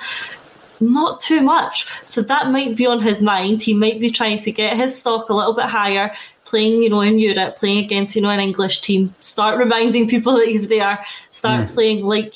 not 0.80 1.20
too 1.20 1.42
much. 1.42 1.88
So 2.04 2.22
that 2.22 2.52
might 2.52 2.76
be 2.76 2.86
on 2.86 3.02
his 3.02 3.22
mind. 3.22 3.62
He 3.62 3.74
might 3.74 4.00
be 4.00 4.10
trying 4.10 4.42
to 4.44 4.52
get 4.52 4.78
his 4.78 4.98
stock 4.98 5.30
a 5.30 5.34
little 5.34 5.54
bit 5.54 5.66
higher, 5.66 6.14
playing, 6.46 6.84
you 6.84 6.90
know, 6.90 7.02
in 7.02 7.20
Europe, 7.20 7.58
playing 7.58 7.84
against, 7.84 8.16
you 8.16 8.22
know, 8.22 8.30
an 8.30 8.40
English 8.40 8.82
team. 8.82 9.14
Start 9.20 9.58
reminding 9.58 10.08
people 10.08 10.34
that 10.38 10.48
he's 10.48 10.68
there. 10.68 11.04
Start 11.32 11.68
mm. 11.68 11.74
playing 11.74 12.06
like 12.06 12.34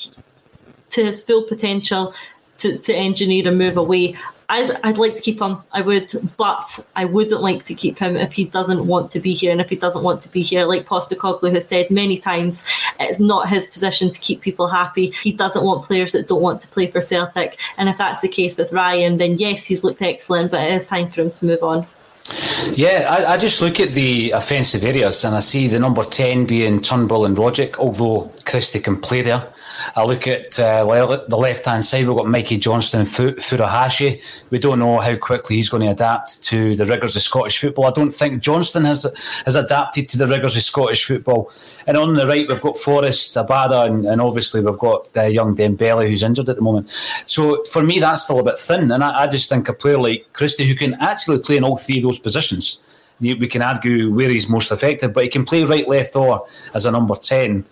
to 0.92 1.04
his 1.04 1.20
full 1.20 1.42
potential 1.42 2.14
to, 2.58 2.78
to 2.78 2.94
engineer 2.94 3.48
a 3.48 3.52
move 3.52 3.76
away. 3.76 4.16
I'd, 4.48 4.78
I'd 4.84 4.98
like 4.98 5.16
to 5.16 5.22
keep 5.22 5.40
him. 5.40 5.58
I 5.72 5.80
would, 5.80 6.10
but 6.36 6.86
I 6.94 7.06
wouldn't 7.06 7.40
like 7.40 7.64
to 7.66 7.74
keep 7.74 7.98
him 7.98 8.16
if 8.16 8.34
he 8.34 8.44
doesn't 8.44 8.86
want 8.86 9.10
to 9.12 9.20
be 9.20 9.32
here. 9.32 9.50
And 9.50 9.62
if 9.62 9.70
he 9.70 9.76
doesn't 9.76 10.02
want 10.02 10.20
to 10.22 10.28
be 10.28 10.42
here, 10.42 10.66
like 10.66 10.86
Postecoglou 10.86 11.52
has 11.54 11.66
said 11.66 11.90
many 11.90 12.18
times, 12.18 12.62
it's 13.00 13.18
not 13.18 13.48
his 13.48 13.66
position 13.66 14.10
to 14.10 14.20
keep 14.20 14.42
people 14.42 14.68
happy. 14.68 15.10
He 15.22 15.32
doesn't 15.32 15.64
want 15.64 15.84
players 15.86 16.12
that 16.12 16.28
don't 16.28 16.42
want 16.42 16.60
to 16.62 16.68
play 16.68 16.88
for 16.88 17.00
Celtic. 17.00 17.58
And 17.78 17.88
if 17.88 17.96
that's 17.96 18.20
the 18.20 18.28
case 18.28 18.58
with 18.58 18.72
Ryan, 18.72 19.16
then 19.16 19.38
yes, 19.38 19.64
he's 19.64 19.82
looked 19.82 20.02
excellent, 20.02 20.50
but 20.50 20.60
it 20.60 20.72
is 20.72 20.86
time 20.86 21.10
for 21.10 21.22
him 21.22 21.30
to 21.30 21.46
move 21.46 21.62
on. 21.62 21.86
Yeah, 22.74 23.08
I, 23.10 23.32
I, 23.32 23.36
just 23.36 23.60
look 23.60 23.80
at 23.80 23.90
the 23.90 24.30
offensive 24.30 24.84
areas 24.84 25.24
and 25.24 25.34
I 25.34 25.40
see 25.40 25.66
the 25.66 25.80
number 25.80 26.04
10 26.04 26.46
being 26.46 26.80
Turnbull 26.80 27.24
and 27.24 27.36
Rogic, 27.36 27.78
although 27.78 28.30
Christie 28.44 28.78
can 28.80 28.96
play 28.96 29.22
there. 29.22 29.52
I 29.94 30.04
look 30.04 30.26
at 30.26 30.58
uh, 30.58 30.84
the 31.28 31.36
left 31.36 31.66
hand 31.66 31.84
side, 31.84 32.06
we've 32.06 32.16
got 32.16 32.26
Mikey 32.26 32.58
Johnston 32.58 33.00
and 33.00 33.08
Furuhashi. 33.08 34.22
We 34.50 34.58
don't 34.58 34.78
know 34.78 34.98
how 34.98 35.16
quickly 35.16 35.56
he's 35.56 35.68
going 35.68 35.82
to 35.82 35.90
adapt 35.90 36.42
to 36.44 36.76
the 36.76 36.86
rigours 36.86 37.16
of 37.16 37.22
Scottish 37.22 37.58
football. 37.58 37.86
I 37.86 37.90
don't 37.90 38.10
think 38.10 38.42
Johnston 38.42 38.84
has 38.84 39.06
has 39.44 39.56
adapted 39.56 40.08
to 40.10 40.18
the 40.18 40.26
rigours 40.26 40.56
of 40.56 40.62
Scottish 40.62 41.04
football. 41.04 41.50
And 41.86 41.96
on 41.96 42.14
the 42.14 42.26
right, 42.26 42.48
we've 42.48 42.60
got 42.60 42.76
Forrest, 42.76 43.34
Abada, 43.34 43.86
and, 43.86 44.04
and 44.06 44.20
obviously 44.20 44.60
we've 44.62 44.78
got 44.78 45.08
uh, 45.16 45.24
young 45.24 45.56
Dembele, 45.56 46.08
who's 46.08 46.22
injured 46.22 46.48
at 46.48 46.56
the 46.56 46.62
moment. 46.62 46.90
So 47.26 47.64
for 47.64 47.82
me, 47.82 48.00
that's 48.00 48.22
still 48.22 48.40
a 48.40 48.44
bit 48.44 48.58
thin. 48.58 48.90
And 48.90 49.02
I, 49.02 49.22
I 49.22 49.26
just 49.26 49.48
think 49.48 49.68
a 49.68 49.72
player 49.72 49.98
like 49.98 50.32
Christie, 50.32 50.66
who 50.66 50.74
can 50.74 50.94
actually 50.94 51.38
play 51.38 51.56
in 51.56 51.64
all 51.64 51.76
three 51.76 51.98
of 51.98 52.04
those 52.04 52.18
positions, 52.18 52.80
we 53.20 53.46
can 53.46 53.62
argue 53.62 54.12
where 54.12 54.28
he's 54.28 54.48
most 54.48 54.72
effective, 54.72 55.12
but 55.12 55.22
he 55.22 55.28
can 55.28 55.44
play 55.44 55.64
right, 55.64 55.86
left, 55.86 56.16
or 56.16 56.46
as 56.74 56.86
a 56.86 56.90
number 56.90 57.14
10 57.14 57.64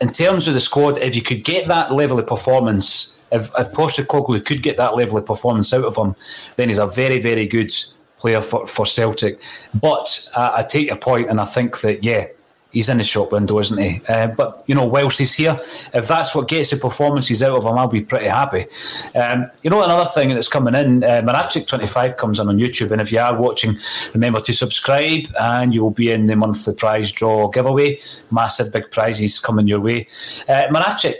in 0.00 0.08
terms 0.10 0.48
of 0.48 0.54
the 0.54 0.60
squad, 0.60 0.98
if 0.98 1.16
you 1.16 1.22
could 1.22 1.44
get 1.44 1.66
that 1.68 1.92
level 1.92 2.18
of 2.18 2.26
performance, 2.26 3.16
if, 3.32 3.50
if 3.58 3.72
Postecoglou 3.72 4.44
could 4.44 4.62
get 4.62 4.76
that 4.76 4.96
level 4.96 5.18
of 5.18 5.26
performance 5.26 5.72
out 5.74 5.84
of 5.84 5.96
him, 5.96 6.14
then 6.56 6.68
he's 6.68 6.78
a 6.78 6.86
very, 6.86 7.20
very 7.20 7.46
good 7.46 7.72
player 8.18 8.40
for, 8.40 8.66
for 8.66 8.86
Celtic. 8.86 9.40
But 9.74 10.28
uh, 10.34 10.52
I 10.54 10.62
take 10.62 10.88
your 10.88 10.96
point, 10.96 11.28
and 11.28 11.40
I 11.40 11.44
think 11.44 11.80
that 11.80 12.04
yeah, 12.04 12.26
he's 12.70 12.88
in 12.88 12.98
the 12.98 13.02
shop 13.02 13.32
window, 13.32 13.58
isn't 13.58 13.80
he? 13.80 14.00
Uh, 14.08 14.28
but 14.36 14.62
you 14.66 14.74
know, 14.74 14.84
whilst 14.84 15.18
he's 15.18 15.34
here, 15.34 15.58
if 15.94 16.08
that's 16.08 16.34
what 16.34 16.48
gets 16.48 16.70
the 16.70 16.76
performances 16.76 17.42
out 17.42 17.56
of 17.56 17.64
him, 17.64 17.78
I'll 17.78 17.88
be 17.88 18.02
pretty 18.02 18.26
happy. 18.26 18.66
Um, 19.14 19.50
you 19.62 19.70
know, 19.70 19.82
another 19.82 20.08
thing 20.10 20.30
that's 20.30 20.48
coming 20.48 20.74
in, 20.74 21.04
uh, 21.04 21.22
twenty 21.66 21.86
five 21.86 22.16
comes 22.16 22.38
in 22.38 22.48
on 22.48 22.58
YouTube, 22.58 22.90
and 22.90 23.00
if 23.00 23.12
you 23.12 23.18
are 23.18 23.36
watching, 23.36 23.76
remember 24.14 24.40
to 24.40 24.52
subscribe, 24.52 25.26
and 25.40 25.74
you 25.74 25.82
will 25.82 25.90
be 25.90 26.10
in 26.10 26.26
the 26.26 26.36
monthly 26.36 26.74
prize 26.74 27.12
draw 27.12 27.48
giveaway. 27.48 27.98
Massive 28.30 28.72
big 28.72 28.90
prizes 28.90 29.38
coming 29.38 29.66
your 29.66 29.80
way. 29.80 30.06
Uh, 30.48 30.66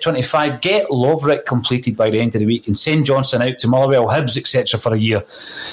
twenty 0.02 0.22
five, 0.22 0.60
get 0.60 0.88
Lovrick 0.88 1.46
completed 1.46 1.96
by 1.96 2.10
the 2.10 2.20
end 2.20 2.34
of 2.34 2.40
the 2.40 2.46
week, 2.46 2.66
and 2.66 2.76
send 2.76 3.06
Johnston 3.06 3.42
out 3.42 3.58
to 3.58 3.68
Motherwell, 3.68 4.08
Hibs, 4.08 4.36
etc. 4.36 4.78
for 4.78 4.94
a 4.94 4.98
year 4.98 5.22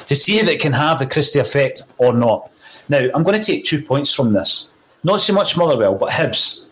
to 0.07 0.15
see 0.15 0.39
if 0.39 0.47
it 0.47 0.61
can 0.61 0.73
have 0.73 0.99
the 0.99 1.05
Christie 1.05 1.39
effect 1.39 1.83
or 1.97 2.13
not. 2.13 2.49
Now, 2.87 2.99
I'm 3.13 3.23
going 3.23 3.39
to 3.39 3.45
take 3.45 3.65
two 3.65 3.81
points 3.81 4.13
from 4.13 4.33
this. 4.33 4.69
Not 5.05 5.21
so 5.21 5.33
much 5.33 5.55
Motherwell, 5.55 5.93
but 5.93 6.09
Hibs. 6.09 6.65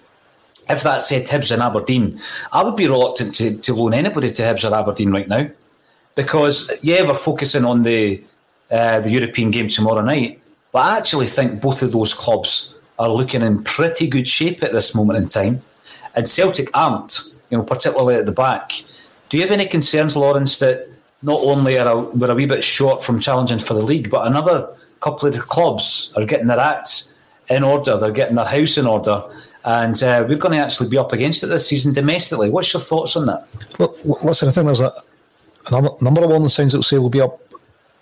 If 0.67 0.81
that 0.81 1.03
said 1.03 1.27
Hibs 1.27 1.51
and 1.51 1.61
Aberdeen, 1.61 2.19
I 2.51 2.63
would 2.63 2.75
be 2.75 2.87
reluctant 2.87 3.35
to, 3.35 3.57
to 3.59 3.75
loan 3.75 3.93
anybody 3.93 4.29
to 4.31 4.41
Hibs 4.41 4.67
or 4.67 4.73
Aberdeen 4.73 5.11
right 5.11 5.27
now. 5.27 5.47
Because, 6.15 6.71
yeah, 6.81 7.03
we're 7.03 7.13
focusing 7.13 7.63
on 7.63 7.83
the 7.83 8.23
uh, 8.71 9.01
the 9.01 9.11
European 9.11 9.51
game 9.51 9.67
tomorrow 9.67 10.01
night, 10.01 10.41
but 10.71 10.79
I 10.79 10.97
actually 10.97 11.27
think 11.27 11.61
both 11.61 11.83
of 11.83 11.91
those 11.91 12.15
clubs 12.15 12.73
are 12.97 13.07
looking 13.09 13.43
in 13.43 13.63
pretty 13.63 14.07
good 14.07 14.27
shape 14.27 14.63
at 14.63 14.71
this 14.71 14.95
moment 14.95 15.19
in 15.19 15.29
time. 15.29 15.61
And 16.15 16.27
Celtic 16.27 16.71
aren't, 16.73 17.33
you 17.51 17.57
know, 17.59 17.63
particularly 17.63 18.15
at 18.15 18.25
the 18.25 18.31
back. 18.31 18.83
Do 19.29 19.37
you 19.37 19.43
have 19.43 19.51
any 19.51 19.67
concerns, 19.67 20.17
Lawrence, 20.17 20.57
that 20.57 20.87
not 21.21 21.39
only 21.41 21.77
are 21.77 21.99
we're 21.99 22.31
a 22.31 22.35
wee 22.35 22.47
bit 22.47 22.63
short 22.63 23.03
from 23.03 23.19
challenging 23.19 23.59
for 23.59 23.75
the 23.75 23.83
league, 23.83 24.09
but 24.09 24.25
another 24.25 24.75
couple 25.01 25.29
of 25.29 25.37
clubs 25.47 26.11
are 26.15 26.25
getting 26.25 26.47
their 26.47 26.59
acts 26.59 27.12
in 27.49 27.63
order. 27.63 27.97
They're 27.97 28.11
getting 28.11 28.35
their 28.35 28.45
house 28.45 28.77
in 28.77 28.87
order. 28.87 29.23
And 29.65 30.01
uh, 30.03 30.25
we're 30.27 30.37
going 30.37 30.57
to 30.57 30.63
actually 30.63 30.89
be 30.89 30.97
up 30.97 31.13
against 31.13 31.41
it 31.43 31.47
this 31.47 31.67
season 31.67 31.93
domestically. 31.93 32.49
What's 32.49 32.73
your 32.73 32.81
thoughts 32.81 33.15
on 33.15 33.27
that? 33.27 33.47
Look, 33.79 33.93
listen, 34.23 34.49
I 34.49 34.51
think 34.51 34.65
there's 34.65 34.81
a, 34.81 34.91
a 35.71 36.03
number 36.03 36.23
of 36.23 36.29
warning 36.29 36.49
signs 36.49 36.73
that 36.73 36.79
will 36.79 36.83
say 36.83 36.97
we'll 36.99 37.09
be 37.09 37.21
up 37.21 37.39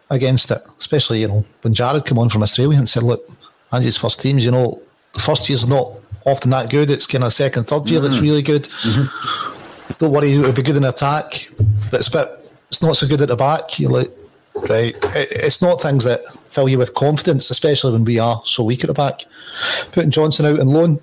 against 0.09 0.49
it, 0.51 0.61
especially, 0.79 1.21
you 1.21 1.27
know, 1.27 1.45
when 1.61 1.73
Jared 1.73 2.05
came 2.05 2.17
on 2.17 2.29
from 2.29 2.43
Australia 2.43 2.77
and 2.77 2.89
said, 2.89 3.03
look, 3.03 3.29
Ange's 3.71 3.97
first 3.97 4.21
teams, 4.21 4.43
you 4.43 4.51
know, 4.51 4.81
the 5.13 5.19
first 5.19 5.47
year's 5.49 5.67
not 5.67 5.91
often 6.25 6.49
that 6.49 6.69
good. 6.69 6.89
It's 6.89 7.05
kind 7.05 7.23
of 7.23 7.33
second, 7.33 7.65
third 7.65 7.89
year 7.89 8.01
mm-hmm. 8.01 8.09
that's 8.09 8.21
really 8.21 8.41
good. 8.41 8.63
Mm-hmm. 8.63 9.93
Don't 9.99 10.11
worry, 10.11 10.33
it'll 10.33 10.51
be 10.51 10.63
good 10.63 10.77
in 10.77 10.83
attack, 10.83 11.49
but 11.91 11.99
it's, 11.99 12.09
bit, 12.09 12.27
it's 12.69 12.81
not 12.81 12.97
so 12.97 13.07
good 13.07 13.21
at 13.21 13.27
the 13.27 13.35
back. 13.35 13.79
You're 13.79 13.91
like, 13.91 14.09
right? 14.55 14.93
It's 15.15 15.61
not 15.61 15.81
things 15.81 16.03
that 16.03 16.25
fill 16.49 16.69
you 16.69 16.77
with 16.77 16.93
confidence, 16.93 17.49
especially 17.49 17.93
when 17.93 18.05
we 18.05 18.19
are 18.19 18.41
so 18.45 18.63
weak 18.63 18.83
at 18.83 18.87
the 18.87 18.93
back. 18.93 19.21
Putting 19.91 20.11
Johnston 20.11 20.45
out 20.45 20.59
on 20.59 20.67
loan, 20.67 21.01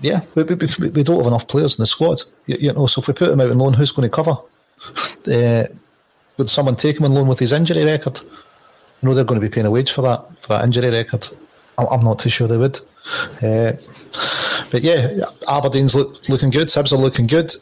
yeah, 0.00 0.20
we, 0.34 0.42
we, 0.42 0.90
we 0.90 1.02
don't 1.02 1.16
have 1.16 1.26
enough 1.26 1.48
players 1.48 1.78
in 1.78 1.82
the 1.82 1.86
squad. 1.86 2.22
You, 2.46 2.56
you, 2.60 2.72
know, 2.72 2.86
so 2.86 3.00
if 3.00 3.08
we 3.08 3.14
put 3.14 3.30
him 3.30 3.40
out 3.40 3.50
on 3.50 3.58
loan, 3.58 3.74
who's 3.74 3.92
going 3.92 4.08
to 4.08 4.14
cover? 4.14 4.36
Uh, 5.26 5.64
would 6.36 6.50
someone 6.50 6.76
take 6.76 6.98
him 6.98 7.04
on 7.04 7.14
loan 7.14 7.28
with 7.28 7.38
his 7.38 7.52
injury 7.52 7.84
record? 7.84 8.20
You 8.20 9.08
know, 9.08 9.14
they're 9.14 9.24
going 9.24 9.40
to 9.40 9.46
be 9.46 9.52
paying 9.52 9.66
a 9.66 9.70
wage 9.70 9.92
for 9.92 10.02
that 10.02 10.38
for 10.40 10.48
that 10.48 10.64
injury 10.64 10.90
record. 10.90 11.26
I'm, 11.78 11.86
I'm 11.86 12.04
not 12.04 12.18
too 12.18 12.28
sure 12.28 12.48
they 12.48 12.58
would. 12.58 12.78
Uh, 13.42 13.72
but 14.70 14.82
yeah, 14.82 15.18
Aberdeen's 15.48 15.94
look, 15.94 16.28
looking 16.28 16.50
good. 16.50 16.68
Hibs 16.68 16.92
are 16.92 16.96
looking 16.96 17.26
good. 17.26 17.54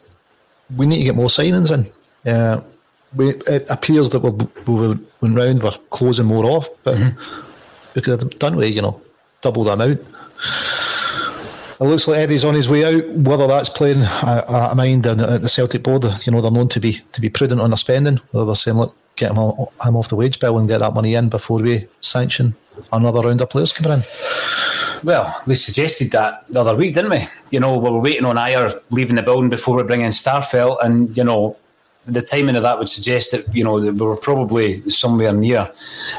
We 0.75 0.85
need 0.85 0.99
to 0.99 1.03
get 1.03 1.15
more 1.15 1.27
signings 1.27 1.71
in. 1.71 2.31
Uh, 2.31 2.61
we, 3.15 3.29
it 3.29 3.69
appears 3.69 4.09
that 4.11 4.19
we, 4.19 4.29
we 4.65 4.87
went 5.21 5.37
round, 5.37 5.63
we're 5.63 5.71
closing 5.89 6.25
more 6.25 6.45
off, 6.45 6.69
but 6.83 6.97
mm-hmm. 6.97 7.49
because 7.93 8.23
done 8.25 8.55
we, 8.55 8.67
you 8.67 8.81
know, 8.81 9.01
double 9.41 9.63
the 9.63 9.71
amount. 9.71 10.01
It 11.77 11.83
looks 11.83 12.07
like 12.07 12.19
Eddie's 12.19 12.45
on 12.45 12.55
his 12.55 12.69
way 12.69 12.85
out. 12.85 13.05
Whether 13.09 13.47
that's 13.47 13.67
playing 13.67 14.01
a, 14.01 14.43
a 14.71 14.75
mind 14.75 15.05
at 15.05 15.41
the 15.41 15.49
Celtic 15.49 15.83
board, 15.83 16.05
you 16.25 16.31
know, 16.31 16.39
they're 16.39 16.51
known 16.51 16.69
to 16.69 16.79
be 16.79 17.01
to 17.11 17.19
be 17.19 17.29
prudent 17.29 17.59
on 17.59 17.71
their 17.71 17.77
spending. 17.77 18.21
Whether 18.31 18.45
they're 18.45 18.55
saying, 18.55 18.77
look, 18.77 18.95
get 19.17 19.31
him, 19.31 19.37
him 19.37 19.97
off 19.97 20.09
the 20.09 20.15
wage 20.15 20.39
bill 20.39 20.57
and 20.57 20.69
get 20.69 20.79
that 20.79 20.93
money 20.93 21.15
in 21.15 21.27
before 21.27 21.59
we 21.59 21.87
sanction 21.99 22.55
another 22.93 23.21
round 23.21 23.41
of 23.41 23.49
players 23.49 23.73
coming 23.73 23.99
in. 23.99 24.05
Well, 25.03 25.41
we 25.45 25.55
suggested 25.55 26.11
that 26.11 26.45
the 26.47 26.61
other 26.61 26.75
week, 26.75 26.93
didn't 26.93 27.11
we? 27.11 27.27
You 27.51 27.59
know, 27.59 27.77
we 27.77 27.89
were 27.89 27.99
waiting 27.99 28.25
on 28.25 28.37
Ajer 28.37 28.81
leaving 28.89 29.17
the 29.17 29.21
building 29.21 29.49
before 29.49 29.75
we 29.75 29.83
bring 29.83 30.01
in 30.01 30.11
Starfelt, 30.11 30.77
and 30.81 31.15
you 31.15 31.23
know, 31.23 31.57
the 32.07 32.21
timing 32.21 32.55
of 32.55 32.63
that 32.63 32.77
would 32.77 32.89
suggest 32.89 33.31
that 33.31 33.53
you 33.55 33.63
know 33.63 33.75
we 33.75 33.91
were 33.91 34.15
probably 34.15 34.87
somewhere 34.89 35.33
near 35.33 35.71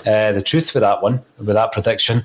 uh, 0.06 0.32
the 0.32 0.42
truth 0.42 0.74
with 0.74 0.82
that 0.82 1.02
one, 1.02 1.22
with 1.38 1.54
that 1.54 1.72
prediction. 1.72 2.24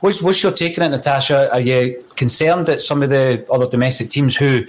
What's, 0.00 0.22
what's 0.22 0.42
your 0.42 0.52
take 0.52 0.78
on 0.78 0.84
it, 0.84 0.96
Natasha? 0.96 1.50
Are 1.52 1.60
you 1.60 2.04
concerned 2.16 2.66
that 2.66 2.80
some 2.80 3.02
of 3.02 3.10
the 3.10 3.46
other 3.50 3.68
domestic 3.68 4.10
teams 4.10 4.36
who, 4.36 4.64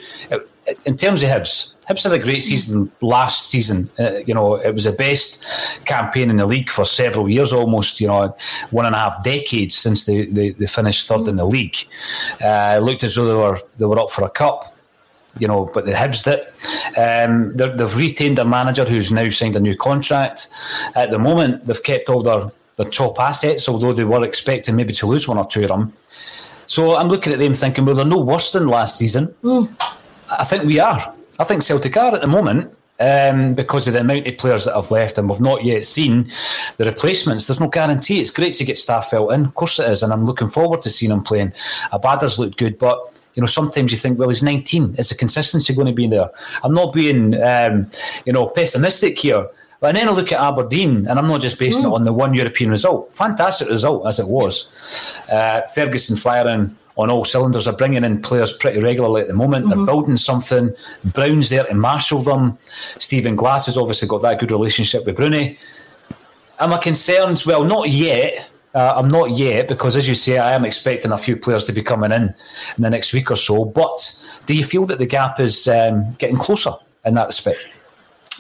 in 0.86 0.96
terms 0.96 1.24
of 1.24 1.30
Hibs, 1.30 1.74
Hibs 1.90 2.04
had 2.04 2.14
a 2.14 2.20
great 2.20 2.42
season 2.42 2.92
last 3.02 3.50
season. 3.50 3.90
Uh, 4.00 4.20
you 4.26 4.34
know, 4.34 4.56
it 4.56 4.74
was 4.74 4.84
the 4.84 4.92
best 4.92 5.44
campaign 5.86 6.30
in 6.30 6.38
the 6.38 6.46
league 6.46 6.70
for 6.70 6.86
several 6.86 7.28
years, 7.28 7.52
almost. 7.52 8.00
You 8.00 8.08
know, 8.08 8.36
one 8.70 8.86
and 8.86 8.96
a 8.96 8.98
half 9.00 9.24
decades 9.24 9.76
since 9.76 10.06
they, 10.06 10.26
they, 10.26 10.52
they 10.52 10.68
finished 10.68 11.08
third 11.08 11.28
in 11.28 11.38
the 11.38 11.46
league. 11.46 11.76
Uh, 12.42 12.76
it 12.78 12.84
looked 12.84 13.04
as 13.04 13.16
though 13.16 13.28
they 13.28 13.34
were 13.34 13.60
they 13.78 13.86
were 13.86 14.00
up 14.00 14.12
for 14.12 14.24
a 14.24 14.30
cup 14.30 14.76
you 15.38 15.48
know, 15.48 15.70
but 15.74 15.86
the 15.86 15.92
Hibs 15.92 16.24
did. 16.24 16.40
Um, 16.98 17.56
they've 17.56 17.98
retained 17.98 18.38
their 18.38 18.46
manager 18.46 18.86
who's 18.86 19.12
now 19.12 19.30
signed 19.30 19.56
a 19.56 19.60
new 19.60 19.76
contract. 19.76 20.48
At 20.96 21.12
the 21.12 21.20
moment, 21.20 21.66
they've 21.66 21.84
kept 21.84 22.10
all 22.10 22.24
their, 22.24 22.52
their 22.78 22.88
top 22.88 23.20
assets, 23.20 23.70
although 23.70 23.94
they 23.94 24.04
were 24.04 24.26
expecting 24.26 24.76
maybe 24.76 24.94
to 24.94 25.08
lose 25.08 25.28
one 25.28 25.38
or 25.38 25.46
two 25.46 25.64
of 25.64 25.70
them. 25.70 25.94
So 26.66 26.96
I'm 26.96 27.08
looking 27.08 27.34
at 27.34 27.40
them 27.40 27.54
thinking, 27.54 27.86
well, 27.86 27.96
they're 27.96 28.06
no 28.06 28.20
worse 28.20 28.52
than 28.52 28.68
last 28.68 28.98
season. 28.98 29.28
Mm. 29.44 29.72
I 30.30 30.44
think 30.44 30.64
we 30.66 30.80
are. 30.80 31.14
I 31.40 31.44
think 31.44 31.64
Celtic 31.64 31.96
are 31.98 32.14
at 32.14 32.22
the 32.22 32.28
moment. 32.28 32.76
Um, 33.02 33.56
because 33.56 33.88
of 33.88 33.94
the 33.94 34.02
amount 34.02 34.28
of 34.28 34.38
players 34.38 34.66
that 34.66 34.76
have 34.76 34.92
left 34.92 35.18
and 35.18 35.30
we've 35.30 35.40
not 35.40 35.64
yet 35.64 35.86
seen 35.86 36.30
the 36.76 36.84
replacements. 36.84 37.48
There's 37.48 37.62
no 37.62 37.70
guarantee. 37.70 38.20
It's 38.20 38.30
great 38.30 38.56
to 38.56 38.66
get 38.66 38.76
Starfelt 38.76 39.34
in, 39.34 39.46
of 39.46 39.56
course 39.56 39.80
it 39.80 39.90
is, 39.90 40.04
and 40.04 40.12
I'm 40.12 40.26
looking 40.26 40.50
forward 40.50 40.82
to 40.82 40.90
seeing 40.90 41.14
him 41.14 41.24
playing. 41.24 41.54
Abada's 41.94 42.38
looked 42.38 42.58
good, 42.58 42.78
but 42.78 43.00
you 43.40 43.42
know, 43.42 43.48
sometimes 43.48 43.90
you 43.90 43.98
think, 43.98 44.20
well, 44.20 44.28
he's 44.28 44.44
19. 44.44 44.96
Is 44.98 45.08
the 45.08 45.16
consistency 45.16 45.74
going 45.74 45.88
to 45.88 45.94
be 45.94 46.08
there? 46.08 46.30
I'm 46.62 46.74
not 46.74 46.94
being, 46.94 47.42
um, 47.42 47.90
you 48.26 48.34
know, 48.34 48.48
pessimistic 48.48 49.18
here. 49.18 49.48
But 49.80 49.96
then 49.96 50.10
I 50.10 50.12
look 50.12 50.34
at 50.34 50.42
Aberdeen, 50.42 51.08
and 51.08 51.18
I'm 51.18 51.30
not 51.30 51.40
just 51.40 51.58
basing 51.58 51.84
mm. 51.84 51.86
it 51.86 51.94
on 51.94 52.04
the 52.04 52.12
one 52.12 52.34
European 52.34 52.70
result. 52.70 53.16
Fantastic 53.16 53.70
result 53.70 54.06
as 54.06 54.20
it 54.20 54.28
was. 54.28 55.18
Uh, 55.32 55.62
Ferguson 55.74 56.18
firing 56.18 56.76
on 56.98 57.10
all 57.10 57.24
cylinders. 57.24 57.66
Are 57.66 57.72
bringing 57.72 58.04
in 58.04 58.22
players 58.22 58.52
pretty 58.52 58.82
regularly 58.82 59.22
at 59.22 59.30
the 59.30 59.34
moment. 59.34 59.68
Mm-hmm. 59.68 59.78
They're 59.78 59.86
building 59.86 60.18
something. 60.18 60.76
Brown's 61.06 61.48
there 61.48 61.64
to 61.64 61.76
marshal 61.76 62.22
them. 62.22 62.58
Stephen 62.98 63.36
Glass 63.36 63.68
has 63.68 63.78
obviously 63.78 64.10
got 64.10 64.22
that 64.24 64.42
good 64.42 64.52
relationship 64.52 65.06
with 65.06 65.16
Bruni. 65.16 65.58
Am 66.60 66.74
I 66.74 66.78
concerned? 66.78 67.42
Well, 67.46 67.64
not 67.64 67.88
yet. 67.88 68.49
Uh, 68.76 68.94
I'm 68.96 69.08
not 69.08 69.32
yet 69.32 69.68
because, 69.68 69.96
as 69.96 70.08
you 70.08 70.16
say, 70.16 70.38
I 70.38 70.54
am 70.54 70.64
expecting 70.64 71.12
a 71.12 71.18
few 71.18 71.36
players 71.36 71.64
to 71.66 71.72
be 71.72 71.82
coming 71.82 72.12
in 72.12 72.24
in 72.78 72.84
the 72.84 72.90
next 72.90 73.14
week 73.14 73.32
or 73.32 73.36
so. 73.36 73.66
But 73.66 74.16
do 74.46 74.54
you 74.54 74.64
feel 74.64 74.86
that 74.86 75.00
the 75.00 75.08
gap 75.08 75.40
is 75.40 75.68
um, 75.68 76.14
getting 76.20 76.38
closer 76.38 76.74
in 77.04 77.16
that 77.16 77.28
respect? 77.28 77.70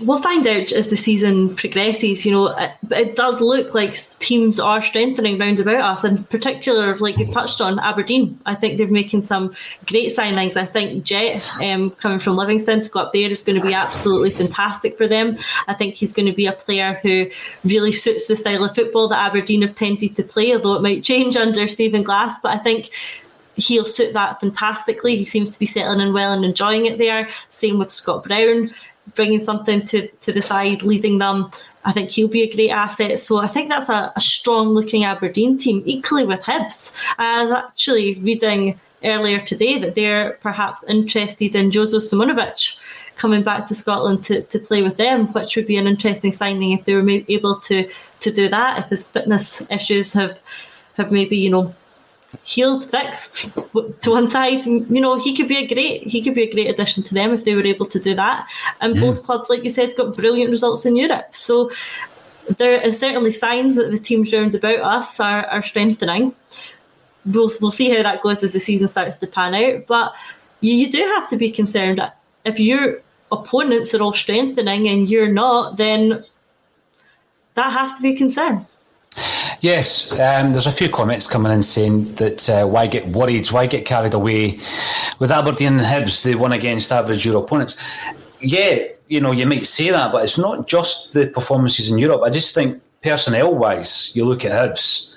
We'll 0.01 0.21
find 0.21 0.45
out 0.47 0.71
as 0.71 0.87
the 0.87 0.97
season 0.97 1.55
progresses. 1.55 2.25
You 2.25 2.31
know, 2.31 2.47
it, 2.47 2.71
it, 2.91 3.15
does 3.15 3.41
look 3.41 3.73
like 3.73 3.97
teams 4.19 4.59
are 4.59 4.81
strengthening 4.81 5.37
round 5.37 5.59
about 5.59 5.81
us, 5.81 6.03
in 6.03 6.23
particular, 6.25 6.97
like 6.97 7.17
you've 7.17 7.31
touched 7.31 7.61
on, 7.61 7.79
Aberdeen. 7.79 8.39
I 8.45 8.55
think 8.55 8.77
they're 8.77 8.87
making 8.87 9.23
some 9.23 9.55
great 9.85 10.15
signings. 10.15 10.57
I 10.57 10.65
think 10.65 11.03
Jet 11.03 11.45
um, 11.61 11.91
coming 11.91 12.19
from 12.19 12.37
Livingston 12.37 12.83
to 12.83 12.89
go 12.89 13.01
up 13.01 13.13
there 13.13 13.29
is 13.29 13.41
going 13.41 13.59
to 13.59 13.65
be 13.65 13.73
absolutely 13.73 14.31
fantastic 14.31 14.97
for 14.97 15.07
them. 15.07 15.37
I 15.67 15.73
think 15.73 15.95
he's 15.95 16.13
going 16.13 16.27
to 16.27 16.33
be 16.33 16.45
a 16.45 16.53
player 16.53 16.99
who 17.01 17.29
really 17.63 17.91
suits 17.91 18.27
the 18.27 18.35
style 18.35 18.63
of 18.63 18.75
football 18.75 19.07
that 19.09 19.19
Aberdeen 19.19 19.61
have 19.61 19.75
tended 19.75 20.15
to 20.15 20.23
play, 20.23 20.53
although 20.53 20.75
it 20.75 20.81
might 20.81 21.03
change 21.03 21.35
under 21.37 21.67
Stephen 21.67 22.03
Glass. 22.03 22.37
But 22.41 22.53
I 22.53 22.57
think 22.57 22.91
he'll 23.55 23.85
suit 23.85 24.13
that 24.13 24.39
fantastically. 24.39 25.17
He 25.17 25.25
seems 25.25 25.51
to 25.51 25.59
be 25.59 25.65
settling 25.65 25.99
in 25.99 26.13
well 26.13 26.31
and 26.31 26.45
enjoying 26.45 26.85
it 26.85 26.97
there. 26.97 27.29
Same 27.49 27.77
with 27.77 27.91
Scott 27.91 28.23
Brown 28.23 28.73
bringing 29.16 29.39
something 29.39 29.86
to, 29.88 30.07
to 30.07 30.32
the 30.32 30.41
side, 30.41 30.84
leading 30.84 31.18
them. 31.18 31.51
I 31.86 31.91
think 31.91 32.12
he'll 32.12 32.28
be 32.28 32.43
a 32.43 32.53
great 32.53 32.70
asset. 32.70 33.20
So 33.20 33.38
I 33.38 33.47
think 33.47 33.70
that's 33.70 33.89
a, 33.89 34.12
a 34.16 34.22
strong 34.22 34.70
looking 34.70 35.05
Aberdeen 35.05 35.57
team, 35.57 35.82
equally 35.86 36.26
with 36.26 36.41
Hibs. 36.41 36.91
I 37.18 37.43
was 37.43 37.51
actually 37.51 38.16
reading 38.16 38.80
earlier 39.03 39.39
today 39.39 39.80
that 39.80 39.95
they're 39.95 40.34
perhaps 40.41 40.84
interested 40.88 41.55
in 41.55 41.72
Jozo 41.72 41.99
Simunovic 41.99 42.78
coming 43.16 43.43
back 43.43 43.68
to 43.68 43.76
Scotland 43.76 44.24
to, 44.26 44.41
to 44.43 44.60
play 44.60 44.82
with 44.82 44.97
them, 44.97 45.28
which 45.34 45.55
would 45.55 45.68
be 45.68 45.78
an 45.78 45.88
interesting 45.88 46.32
signing 46.32 46.72
if 46.72 46.86
they 46.86 46.95
were 46.95 47.10
able 47.28 47.60
to 47.62 47.89
to 48.22 48.32
do 48.32 48.49
that. 48.49 48.80
If 48.80 48.89
his 48.89 49.05
fitness 49.05 49.62
issues 49.70 50.14
have 50.14 50.41
have 50.95 51.12
maybe 51.12 51.38
you 51.38 51.49
know 51.49 51.76
healed, 52.43 52.89
fixed 52.89 53.51
to 54.01 54.09
one 54.11 54.27
side. 54.27 54.65
You 54.65 55.01
know, 55.01 55.19
he 55.19 55.36
could 55.36 55.47
be 55.47 55.57
a 55.57 55.67
great 55.67 56.03
he 56.03 56.21
could 56.23 56.36
be 56.36 56.43
a 56.43 56.51
great 56.51 56.69
addition 56.69 57.03
to 57.03 57.13
them 57.13 57.34
if 57.34 57.45
they 57.45 57.55
were 57.55 57.65
able 57.65 57.86
to 57.88 57.99
do 57.99 58.13
that. 58.15 58.47
And 58.82 58.95
mm. 58.95 59.01
both 59.01 59.23
clubs, 59.23 59.49
like 59.49 59.63
you 59.63 59.69
said, 59.69 59.95
got 59.95 60.15
brilliant 60.15 60.51
results 60.51 60.86
in 60.86 60.95
Europe. 60.95 61.36
So 61.36 61.71
there 62.57 62.82
is 62.82 62.99
certainly 62.99 63.32
signs 63.32 63.75
that 63.75 63.91
the 63.91 63.99
teams 63.99 64.34
round 64.34 64.55
about 64.55 64.80
us 64.80 65.19
are, 65.19 65.45
are 65.45 65.61
strengthening. 65.61 66.34
We'll, 67.25 67.51
we'll 67.61 67.71
see 67.71 67.89
how 67.95 68.01
that 68.01 68.21
goes 68.21 68.43
as 68.43 68.53
the 68.53 68.59
season 68.59 68.88
starts 68.88 69.17
to 69.17 69.27
pan 69.27 69.53
out. 69.53 69.86
But 69.88 70.15
you, 70.61 70.73
you 70.73 70.91
do 70.91 70.99
have 71.15 71.30
to 71.30 71.38
be 71.38 71.51
concerned 71.51 72.01
if 72.45 72.59
your 72.59 73.01
opponents 73.32 73.93
are 73.93 74.01
all 74.01 74.13
strengthening 74.13 74.88
and 74.88 75.09
you're 75.09 75.32
not, 75.32 75.77
then 75.77 76.23
that 77.53 77.71
has 77.73 77.93
to 77.93 78.01
be 78.01 78.13
a 78.13 78.17
concern. 78.17 78.65
Yes, 79.62 80.10
um, 80.14 80.53
there's 80.53 80.68
a 80.68 80.72
few 80.72 80.88
comments 80.88 81.28
coming 81.28 81.51
in 81.51 81.64
saying 81.64 82.16
that 82.16 82.49
uh, 82.49 82.66
why 82.66 82.88
get 82.88 83.07
worried, 83.07 83.45
why 83.47 83.68
get 83.68 83.86
carried 83.86 84.14
away 84.14 84.60
with 85.20 85.32
Aberdeen 85.32 85.80
and 85.80 85.86
Hibs, 85.86 86.24
they 86.24 86.34
won 86.34 86.53
against 86.53 86.91
average 86.93 87.26
Euro 87.26 87.43
opponents. 87.43 87.76
Yeah, 88.39 88.80
you 89.10 89.20
know, 89.20 89.32
you 89.32 89.45
might 89.45 89.66
say 89.66 89.89
that, 89.89 90.14
but 90.14 90.24
it's 90.24 90.38
not 90.38 90.66
just 90.68 91.14
the 91.14 91.28
performances 91.28 91.91
in 91.91 91.97
Europe. 91.97 92.22
I 92.24 92.30
just 92.30 92.53
think 92.53 92.82
personnel 93.03 93.53
wise, 93.53 94.16
you 94.16 94.24
look 94.24 94.45
at 94.45 94.51
Hibs, 94.53 95.14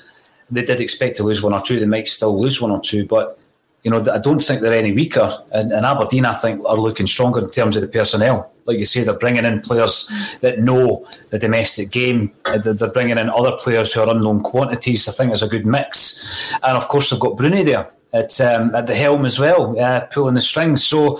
they 0.51 0.64
did 0.64 0.80
expect 0.80 1.16
to 1.18 1.22
lose 1.22 1.40
one 1.40 1.55
or 1.55 1.61
two, 1.61 1.78
they 1.78 1.86
might 1.86 2.09
still 2.09 2.38
lose 2.40 2.61
one 2.61 2.72
or 2.72 2.80
two, 2.80 3.07
but 3.07 3.38
you 3.82 3.90
know, 3.90 4.00
I 4.12 4.18
don't 4.18 4.38
think 4.38 4.60
they're 4.60 4.72
any 4.72 4.92
weaker. 4.92 5.30
And, 5.52 5.72
and, 5.72 5.84
Aberdeen, 5.84 6.24
I 6.24 6.34
think, 6.34 6.64
are 6.66 6.76
looking 6.76 7.06
stronger 7.06 7.40
in 7.40 7.50
terms 7.50 7.76
of 7.76 7.82
the 7.82 7.88
personnel. 7.88 8.52
Like 8.64 8.78
you 8.78 8.84
say, 8.84 9.02
they're 9.02 9.14
bringing 9.14 9.44
in 9.44 9.60
players 9.60 10.08
that 10.40 10.58
know 10.60 11.06
the 11.30 11.38
domestic 11.38 11.90
game. 11.90 12.32
Uh, 12.44 12.58
they're 12.58 12.90
bringing 12.90 13.18
in 13.18 13.28
other 13.28 13.52
players 13.52 13.92
who 13.92 14.00
are 14.00 14.08
unknown 14.08 14.40
quantities. 14.40 15.08
I 15.08 15.12
think 15.12 15.32
it's 15.32 15.42
a 15.42 15.48
good 15.48 15.66
mix. 15.66 16.54
And 16.62 16.76
of 16.76 16.86
course, 16.86 17.10
they've 17.10 17.18
got 17.18 17.36
Bruni 17.36 17.64
there 17.64 17.90
at 18.12 18.40
um, 18.40 18.74
at 18.74 18.86
the 18.86 18.94
helm 18.94 19.24
as 19.24 19.38
well, 19.38 19.78
uh, 19.80 20.00
pulling 20.00 20.34
the 20.34 20.40
strings. 20.40 20.84
So, 20.84 21.18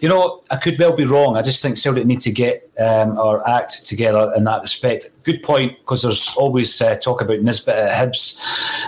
you 0.00 0.08
know, 0.08 0.42
I 0.50 0.56
could 0.56 0.78
well 0.78 0.96
be 0.96 1.04
wrong. 1.04 1.36
I 1.36 1.42
just 1.42 1.60
think 1.60 1.76
Celtic 1.76 2.06
need 2.06 2.22
to 2.22 2.32
get 2.32 2.70
um, 2.80 3.18
our 3.18 3.46
act 3.46 3.84
together 3.84 4.32
in 4.34 4.44
that 4.44 4.62
respect. 4.62 5.10
Good 5.22 5.42
point, 5.42 5.78
because 5.80 6.02
there's 6.02 6.34
always 6.36 6.80
uh, 6.80 6.96
talk 6.96 7.20
about 7.20 7.40
Nisbet 7.40 7.76
at 7.76 7.94
Hibs 7.94 8.40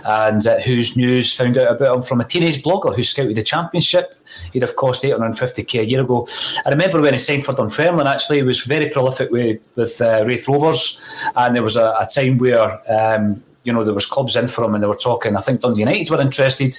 and 0.05 0.47
uh, 0.47 0.61
whose 0.61 0.97
news 0.97 1.35
found 1.35 1.59
out 1.59 1.77
about 1.77 1.97
him 1.97 2.03
from 2.03 2.23
a 2.23 2.25
teenage 2.25 2.63
blogger 2.63 2.97
who 2.97 3.03
scouted 3.03 3.37
the 3.37 3.43
championship. 3.43 4.15
He'd 4.53 4.63
have 4.63 4.77
cost 4.77 5.03
850k 5.03 5.81
a 5.81 5.85
year 5.85 6.01
ago. 6.01 6.27
I 6.65 6.71
remember 6.71 7.03
when 7.03 7.13
he 7.13 7.19
signed 7.19 7.45
for 7.45 7.53
Dunfermline, 7.53 8.07
actually, 8.07 8.39
he 8.39 8.45
was 8.45 8.61
very 8.61 8.89
prolific 8.89 9.31
with, 9.31 9.61
with 9.77 10.01
uh, 10.01 10.25
Raith 10.25 10.49
Rovers, 10.49 10.99
and 11.37 11.55
there 11.55 11.63
was 11.63 11.77
a, 11.77 11.95
a 12.01 12.09
time 12.13 12.39
where. 12.39 12.81
Um, 12.91 13.45
you 13.65 13.73
know, 13.73 13.85
there 13.85 13.95
was 13.95 14.07
clubs 14.07 14.37
in 14.37 14.49
for 14.49 14.65
him 14.65 14.75
and 14.75 14.83
they 14.83 14.89
were 14.89 14.97
talking, 14.97 15.37
I 15.37 15.41
think 15.41 15.61
Dundee 15.61 15.81
United 15.81 16.11
were 16.11 16.21
interested, 16.21 16.77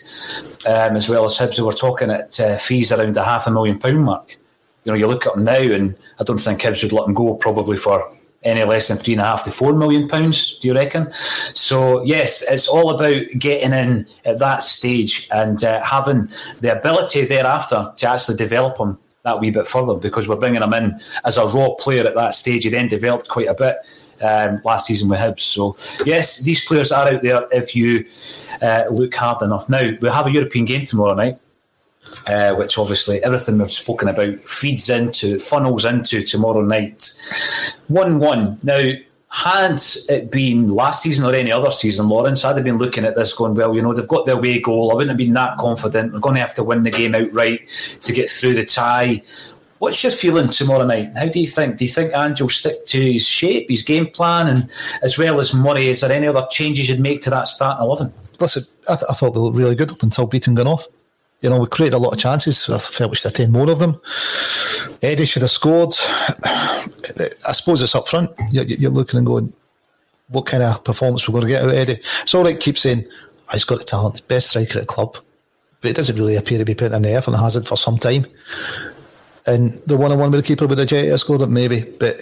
um, 0.67 0.95
as 0.95 1.07
well 1.07 1.25
as 1.25 1.37
Hibs, 1.37 1.57
who 1.57 1.65
were 1.65 1.73
talking 1.73 2.11
at 2.11 2.39
uh, 2.39 2.57
fees 2.57 2.91
around 2.91 3.15
the 3.15 3.23
half 3.23 3.47
a 3.47 3.51
million 3.51 3.79
pound 3.79 4.03
mark. 4.03 4.37
You 4.83 4.91
know, 4.91 4.97
you 4.97 5.07
look 5.07 5.25
at 5.25 5.35
him 5.35 5.45
now 5.45 5.59
and 5.59 5.95
I 6.19 6.23
don't 6.23 6.39
think 6.39 6.61
Hibs 6.61 6.83
would 6.83 6.91
let 6.91 7.07
him 7.07 7.13
go 7.13 7.35
probably 7.35 7.77
for 7.77 8.11
any 8.43 8.63
less 8.63 8.89
than 8.89 8.97
three 8.97 9.13
and 9.13 9.21
a 9.21 9.25
half 9.25 9.43
to 9.43 9.51
four 9.51 9.73
million 9.73 10.07
pounds, 10.07 10.59
do 10.59 10.67
you 10.67 10.73
reckon? 10.73 11.11
So, 11.53 12.03
yes, 12.03 12.43
it's 12.49 12.67
all 12.67 12.89
about 12.89 13.23
getting 13.37 13.71
in 13.71 14.05
at 14.25 14.39
that 14.39 14.63
stage 14.63 15.29
and 15.31 15.63
uh, 15.63 15.81
having 15.81 16.29
the 16.59 16.77
ability 16.77 17.25
thereafter 17.25 17.91
to 17.95 18.09
actually 18.09 18.35
develop 18.35 18.77
him 18.77 18.97
that 19.23 19.39
wee 19.39 19.51
bit 19.51 19.67
further 19.67 19.95
because 19.95 20.27
we're 20.27 20.35
bringing 20.35 20.61
him 20.61 20.73
in 20.73 20.99
as 21.23 21.37
a 21.37 21.45
raw 21.45 21.69
player 21.75 22.05
at 22.05 22.15
that 22.15 22.35
stage. 22.35 22.63
He 22.63 22.69
then 22.69 22.89
developed 22.89 23.29
quite 23.29 23.47
a 23.47 23.53
bit 23.53 23.77
um, 24.23 24.61
last 24.63 24.87
season 24.87 25.09
with 25.09 25.19
Hibs. 25.19 25.39
So, 25.39 25.75
yes, 26.05 26.41
these 26.41 26.63
players 26.65 26.91
are 26.91 27.07
out 27.07 27.21
there 27.21 27.47
if 27.51 27.75
you 27.75 28.05
uh, 28.61 28.85
look 28.91 29.13
hard 29.15 29.41
enough. 29.41 29.69
Now, 29.69 29.87
we 30.01 30.09
have 30.09 30.27
a 30.27 30.31
European 30.31 30.65
game 30.65 30.85
tomorrow 30.85 31.13
night. 31.15 31.39
Uh, 32.27 32.53
which 32.53 32.77
obviously 32.77 33.23
everything 33.23 33.57
we've 33.57 33.71
spoken 33.71 34.07
about 34.07 34.39
feeds 34.41 34.89
into, 34.89 35.39
funnels 35.39 35.83
into 35.83 36.21
tomorrow 36.21 36.61
night. 36.61 37.09
1 37.87 38.19
1. 38.19 38.59
Now, 38.61 38.91
had 39.33 39.81
it 40.09 40.29
been 40.29 40.67
last 40.67 41.01
season 41.01 41.25
or 41.25 41.33
any 41.33 41.51
other 41.51 41.71
season, 41.71 42.07
Lawrence, 42.07 42.45
I'd 42.45 42.55
have 42.55 42.63
been 42.63 42.77
looking 42.77 43.03
at 43.03 43.15
this 43.15 43.33
going, 43.33 43.55
well, 43.55 43.73
you 43.73 43.81
know, 43.81 43.91
they've 43.91 44.07
got 44.07 44.27
their 44.27 44.37
way 44.37 44.59
goal. 44.59 44.91
I 44.91 44.93
wouldn't 44.93 45.09
have 45.09 45.17
been 45.17 45.33
that 45.33 45.57
confident. 45.57 46.13
We're 46.13 46.19
going 46.19 46.35
to 46.35 46.41
have 46.41 46.53
to 46.53 46.63
win 46.63 46.83
the 46.83 46.91
game 46.91 47.15
outright 47.15 47.67
to 48.01 48.13
get 48.13 48.29
through 48.29 48.53
the 48.53 48.63
tie. 48.63 49.23
What's 49.83 50.01
your 50.01 50.13
feeling 50.13 50.47
tomorrow 50.47 50.85
night? 50.85 51.11
How 51.13 51.25
do 51.25 51.41
you 51.41 51.45
think? 51.45 51.75
Do 51.75 51.83
you 51.83 51.91
think 51.91 52.13
Ange 52.13 52.41
will 52.41 52.47
stick 52.47 52.85
to 52.85 53.01
his 53.01 53.27
shape, 53.27 53.69
his 53.69 53.83
game 53.83 54.07
plan, 54.07 54.47
and 54.47 54.71
as 55.01 55.17
well 55.17 55.41
as 55.41 55.53
Murray? 55.53 55.89
Is 55.89 55.99
there 55.99 56.09
any 56.09 56.25
other 56.25 56.47
changes 56.49 56.87
you'd 56.87 57.01
make 57.01 57.19
to 57.23 57.29
that 57.31 57.49
starting 57.49 57.85
eleven? 57.85 58.13
Listen, 58.39 58.63
I, 58.87 58.95
th- 58.95 59.05
I 59.09 59.13
thought 59.13 59.35
we 59.35 59.41
looked 59.41 59.57
really 59.57 59.75
good 59.75 59.91
up 59.91 60.01
until 60.01 60.25
beating 60.25 60.55
gone 60.55 60.67
off. 60.67 60.87
You 61.41 61.49
know, 61.49 61.59
we 61.59 61.67
created 61.67 61.95
a 61.95 61.97
lot 61.97 62.13
of 62.13 62.17
chances. 62.17 62.69
I 62.69 62.77
felt 62.77 63.11
we 63.11 63.17
should 63.17 63.31
have 63.31 63.33
taken 63.33 63.51
more 63.51 63.69
of 63.69 63.79
them. 63.79 63.99
Eddie 65.01 65.25
should 65.25 65.41
have 65.41 65.51
scored. 65.51 65.93
I 66.45 67.51
suppose 67.51 67.81
it's 67.81 67.93
up 67.93 68.07
front. 68.07 68.31
You're, 68.51 68.63
you're 68.63 68.89
looking 68.89 69.17
and 69.17 69.27
going, 69.27 69.51
what 70.29 70.45
kind 70.45 70.63
of 70.63 70.81
performance 70.85 71.27
we're 71.27 71.33
going 71.33 71.47
to 71.47 71.49
get 71.49 71.61
out 71.61 71.71
of 71.71 71.75
Eddie. 71.75 71.99
It's 72.21 72.33
all 72.33 72.45
right, 72.45 72.57
keep 72.57 72.77
saying, 72.77 73.05
oh, 73.09 73.51
he's 73.51 73.65
got 73.65 73.79
the 73.79 73.83
talent, 73.83 74.25
best 74.29 74.51
striker 74.51 74.79
at 74.79 74.87
the 74.87 74.93
club. 74.93 75.17
But 75.81 75.91
it 75.91 75.97
doesn't 75.97 76.15
really 76.15 76.37
appear 76.37 76.57
to 76.57 76.63
be 76.63 76.73
putting 76.73 76.95
in 76.95 77.01
the 77.01 77.11
effort 77.11 77.31
and 77.31 77.41
hasn't 77.41 77.67
for 77.67 77.75
some 77.75 77.97
time. 77.97 78.25
And 79.45 79.81
the 79.85 79.97
one 79.97 80.11
on 80.11 80.19
one 80.19 80.31
with 80.31 80.41
the 80.41 80.47
keeper 80.47 80.67
with 80.67 80.77
the 80.77 80.85
jet, 80.85 81.11
I 81.11 81.15
scored 81.17 81.41
it 81.41 81.49
maybe. 81.49 81.83
But 81.83 82.17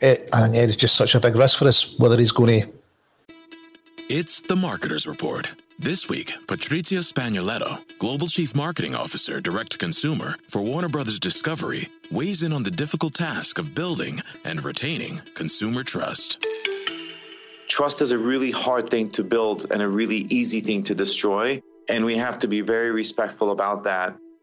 it, 0.00 0.28
I 0.32 0.42
think 0.42 0.56
Eddie's 0.56 0.76
just 0.76 0.94
such 0.94 1.14
a 1.14 1.20
big 1.20 1.34
risk 1.34 1.58
for 1.58 1.66
us, 1.66 1.98
whether 1.98 2.16
he's 2.16 2.32
going 2.32 2.60
to. 2.60 2.68
It's 4.08 4.40
the 4.42 4.54
Marketer's 4.54 5.06
Report. 5.06 5.52
This 5.78 6.08
week, 6.08 6.32
Patrizia 6.46 7.00
Spagnoletto, 7.00 7.80
Global 7.98 8.28
Chief 8.28 8.54
Marketing 8.54 8.94
Officer, 8.94 9.40
Direct 9.40 9.72
to 9.72 9.78
Consumer 9.78 10.36
for 10.48 10.62
Warner 10.62 10.88
Brothers 10.88 11.18
Discovery, 11.18 11.88
weighs 12.10 12.42
in 12.42 12.52
on 12.52 12.62
the 12.62 12.70
difficult 12.70 13.14
task 13.14 13.58
of 13.58 13.74
building 13.74 14.22
and 14.44 14.64
retaining 14.64 15.20
consumer 15.34 15.82
trust. 15.82 16.42
Trust 17.68 18.00
is 18.00 18.12
a 18.12 18.16
really 18.16 18.50
hard 18.50 18.88
thing 18.88 19.10
to 19.10 19.24
build 19.24 19.66
and 19.70 19.82
a 19.82 19.88
really 19.88 20.26
easy 20.30 20.60
thing 20.60 20.82
to 20.84 20.94
destroy. 20.94 21.60
And 21.88 22.04
we 22.04 22.16
have 22.16 22.38
to 22.38 22.48
be 22.48 22.62
very 22.62 22.90
respectful 22.90 23.50
about 23.50 23.84
that. 23.84 24.16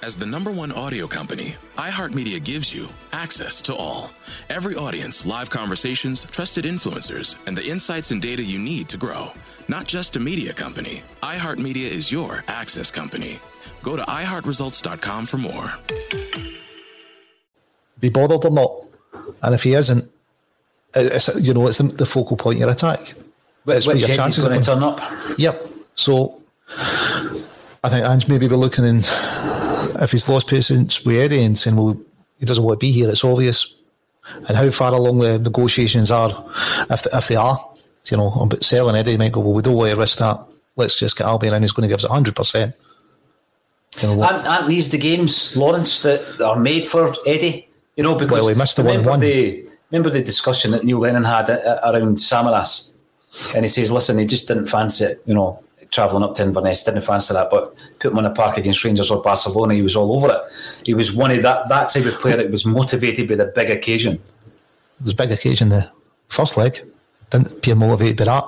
As 0.00 0.14
the 0.14 0.26
number 0.26 0.52
one 0.52 0.70
audio 0.70 1.08
company, 1.08 1.56
iHeartMedia 1.76 2.44
gives 2.44 2.72
you 2.72 2.88
access 3.12 3.60
to 3.62 3.74
all. 3.74 4.10
Every 4.48 4.76
audience, 4.76 5.26
live 5.26 5.50
conversations, 5.50 6.24
trusted 6.24 6.64
influencers, 6.64 7.36
and 7.48 7.56
the 7.56 7.66
insights 7.66 8.12
and 8.12 8.22
data 8.22 8.44
you 8.44 8.60
need 8.60 8.88
to 8.90 8.96
grow. 8.96 9.32
Not 9.66 9.86
just 9.86 10.14
a 10.14 10.20
media 10.20 10.52
company, 10.52 11.02
iHeartMedia 11.22 11.90
is 11.90 12.12
your 12.12 12.44
access 12.46 12.92
company. 12.92 13.40
Go 13.82 13.96
to 13.96 14.02
iHeartResults.com 14.02 15.26
for 15.26 15.38
more. 15.38 15.72
Be 17.98 18.08
bothered 18.08 18.44
or 18.44 18.50
not, 18.52 18.72
and 19.42 19.52
if 19.52 19.64
he 19.64 19.74
isn't, 19.74 20.08
it's 20.94 21.28
you 21.40 21.52
know 21.52 21.66
it's 21.66 21.78
the 21.78 22.06
focal 22.06 22.36
point 22.36 22.58
of 22.58 22.60
your 22.60 22.70
attack. 22.70 23.14
But 23.64 23.78
it's 23.78 23.86
what 23.86 23.98
your 23.98 24.08
chances 24.08 24.44
going 24.44 24.60
to 24.60 24.64
turn 24.64 24.82
up. 24.84 25.00
Yep. 25.38 25.60
So 25.96 26.40
I 27.82 27.88
think 27.88 28.04
Ange 28.06 28.28
maybe 28.28 28.46
be 28.46 28.54
looking 28.54 28.84
in 28.84 29.02
if 29.98 30.12
he's 30.12 30.28
lost 30.28 30.48
patience 30.48 31.04
with 31.04 31.16
Eddie 31.16 31.42
and 31.42 31.58
saying, 31.58 31.76
well, 31.76 32.00
he 32.38 32.46
doesn't 32.46 32.62
want 32.62 32.80
to 32.80 32.86
be 32.86 32.92
here. 32.92 33.08
It's 33.08 33.24
obvious. 33.24 33.74
And 34.48 34.56
how 34.56 34.70
far 34.70 34.92
along 34.92 35.18
the 35.18 35.38
negotiations 35.38 36.10
are, 36.10 36.30
if 36.90 37.06
if 37.12 37.28
they 37.28 37.36
are, 37.36 37.58
you 38.06 38.16
know, 38.16 38.30
um, 38.30 38.48
but 38.48 38.64
selling 38.64 38.94
Eddie 38.94 39.16
might 39.16 39.32
go, 39.32 39.40
well, 39.40 39.54
we 39.54 39.62
don't 39.62 39.76
want 39.76 39.90
to 39.90 39.96
risk 39.96 40.18
that. 40.18 40.44
Let's 40.76 40.98
just 40.98 41.16
get 41.16 41.26
Albian 41.26 41.52
and 41.52 41.64
he's 41.64 41.72
going 41.72 41.88
to 41.88 41.94
give 41.94 42.04
us 42.04 42.10
100%. 42.10 42.74
You 44.00 44.08
know, 44.08 44.22
aren't, 44.22 44.46
aren't, 44.46 44.68
these 44.68 44.90
the 44.90 44.98
games, 44.98 45.56
Lawrence, 45.56 46.02
that 46.02 46.40
are 46.40 46.58
made 46.58 46.86
for 46.86 47.14
Eddie? 47.26 47.68
You 47.96 48.04
know, 48.04 48.14
because 48.14 48.40
well, 48.40 48.48
he 48.48 48.54
missed 48.54 48.76
the 48.76 48.84
one 48.84 49.02
one. 49.02 49.20
The, 49.20 49.66
remember 49.90 50.10
the 50.10 50.22
discussion 50.22 50.70
that 50.72 50.84
Neil 50.84 50.98
Lennon 50.98 51.24
had 51.24 51.48
around 51.48 52.18
Samaras? 52.18 52.92
And 53.54 53.64
he 53.64 53.68
says, 53.68 53.90
listen, 53.90 54.18
he 54.18 54.26
just 54.26 54.48
didn't 54.48 54.66
fancy 54.66 55.04
it, 55.04 55.22
you 55.26 55.34
know, 55.34 55.62
travelling 55.90 56.22
up 56.22 56.34
to 56.36 56.42
Inverness, 56.42 56.82
didn't 56.82 57.00
fancy 57.02 57.34
that, 57.34 57.50
but 57.50 57.74
put 57.98 58.12
him 58.12 58.18
on 58.18 58.24
the 58.24 58.30
park 58.30 58.56
against 58.56 58.84
Rangers 58.84 59.10
or 59.10 59.22
Barcelona, 59.22 59.74
he 59.74 59.82
was 59.82 59.96
all 59.96 60.14
over 60.16 60.32
it. 60.32 60.40
He 60.84 60.94
was 60.94 61.14
one 61.14 61.30
of 61.30 61.42
that, 61.42 61.68
that 61.68 61.90
type 61.90 62.04
of 62.04 62.18
player 62.20 62.36
that 62.36 62.50
was 62.50 62.64
motivated 62.64 63.28
by 63.28 63.36
the 63.36 63.46
big 63.46 63.70
occasion. 63.70 64.20
There's 65.00 65.12
a 65.12 65.16
big 65.16 65.32
occasion 65.32 65.68
the 65.70 65.90
first 66.28 66.56
leg 66.56 66.80
didn't 67.30 67.52
appear 67.52 67.74
motivated 67.74 68.16
by 68.16 68.24
that. 68.24 68.44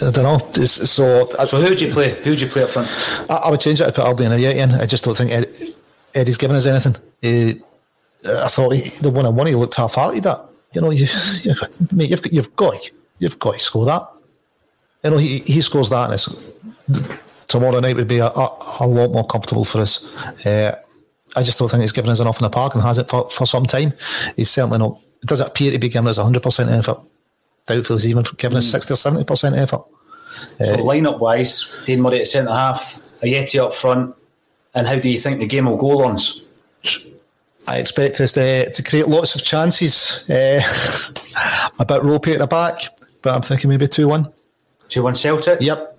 I 0.00 0.10
don't 0.10 0.24
know. 0.24 0.50
It's, 0.54 0.90
so, 0.90 1.26
so 1.26 1.60
who 1.60 1.68
would 1.68 1.80
you 1.80 1.92
play? 1.92 2.14
Who 2.22 2.30
would 2.30 2.40
you 2.40 2.46
play 2.46 2.62
up 2.62 2.70
front? 2.70 2.88
I, 3.28 3.34
I 3.34 3.50
would 3.50 3.60
change 3.60 3.80
it 3.80 3.86
I 3.86 3.90
put 3.90 4.04
Albian 4.04 4.32
in. 4.56 4.70
I 4.72 4.86
just 4.86 5.04
don't 5.04 5.16
think 5.16 5.30
Ed, 5.30 5.46
Eddie's 6.14 6.38
given 6.38 6.56
us 6.56 6.66
anything. 6.66 6.96
He, 7.20 7.60
I 8.24 8.48
thought 8.48 8.70
he, 8.70 8.88
the 9.00 9.10
one 9.10 9.26
on 9.26 9.36
one 9.36 9.46
he 9.46 9.54
looked 9.54 9.74
half-hearted 9.74 10.26
at. 10.26 10.48
You 10.72 10.80
know, 10.80 10.90
you, 10.90 11.06
you 11.42 11.54
mate, 11.92 12.10
you've 12.10 12.22
got, 12.22 12.32
you've 12.32 12.56
got 12.56 12.90
you've 13.18 13.38
got 13.38 13.54
to 13.54 13.58
score 13.58 13.84
that. 13.86 14.08
You 15.04 15.10
know, 15.10 15.16
he 15.18 15.38
he 15.40 15.60
scores 15.60 15.90
that 15.90 16.04
and 16.04 16.14
it's 16.14 16.28
tomorrow 17.48 17.80
night 17.80 17.96
would 17.96 18.08
be 18.08 18.18
a, 18.18 18.26
a, 18.26 18.58
a 18.80 18.86
lot 18.86 19.10
more 19.10 19.26
comfortable 19.26 19.64
for 19.64 19.80
us. 19.80 20.04
Uh, 20.46 20.74
I 21.36 21.42
just 21.42 21.58
don't 21.58 21.68
think 21.68 21.82
he's 21.82 21.92
given 21.92 22.10
us 22.10 22.20
enough 22.20 22.38
in 22.38 22.44
the 22.44 22.50
park 22.50 22.74
and 22.74 22.82
has 22.82 22.98
it 22.98 23.08
for, 23.08 23.28
for 23.30 23.46
some 23.46 23.64
time. 23.66 23.92
He's 24.36 24.50
certainly 24.50 24.78
not. 24.78 24.98
It 25.22 25.28
doesn't 25.28 25.46
appear 25.46 25.72
to 25.72 25.78
be 25.78 25.88
giving 25.88 26.08
us 26.08 26.18
100% 26.18 26.78
effort. 26.78 26.98
Doubtful 27.66 27.96
he's 27.96 28.08
even 28.08 28.24
giving 28.36 28.58
us 28.58 28.70
60 28.70 28.92
or 28.92 28.96
70% 28.96 29.56
effort. 29.56 29.82
So 30.58 30.74
Uh, 30.74 30.82
line-up 30.82 31.20
wise, 31.20 31.84
Dane 31.84 32.00
Murray 32.00 32.20
at 32.20 32.26
centre 32.26 32.50
half, 32.50 33.00
Ajeti 33.22 33.62
up 33.62 33.72
front, 33.74 34.14
and 34.74 34.86
how 34.86 34.96
do 34.96 35.10
you 35.10 35.18
think 35.18 35.38
the 35.38 35.46
game 35.46 35.66
will 35.66 35.76
go, 35.76 35.88
Lawrence? 35.88 36.42
I 37.68 37.78
expect 37.78 38.20
us 38.20 38.32
to, 38.32 38.70
to 38.70 38.82
create 38.82 39.06
lots 39.06 39.34
of 39.34 39.44
chances. 39.44 40.28
Uh, 40.28 40.60
a 41.78 41.84
bit 41.84 42.02
ropey 42.02 42.32
at 42.32 42.40
the 42.40 42.46
back, 42.46 42.82
but 43.22 43.34
I'm 43.34 43.42
thinking 43.42 43.70
maybe 43.70 43.86
2 43.86 44.08
1. 44.08 44.32
2 44.92 45.02
1 45.02 45.14
Celtic? 45.14 45.60
Yep. 45.60 45.98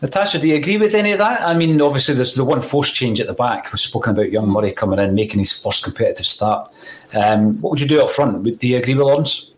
Natasha, 0.00 0.38
do 0.38 0.48
you 0.48 0.56
agree 0.56 0.76
with 0.76 0.94
any 0.94 1.12
of 1.12 1.18
that? 1.18 1.42
I 1.42 1.54
mean, 1.54 1.80
obviously, 1.80 2.14
there's 2.14 2.34
the 2.34 2.44
one 2.44 2.62
force 2.62 2.92
change 2.92 3.20
at 3.20 3.26
the 3.26 3.32
back. 3.32 3.72
We've 3.72 3.80
spoken 3.80 4.12
about 4.12 4.30
young 4.30 4.48
Murray 4.48 4.72
coming 4.72 4.98
in, 4.98 5.14
making 5.14 5.40
his 5.40 5.52
first 5.52 5.82
competitive 5.82 6.26
start. 6.26 6.72
Um, 7.12 7.60
what 7.60 7.70
would 7.70 7.80
you 7.80 7.88
do 7.88 8.02
up 8.02 8.10
front? 8.10 8.44
Do 8.58 8.68
you 8.68 8.76
agree 8.76 8.94
with 8.94 9.06
Lawrence? 9.06 9.50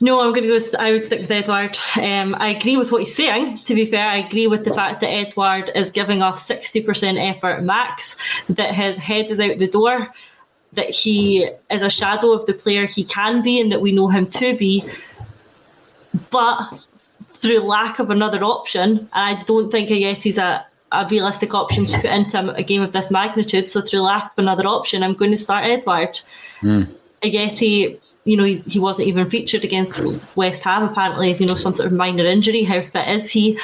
No, 0.00 0.20
I'm 0.20 0.32
going 0.32 0.42
to 0.42 0.58
go. 0.58 0.78
I 0.80 0.90
would 0.90 1.04
stick 1.04 1.20
with 1.20 1.30
Edouard. 1.30 1.78
Um, 1.94 2.34
I 2.40 2.48
agree 2.48 2.76
with 2.76 2.90
what 2.90 3.02
he's 3.02 3.14
saying. 3.14 3.60
To 3.60 3.74
be 3.74 3.86
fair, 3.86 4.08
I 4.08 4.16
agree 4.16 4.48
with 4.48 4.64
the 4.64 4.74
fact 4.74 5.00
that 5.00 5.06
Edouard 5.06 5.70
is 5.76 5.92
giving 5.92 6.22
us 6.22 6.44
sixty 6.44 6.82
percent 6.82 7.18
effort 7.18 7.62
max. 7.62 8.16
That 8.48 8.74
his 8.74 8.96
head 8.96 9.30
is 9.30 9.38
out 9.38 9.58
the 9.58 9.68
door. 9.68 10.12
That 10.72 10.90
he 10.90 11.48
is 11.70 11.82
a 11.82 11.90
shadow 11.90 12.32
of 12.32 12.46
the 12.46 12.54
player 12.54 12.84
he 12.84 13.04
can 13.04 13.42
be, 13.42 13.60
and 13.60 13.70
that 13.70 13.80
we 13.80 13.92
know 13.92 14.08
him 14.08 14.26
to 14.26 14.56
be. 14.56 14.84
But 16.30 16.78
through 17.34 17.60
lack 17.60 17.98
of 17.98 18.10
another 18.10 18.42
option, 18.44 18.90
and 18.90 19.08
I 19.12 19.42
don't 19.44 19.70
think 19.70 19.88
Ajeti's 19.90 20.38
a 20.38 20.66
a 20.92 21.06
realistic 21.10 21.54
option 21.54 21.86
to 21.86 21.96
put 21.96 22.10
into 22.10 22.54
a 22.54 22.62
game 22.62 22.82
of 22.82 22.92
this 22.92 23.10
magnitude. 23.10 23.68
So 23.68 23.80
through 23.80 24.02
lack 24.02 24.24
of 24.24 24.32
another 24.36 24.66
option, 24.66 25.02
I'm 25.02 25.14
going 25.14 25.30
to 25.30 25.36
start 25.36 25.64
Edouard. 25.64 26.20
Hmm. 26.60 26.82
Ajeti, 27.22 27.98
you 28.24 28.36
know, 28.36 28.44
he, 28.44 28.58
he 28.66 28.78
wasn't 28.78 29.08
even 29.08 29.28
featured 29.28 29.64
against 29.64 30.20
West 30.36 30.62
Ham. 30.62 30.84
Apparently, 30.84 31.30
as 31.30 31.40
you 31.40 31.46
know, 31.46 31.54
some 31.54 31.74
sort 31.74 31.86
of 31.86 31.92
minor 31.92 32.26
injury. 32.26 32.62
How 32.62 32.82
fit 32.82 33.08
is 33.08 33.30
he? 33.30 33.58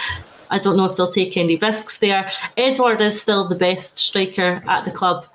I 0.51 0.59
don't 0.59 0.77
know 0.77 0.87
if 0.87 0.97
they'll 0.97 1.13
take 1.13 1.37
any 1.37 1.57
risks 1.57 1.99
there. 1.99 2.31
Edouard 2.57 3.03
is 3.03 3.21
still 3.21 3.47
the 3.47 3.55
best 3.55 3.99
striker 3.99 4.63
at 4.67 4.87
the 4.87 4.91
club. 4.91 5.27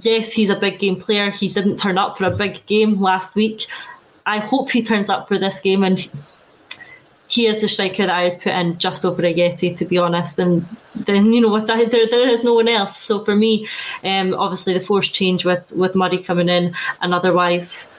Yes, 0.00 0.32
he's 0.32 0.50
a 0.50 0.56
big 0.56 0.78
game 0.78 0.96
player. 0.96 1.30
He 1.30 1.48
didn't 1.48 1.78
turn 1.78 1.98
up 1.98 2.16
for 2.16 2.24
a 2.24 2.30
big 2.30 2.64
game 2.66 3.00
last 3.00 3.34
week. 3.34 3.66
I 4.26 4.38
hope 4.38 4.70
he 4.70 4.82
turns 4.82 5.08
up 5.08 5.28
for 5.28 5.38
this 5.38 5.60
game 5.60 5.84
and 5.84 6.08
he 7.28 7.46
is 7.46 7.60
the 7.60 7.68
striker 7.68 8.06
that 8.06 8.14
I 8.14 8.30
put 8.30 8.52
in 8.52 8.78
just 8.78 9.04
over 9.04 9.22
Ajeti, 9.22 9.76
to 9.76 9.84
be 9.84 9.98
honest. 9.98 10.38
And 10.38 10.66
then 10.94 11.32
you 11.32 11.40
know, 11.40 11.50
with 11.50 11.66
that, 11.66 11.90
there 11.90 12.06
there 12.08 12.28
is 12.28 12.44
no 12.44 12.54
one 12.54 12.68
else. 12.68 12.98
So 12.98 13.20
for 13.20 13.34
me, 13.34 13.66
um, 14.04 14.34
obviously 14.34 14.74
the 14.74 14.80
force 14.80 15.08
change 15.08 15.44
with 15.44 15.70
with 15.72 15.94
Murray 15.94 16.18
coming 16.18 16.48
in, 16.48 16.74
and 17.00 17.14
otherwise, 17.14 17.90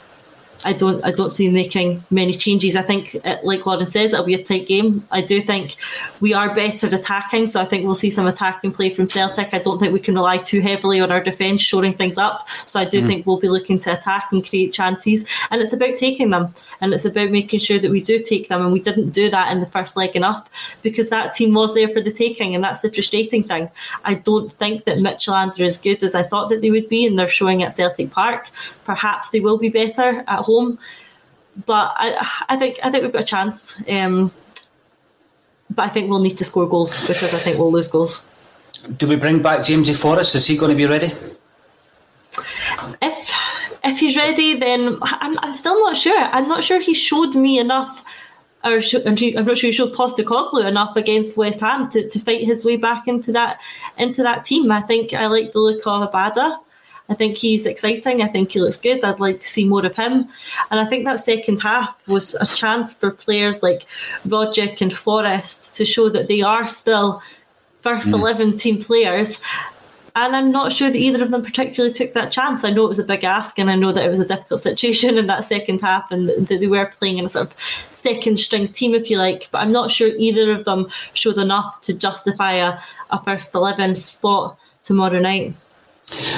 I 0.63 0.73
don't 0.73 1.03
I 1.05 1.11
don't 1.11 1.29
see 1.31 1.49
making 1.49 2.03
many 2.09 2.33
changes. 2.33 2.75
I 2.75 2.81
think, 2.81 3.15
uh, 3.23 3.37
like 3.43 3.65
Lauren 3.65 3.85
says, 3.85 4.13
it'll 4.13 4.25
be 4.25 4.33
a 4.33 4.43
tight 4.43 4.67
game. 4.67 5.07
I 5.11 5.21
do 5.21 5.41
think 5.41 5.75
we 6.19 6.33
are 6.33 6.53
better 6.53 6.87
attacking, 6.87 7.47
so 7.47 7.61
I 7.61 7.65
think 7.65 7.85
we'll 7.85 7.95
see 7.95 8.09
some 8.09 8.27
attacking 8.27 8.71
play 8.71 8.89
from 8.89 9.07
Celtic. 9.07 9.49
I 9.53 9.59
don't 9.59 9.79
think 9.79 9.93
we 9.93 9.99
can 9.99 10.15
rely 10.15 10.37
too 10.37 10.59
heavily 10.61 10.99
on 10.99 11.11
our 11.11 11.21
defence 11.21 11.61
shoring 11.61 11.93
things 11.93 12.17
up. 12.17 12.47
So 12.65 12.79
I 12.79 12.85
do 12.85 13.01
Mm. 13.01 13.07
think 13.07 13.27
we'll 13.27 13.39
be 13.39 13.49
looking 13.49 13.79
to 13.79 13.93
attack 13.93 14.29
and 14.31 14.47
create 14.47 14.73
chances, 14.73 15.25
and 15.51 15.61
it's 15.61 15.73
about 15.73 15.97
taking 15.97 16.31
them, 16.31 16.53
and 16.81 16.93
it's 16.93 17.05
about 17.05 17.29
making 17.29 17.59
sure 17.59 17.79
that 17.79 17.91
we 17.91 18.01
do 18.01 18.17
take 18.19 18.49
them. 18.49 18.61
And 18.63 18.73
we 18.73 18.79
didn't 18.79 19.11
do 19.11 19.29
that 19.29 19.51
in 19.51 19.59
the 19.59 19.67
first 19.67 19.95
leg 19.95 20.15
enough 20.15 20.49
because 20.81 21.09
that 21.09 21.35
team 21.35 21.53
was 21.53 21.73
there 21.73 21.89
for 21.89 22.01
the 22.01 22.11
taking, 22.11 22.55
and 22.55 22.63
that's 22.63 22.79
the 22.79 22.91
frustrating 22.91 23.43
thing. 23.43 23.69
I 24.05 24.15
don't 24.15 24.51
think 24.53 24.85
that 24.85 24.97
Midtjylland 24.97 25.59
are 25.59 25.63
as 25.65 25.77
good 25.77 26.03
as 26.03 26.15
I 26.15 26.23
thought 26.23 26.49
that 26.49 26.61
they 26.61 26.71
would 26.71 26.89
be, 26.89 27.05
and 27.05 27.17
they're 27.17 27.27
showing 27.29 27.61
at 27.63 27.73
Celtic 27.73 28.11
Park. 28.11 28.47
Perhaps 28.85 29.29
they 29.29 29.39
will 29.39 29.57
be 29.57 29.69
better 29.69 30.23
at 30.27 30.46
home, 30.51 30.79
but 31.65 31.93
I, 31.95 32.07
I 32.49 32.55
think 32.57 32.79
I 32.83 32.89
think 32.89 33.03
we've 33.03 33.13
got 33.13 33.23
a 33.23 33.31
chance. 33.35 33.57
Um, 33.97 34.31
but 35.69 35.83
I 35.85 35.89
think 35.89 36.09
we'll 36.09 36.25
need 36.27 36.37
to 36.37 36.45
score 36.45 36.67
goals 36.67 36.99
because 37.01 37.33
I 37.33 37.37
think 37.37 37.57
we'll 37.59 37.71
lose 37.71 37.87
goals. 37.87 38.25
Do 38.97 39.07
we 39.07 39.15
bring 39.15 39.41
back 39.41 39.59
Jamesy 39.59 39.95
Forrest? 39.95 40.35
Is 40.35 40.45
he 40.47 40.55
going 40.57 40.71
to 40.71 40.77
be 40.77 40.85
ready? 40.85 41.11
If 43.01 43.31
if 43.83 43.99
he's 43.99 44.17
ready, 44.17 44.57
then 44.59 44.97
I'm, 45.01 45.37
I'm 45.39 45.53
still 45.53 45.79
not 45.79 45.95
sure. 45.97 46.19
I'm 46.19 46.47
not 46.47 46.63
sure 46.63 46.79
he 46.79 46.93
showed 46.93 47.35
me 47.35 47.59
enough, 47.59 48.03
or 48.63 48.81
sh- 48.81 49.05
I'm 49.05 49.45
not 49.45 49.57
sure 49.57 49.69
he 49.69 49.71
showed 49.71 49.93
Postecoglou 49.93 50.65
enough 50.65 50.95
against 50.95 51.37
West 51.37 51.59
Ham 51.59 51.89
to, 51.91 52.07
to 52.09 52.19
fight 52.19 52.43
his 52.43 52.63
way 52.63 52.77
back 52.77 53.07
into 53.07 53.31
that 53.33 53.59
into 53.97 54.23
that 54.23 54.45
team. 54.45 54.71
I 54.71 54.81
think 54.81 55.13
I 55.13 55.27
like 55.27 55.51
the 55.53 55.59
look 55.59 55.85
of 55.85 56.09
Abada. 56.09 56.59
I 57.09 57.13
think 57.13 57.37
he's 57.37 57.65
exciting. 57.65 58.21
I 58.21 58.27
think 58.27 58.51
he 58.51 58.59
looks 58.59 58.77
good. 58.77 59.03
I'd 59.03 59.19
like 59.19 59.39
to 59.39 59.47
see 59.47 59.65
more 59.65 59.85
of 59.85 59.95
him. 59.95 60.27
And 60.71 60.79
I 60.79 60.85
think 60.85 61.05
that 61.05 61.19
second 61.19 61.61
half 61.61 62.07
was 62.07 62.35
a 62.35 62.45
chance 62.45 62.95
for 62.95 63.11
players 63.11 63.63
like 63.63 63.85
Roderick 64.25 64.81
and 64.81 64.91
Forrest 64.91 65.73
to 65.75 65.85
show 65.85 66.09
that 66.09 66.27
they 66.27 66.41
are 66.41 66.67
still 66.67 67.21
first 67.81 68.07
Mm. 68.09 68.19
11 68.19 68.57
team 68.57 68.83
players. 68.83 69.39
And 70.17 70.35
I'm 70.35 70.51
not 70.51 70.71
sure 70.71 70.89
that 70.89 70.97
either 70.97 71.23
of 71.23 71.29
them 71.29 71.43
particularly 71.43 71.93
took 71.93 72.13
that 72.15 72.31
chance. 72.31 72.63
I 72.63 72.71
know 72.71 72.85
it 72.85 72.87
was 72.87 72.97
a 72.97 73.03
big 73.03 73.23
ask, 73.23 73.59
and 73.59 73.69
I 73.69 73.75
know 73.75 73.91
that 73.91 74.03
it 74.03 74.09
was 74.09 74.19
a 74.19 74.27
difficult 74.27 74.63
situation 74.63 75.15
in 75.19 75.27
that 75.27 75.45
second 75.45 75.79
half, 75.81 76.11
and 76.11 76.27
that 76.27 76.47
they 76.59 76.65
were 76.65 76.91
playing 76.97 77.19
in 77.19 77.25
a 77.25 77.29
sort 77.29 77.47
of 77.47 77.55
second 77.91 78.39
string 78.39 78.67
team, 78.69 78.95
if 78.95 79.11
you 79.11 79.19
like. 79.19 79.47
But 79.51 79.59
I'm 79.61 79.71
not 79.71 79.91
sure 79.91 80.07
either 80.07 80.51
of 80.51 80.65
them 80.65 80.87
showed 81.13 81.37
enough 81.37 81.81
to 81.81 81.93
justify 81.93 82.53
a, 82.53 82.79
a 83.11 83.21
first 83.23 83.53
11 83.53 83.95
spot 83.95 84.57
tomorrow 84.83 85.19
night. 85.19 85.53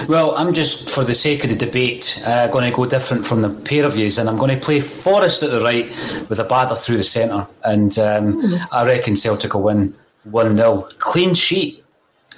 Well, 0.08 0.36
I'm 0.36 0.54
just, 0.54 0.90
for 0.90 1.04
the 1.04 1.14
sake 1.14 1.44
of 1.44 1.50
the 1.52 1.56
debate, 1.56 2.22
uh, 2.26 2.48
going 2.48 2.70
to 2.70 2.76
go 2.76 2.86
different 2.86 3.26
from 3.26 3.42
the 3.42 3.50
pair 3.50 3.86
of 3.86 3.96
yous, 3.96 4.18
and 4.18 4.28
I'm 4.28 4.38
going 4.38 4.58
to 4.58 4.64
play 4.66 4.80
Forrest 4.80 5.44
at 5.44 5.52
the 5.52 5.62
right 5.62 5.86
with 6.28 6.40
Abada 6.40 6.76
through 6.78 6.98
the 6.98 7.04
centre. 7.04 7.46
And 7.64 7.98
um, 8.00 8.42
Hmm. 8.42 8.56
I 8.72 8.84
reckon 8.86 9.16
Celtic 9.16 9.54
will 9.54 9.62
win 9.62 9.94
1 10.24 10.58
0. 10.58 10.88
Clean 10.98 11.34
sheet. 11.36 11.84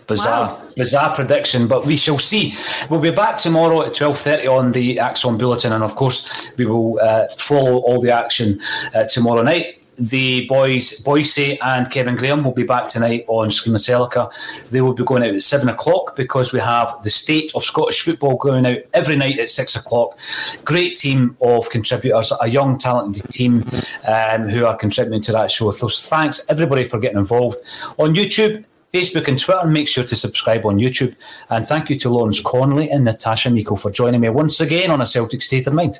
Bizarre, 0.08 0.48
Wow. 0.50 0.62
bizarre 0.76 1.16
prediction, 1.16 1.68
but 1.68 1.86
we 1.86 1.96
shall 1.96 2.20
see. 2.20 2.54
We'll 2.90 3.00
be 3.00 3.12
back 3.12 3.38
tomorrow 3.38 3.84
at 3.84 3.94
twelve 3.94 4.18
thirty 4.18 4.46
on 4.46 4.74
the 4.74 4.98
ACSOM 4.98 5.38
Bulletin, 5.38 5.72
and 5.72 5.84
of 5.84 5.96
course 5.96 6.50
we 6.58 6.66
will 6.66 7.00
uh, 7.00 7.28
follow 7.38 7.78
all 7.78 8.02
the 8.02 8.12
action 8.12 8.60
uh, 8.94 9.06
tomorrow 9.06 9.42
night. 9.42 9.81
The 10.02 10.48
boys, 10.48 11.00
Boise 11.02 11.60
and 11.62 11.90
Kevin 11.92 12.16
Graham, 12.16 12.44
will 12.44 12.54
be 12.54 12.64
back 12.64 12.88
tonight 12.88 13.24
on 13.28 13.52
Scream 13.52 13.76
Celica. 13.76 14.32
They 14.72 14.82
will 14.82 14.96
be 14.96 15.04
going 15.04 15.22
out 15.22 15.36
at 15.36 15.44
seven 15.44 15.70
o'clock 15.70 16.16
because 16.16 16.52
we 16.52 16.60
have 16.60 17.04
the 17.04 17.12
state 17.12 17.52
of 17.54 17.64
Scottish 17.64 18.02
football 18.02 18.36
going 18.36 18.66
out 18.66 18.80
every 18.96 19.16
night 19.16 19.38
at 19.38 19.52
six 19.52 19.76
o'clock. 19.76 20.18
Great 20.66 20.96
team 20.96 21.38
of 21.40 21.70
contributors, 21.70 22.34
a 22.42 22.48
young, 22.48 22.80
talented 22.80 23.30
team 23.30 23.64
um, 24.08 24.50
who 24.50 24.66
are 24.66 24.76
contributing 24.76 25.22
to 25.22 25.32
that 25.34 25.52
show. 25.52 25.70
So 25.70 25.88
thanks 25.88 26.44
everybody 26.50 26.84
for 26.84 26.98
getting 26.98 27.20
involved 27.20 27.60
on 28.00 28.16
YouTube. 28.16 28.66
Facebook 28.92 29.28
and 29.28 29.40
Twitter. 29.40 29.68
Make 29.68 29.88
sure 29.88 30.04
to 30.04 30.16
subscribe 30.16 30.66
on 30.66 30.78
YouTube. 30.78 31.16
And 31.52 31.68
thank 31.68 31.92
you 31.92 31.98
to 32.00 32.10
Lawrence 32.10 32.42
Connolly 32.42 32.90
and 32.90 33.06
Natasha 33.06 33.52
Meikle 33.52 33.78
for 33.78 33.92
joining 33.92 34.20
me 34.22 34.30
once 34.30 34.60
again 34.60 34.90
on 34.90 35.00
a 35.00 35.06
Celtic 35.06 35.44
State 35.44 35.68
of 35.68 35.74
Mind. 35.74 36.00